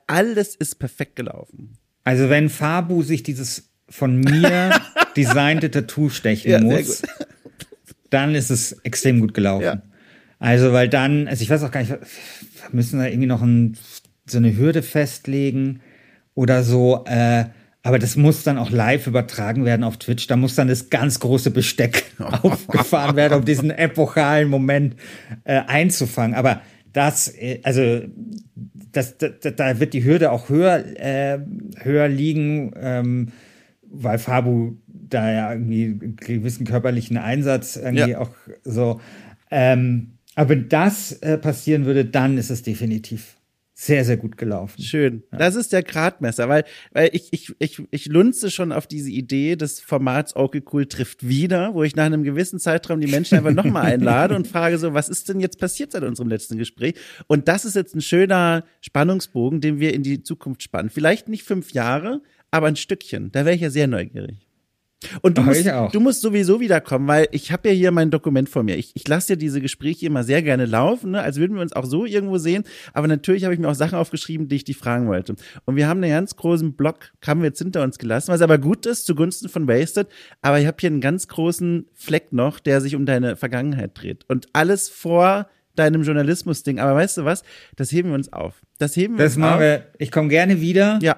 alles 0.06 0.56
ist 0.56 0.80
perfekt 0.80 1.16
gelaufen? 1.16 1.78
Also 2.04 2.28
wenn 2.28 2.50
Fabu 2.50 3.02
sich 3.02 3.22
dieses 3.22 3.70
von 3.88 4.20
mir 4.20 4.70
designte 5.16 5.70
Tattoo 5.70 6.10
stechen 6.10 6.50
Ja, 6.50 6.60
muss, 6.60 7.02
dann 8.10 8.34
ist 8.34 8.50
es 8.50 8.72
extrem 8.84 9.20
gut 9.20 9.34
gelaufen. 9.34 9.64
Ja. 9.64 9.82
Also 10.38 10.72
weil 10.72 10.88
dann, 10.88 11.26
also 11.28 11.42
ich 11.42 11.50
weiß 11.50 11.62
auch 11.62 11.70
gar 11.70 11.80
nicht, 11.80 11.90
wir 11.90 11.98
müssen 12.72 12.98
da 12.98 13.06
irgendwie 13.06 13.26
noch 13.26 13.42
ein, 13.42 13.76
so 14.26 14.38
eine 14.38 14.56
Hürde 14.56 14.82
festlegen 14.82 15.80
oder 16.34 16.62
so. 16.62 17.04
Äh, 17.06 17.46
aber 17.82 17.98
das 17.98 18.16
muss 18.16 18.42
dann 18.42 18.58
auch 18.58 18.70
live 18.70 19.06
übertragen 19.06 19.64
werden 19.64 19.84
auf 19.84 19.98
Twitch. 19.98 20.26
Da 20.26 20.36
muss 20.36 20.54
dann 20.54 20.68
das 20.68 20.88
ganz 20.88 21.20
große 21.20 21.50
Besteck 21.50 22.04
aufgefahren 22.18 23.16
werden, 23.16 23.38
um 23.38 23.44
diesen 23.44 23.70
epochalen 23.70 24.48
Moment 24.48 24.96
äh, 25.44 25.60
einzufangen. 25.66 26.34
Aber 26.34 26.62
das, 26.94 27.28
äh, 27.28 27.60
also 27.62 28.00
das, 28.92 29.18
da, 29.18 29.28
da 29.28 29.80
wird 29.80 29.92
die 29.92 30.04
Hürde 30.04 30.32
auch 30.32 30.48
höher, 30.48 30.82
äh, 30.96 31.38
höher 31.82 32.08
liegen, 32.08 32.72
ähm, 32.80 33.28
weil 33.82 34.18
Fabu 34.18 34.76
da 34.86 35.30
ja 35.30 35.52
irgendwie 35.52 35.84
einen 35.84 36.16
gewissen 36.16 36.66
körperlichen 36.66 37.18
Einsatz 37.18 37.76
irgendwie 37.76 38.10
Ja. 38.12 38.20
auch 38.20 38.30
so. 38.62 39.00
Ähm, 39.50 40.12
aber 40.34 40.50
wenn 40.50 40.68
das 40.68 41.12
äh, 41.12 41.36
passieren 41.38 41.84
würde, 41.84 42.04
dann 42.04 42.38
ist 42.38 42.50
es 42.50 42.62
definitiv 42.62 43.36
sehr, 43.76 44.04
sehr 44.04 44.16
gut 44.16 44.36
gelaufen. 44.36 44.80
Schön. 44.80 45.24
Das 45.32 45.56
ist 45.56 45.72
der 45.72 45.82
Gradmesser, 45.82 46.48
weil, 46.48 46.64
weil 46.92 47.10
ich, 47.12 47.32
ich, 47.32 47.52
ich, 47.58 47.82
ich 47.90 48.06
lunze 48.06 48.52
schon 48.52 48.70
auf 48.70 48.86
diese 48.86 49.10
Idee 49.10 49.56
des 49.56 49.80
Formats 49.80 50.36
Okay 50.36 50.62
Cool 50.72 50.86
trifft 50.86 51.26
wieder, 51.26 51.74
wo 51.74 51.82
ich 51.82 51.96
nach 51.96 52.04
einem 52.04 52.22
gewissen 52.22 52.60
Zeitraum 52.60 53.00
die 53.00 53.08
Menschen 53.08 53.36
einfach 53.36 53.50
nochmal 53.52 53.86
einlade 53.92 54.36
und 54.36 54.46
frage 54.46 54.78
so, 54.78 54.94
was 54.94 55.08
ist 55.08 55.28
denn 55.28 55.40
jetzt 55.40 55.58
passiert 55.58 55.90
seit 55.90 56.04
unserem 56.04 56.28
letzten 56.28 56.56
Gespräch? 56.56 56.94
Und 57.26 57.48
das 57.48 57.64
ist 57.64 57.74
jetzt 57.74 57.96
ein 57.96 58.00
schöner 58.00 58.64
Spannungsbogen, 58.80 59.60
den 59.60 59.80
wir 59.80 59.92
in 59.92 60.04
die 60.04 60.22
Zukunft 60.22 60.62
spannen. 60.62 60.88
Vielleicht 60.88 61.28
nicht 61.28 61.42
fünf 61.42 61.72
Jahre, 61.72 62.22
aber 62.52 62.68
ein 62.68 62.76
Stückchen. 62.76 63.32
Da 63.32 63.44
wäre 63.44 63.56
ich 63.56 63.62
ja 63.62 63.70
sehr 63.70 63.88
neugierig. 63.88 64.43
Und 65.22 65.38
du 65.38 65.42
Aber 65.42 65.50
musst, 65.50 65.94
du 65.94 66.00
musst 66.00 66.20
sowieso 66.22 66.60
wiederkommen, 66.60 67.06
weil 67.06 67.28
ich 67.32 67.52
habe 67.52 67.68
ja 67.68 67.74
hier 67.74 67.90
mein 67.90 68.10
Dokument 68.10 68.48
vor 68.48 68.62
mir. 68.62 68.76
Ich, 68.76 68.92
ich 68.94 69.06
lasse 69.06 69.32
ja 69.32 69.36
diese 69.36 69.60
Gespräche 69.60 70.06
immer 70.06 70.24
sehr 70.24 70.42
gerne 70.42 70.66
laufen, 70.66 71.12
ne? 71.12 71.22
als 71.22 71.36
würden 71.36 71.54
wir 71.56 71.62
uns 71.62 71.72
auch 71.72 71.84
so 71.84 72.04
irgendwo 72.04 72.38
sehen. 72.38 72.64
Aber 72.92 73.06
natürlich 73.06 73.44
habe 73.44 73.54
ich 73.54 73.60
mir 73.60 73.68
auch 73.68 73.74
Sachen 73.74 73.96
aufgeschrieben, 73.98 74.48
die 74.48 74.56
ich 74.56 74.64
dich 74.64 74.76
fragen 74.76 75.06
wollte. 75.06 75.34
Und 75.64 75.76
wir 75.76 75.88
haben 75.88 76.02
einen 76.02 76.12
ganz 76.12 76.36
großen 76.36 76.74
Block, 76.74 77.12
haben 77.26 77.40
wir 77.40 77.48
jetzt 77.48 77.58
hinter 77.58 77.82
uns 77.82 77.98
gelassen, 77.98 78.32
was 78.32 78.40
aber 78.42 78.58
gut 78.58 78.86
ist, 78.86 79.06
zugunsten 79.06 79.48
von 79.48 79.68
Wasted. 79.68 80.08
Aber 80.42 80.60
ich 80.60 80.66
habe 80.66 80.76
hier 80.80 80.90
einen 80.90 81.00
ganz 81.00 81.28
großen 81.28 81.86
Fleck 81.94 82.32
noch, 82.32 82.58
der 82.60 82.80
sich 82.80 82.94
um 82.96 83.06
deine 83.06 83.36
Vergangenheit 83.36 83.92
dreht. 83.94 84.24
Und 84.28 84.48
alles 84.52 84.88
vor 84.88 85.48
deinem 85.76 86.02
Journalismus-Ding. 86.02 86.78
Aber 86.78 86.94
weißt 86.94 87.18
du 87.18 87.24
was? 87.24 87.42
Das 87.76 87.90
heben 87.92 88.10
wir 88.10 88.14
uns 88.14 88.32
auf. 88.32 88.62
Das 88.78 88.96
heben 88.96 89.18
wir 89.18 89.24
Das 89.24 89.32
uns 89.32 89.40
machen 89.40 89.54
auf. 89.54 89.60
wir. 89.60 89.86
Ich 89.98 90.10
komme 90.10 90.28
gerne 90.28 90.60
wieder. 90.60 90.98
Ja, 91.02 91.16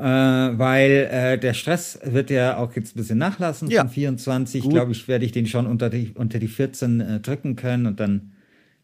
äh, 0.00 0.58
weil 0.58 1.08
äh, 1.12 1.38
der 1.38 1.52
Stress 1.54 1.98
wird 2.02 2.30
ja 2.30 2.56
auch 2.56 2.74
jetzt 2.74 2.94
ein 2.96 2.98
bisschen 2.98 3.18
nachlassen 3.18 3.68
Ja. 3.70 3.82
von 3.82 3.90
24. 3.90 4.62
Gut. 4.62 4.72
Glaube 4.72 4.92
ich, 4.92 5.06
werde 5.08 5.24
ich 5.24 5.32
den 5.32 5.46
schon 5.46 5.66
unter 5.66 5.90
die, 5.90 6.12
unter 6.14 6.38
die 6.38 6.48
14 6.48 7.00
äh, 7.00 7.20
drücken 7.20 7.56
können 7.56 7.86
und 7.86 8.00
dann 8.00 8.32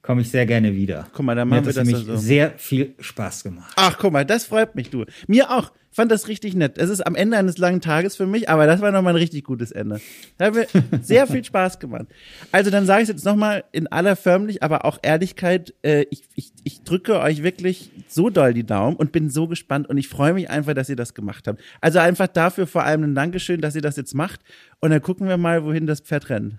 komme 0.02 0.20
ich 0.20 0.30
sehr 0.30 0.46
gerne 0.46 0.74
wieder. 0.76 1.08
Guck 1.12 1.24
mal, 1.26 1.34
dann 1.34 1.48
Mir 1.48 1.56
machen 1.56 1.66
hat 1.66 1.74
wir 1.74 1.80
das 1.80 1.86
nämlich 1.88 2.06
doch 2.06 2.14
so. 2.14 2.20
sehr 2.20 2.52
viel 2.58 2.94
Spaß 3.00 3.42
gemacht. 3.44 3.72
Ach, 3.76 3.96
guck 3.98 4.12
mal, 4.12 4.24
das 4.24 4.44
freut 4.44 4.74
mich, 4.76 4.90
du. 4.90 5.04
Mir 5.26 5.50
auch. 5.50 5.72
Fand 5.96 6.12
das 6.12 6.28
richtig 6.28 6.54
nett. 6.54 6.76
Es 6.76 6.90
ist 6.90 7.00
am 7.00 7.14
Ende 7.14 7.38
eines 7.38 7.56
langen 7.56 7.80
Tages 7.80 8.16
für 8.16 8.26
mich, 8.26 8.50
aber 8.50 8.66
das 8.66 8.82
war 8.82 8.92
nochmal 8.92 9.14
ein 9.14 9.18
richtig 9.18 9.44
gutes 9.44 9.72
Ende. 9.72 9.98
Da 10.36 10.44
hat 10.44 10.54
mir 10.54 10.66
sehr 11.00 11.26
viel 11.26 11.42
Spaß 11.42 11.78
gemacht. 11.78 12.04
Also 12.52 12.70
dann 12.70 12.84
sage 12.84 13.04
ich 13.04 13.08
jetzt 13.08 13.24
nochmal 13.24 13.64
in 13.72 13.86
aller 13.86 14.14
Förmlich, 14.14 14.62
aber 14.62 14.84
auch 14.84 14.98
Ehrlichkeit, 15.00 15.72
äh, 15.80 16.04
ich, 16.10 16.24
ich, 16.34 16.52
ich 16.64 16.82
drücke 16.82 17.18
euch 17.18 17.42
wirklich 17.42 17.92
so 18.08 18.28
doll 18.28 18.52
die 18.52 18.66
Daumen 18.66 18.94
und 18.94 19.10
bin 19.10 19.30
so 19.30 19.48
gespannt 19.48 19.88
und 19.88 19.96
ich 19.96 20.10
freue 20.10 20.34
mich 20.34 20.50
einfach, 20.50 20.74
dass 20.74 20.90
ihr 20.90 20.96
das 20.96 21.14
gemacht 21.14 21.48
habt. 21.48 21.62
Also 21.80 21.98
einfach 21.98 22.26
dafür 22.26 22.66
vor 22.66 22.82
allem 22.84 23.02
ein 23.02 23.14
Dankeschön, 23.14 23.62
dass 23.62 23.74
ihr 23.74 23.80
das 23.80 23.96
jetzt 23.96 24.12
macht 24.12 24.40
und 24.80 24.90
dann 24.90 25.00
gucken 25.00 25.28
wir 25.28 25.38
mal, 25.38 25.64
wohin 25.64 25.86
das 25.86 26.00
Pferd 26.00 26.28
rennt. 26.28 26.56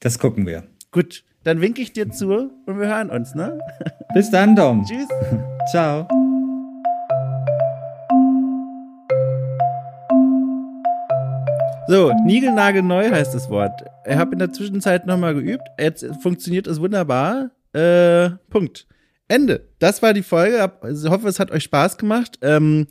Das 0.00 0.18
gucken 0.18 0.46
wir. 0.46 0.62
Gut, 0.92 1.24
dann 1.44 1.60
winke 1.60 1.82
ich 1.82 1.92
dir 1.92 2.10
zu 2.10 2.50
und 2.64 2.78
wir 2.78 2.86
hören 2.86 3.10
uns, 3.10 3.34
ne? 3.34 3.58
Bis 4.14 4.30
dann, 4.30 4.56
Dom. 4.56 4.82
Tschüss. 4.88 5.08
Ciao. 5.70 6.08
So, 11.92 12.10
niegelnagelneu 12.24 13.10
heißt 13.10 13.34
das 13.34 13.50
Wort. 13.50 13.82
Ich 14.08 14.16
habe 14.16 14.32
in 14.32 14.38
der 14.38 14.50
Zwischenzeit 14.50 15.04
nochmal 15.04 15.34
geübt. 15.34 15.64
Jetzt 15.78 16.06
funktioniert 16.22 16.66
es 16.66 16.80
wunderbar. 16.80 17.50
Äh, 17.74 18.30
Punkt. 18.48 18.86
Ende. 19.28 19.68
Das 19.78 20.00
war 20.00 20.14
die 20.14 20.22
Folge. 20.22 20.62
Hab- 20.62 20.82
also 20.82 21.06
Ich 21.06 21.12
hoffe, 21.12 21.28
es 21.28 21.38
hat 21.38 21.50
euch 21.50 21.64
Spaß 21.64 21.98
gemacht. 21.98 22.38
Ähm, 22.40 22.86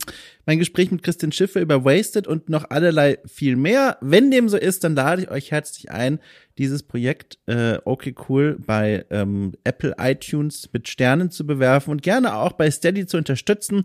mein 0.46 0.60
Gespräch 0.60 0.92
mit 0.92 1.02
Christian 1.02 1.32
Schiffe 1.32 1.58
über 1.58 1.84
Wasted 1.84 2.28
und 2.28 2.48
noch 2.48 2.70
allerlei 2.70 3.18
viel 3.26 3.56
mehr. 3.56 3.96
Wenn 4.02 4.30
dem 4.30 4.48
so 4.48 4.56
ist, 4.56 4.84
dann 4.84 4.94
lade 4.94 5.22
ich 5.22 5.30
euch 5.32 5.50
herzlich 5.50 5.90
ein, 5.90 6.20
dieses 6.58 6.84
Projekt 6.84 7.38
äh, 7.46 7.78
okay 7.84 8.14
cool 8.28 8.56
bei 8.64 9.04
ähm, 9.10 9.54
Apple 9.64 9.96
iTunes 9.98 10.70
mit 10.72 10.86
Sternen 10.86 11.32
zu 11.32 11.44
bewerfen 11.44 11.90
und 11.90 12.02
gerne 12.04 12.36
auch 12.36 12.52
bei 12.52 12.70
Steady 12.70 13.06
zu 13.06 13.16
unterstützen. 13.16 13.82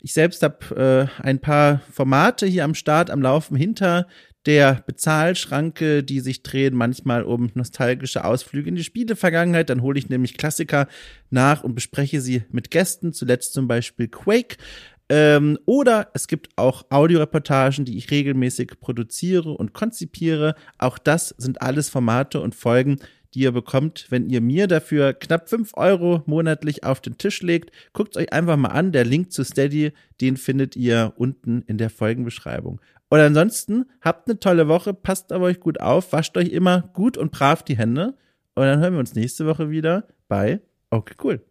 Ich 0.00 0.12
selbst 0.14 0.44
habe 0.44 1.10
äh, 1.20 1.22
ein 1.22 1.40
paar 1.40 1.80
Formate 1.92 2.46
hier 2.46 2.64
am 2.64 2.74
Start 2.74 3.10
am 3.10 3.20
Laufen 3.20 3.56
hinter 3.56 4.06
der 4.46 4.82
Bezahlschranke, 4.86 6.02
die 6.02 6.20
sich 6.20 6.42
drehen 6.42 6.74
manchmal 6.74 7.24
um 7.24 7.50
nostalgische 7.54 8.24
Ausflüge 8.24 8.68
in 8.68 8.76
die 8.76 8.84
Spielevergangenheit. 8.84 9.68
Dann 9.68 9.82
hole 9.82 9.98
ich 9.98 10.08
nämlich 10.08 10.36
Klassiker 10.38 10.88
nach 11.28 11.62
und 11.62 11.74
bespreche 11.74 12.20
sie 12.20 12.42
mit 12.50 12.70
Gästen, 12.70 13.12
zuletzt 13.12 13.52
zum 13.52 13.68
Beispiel 13.68 14.08
Quake. 14.08 14.56
Ähm, 15.10 15.58
oder 15.66 16.08
es 16.14 16.28
gibt 16.28 16.50
auch 16.56 16.84
Audioreportagen, 16.88 17.84
die 17.84 17.98
ich 17.98 18.10
regelmäßig 18.10 18.80
produziere 18.80 19.50
und 19.50 19.74
konzipiere. 19.74 20.54
Auch 20.78 20.98
das 20.98 21.34
sind 21.36 21.60
alles 21.60 21.88
Formate 21.90 22.40
und 22.40 22.54
Folgen, 22.54 22.98
die 23.34 23.40
ihr 23.40 23.52
bekommt, 23.52 24.06
wenn 24.10 24.28
ihr 24.30 24.40
mir 24.40 24.68
dafür 24.68 25.12
knapp 25.12 25.48
fünf 25.48 25.72
Euro 25.74 26.22
monatlich 26.26 26.84
auf 26.84 27.00
den 27.00 27.18
Tisch 27.18 27.42
legt. 27.42 27.72
Guckt 27.92 28.16
euch 28.16 28.32
einfach 28.32 28.56
mal 28.56 28.68
an. 28.68 28.92
Der 28.92 29.04
Link 29.04 29.32
zu 29.32 29.44
Steady, 29.44 29.92
den 30.20 30.36
findet 30.36 30.76
ihr 30.76 31.12
unten 31.16 31.62
in 31.62 31.76
der 31.76 31.90
Folgenbeschreibung. 31.90 32.80
Und 33.10 33.18
ansonsten 33.18 33.86
habt 34.00 34.28
eine 34.28 34.38
tolle 34.38 34.68
Woche, 34.68 34.94
passt 34.94 35.32
auf 35.32 35.42
euch 35.42 35.60
gut 35.60 35.80
auf, 35.80 36.12
wascht 36.12 36.36
euch 36.36 36.48
immer 36.48 36.90
gut 36.94 37.18
und 37.18 37.32
brav 37.32 37.62
die 37.64 37.76
Hände. 37.76 38.14
Und 38.54 38.64
dann 38.64 38.80
hören 38.80 38.94
wir 38.94 39.00
uns 39.00 39.14
nächste 39.14 39.46
Woche 39.46 39.68
wieder 39.68 40.06
bei 40.28 40.60
Okay, 40.90 41.14
cool. 41.22 41.44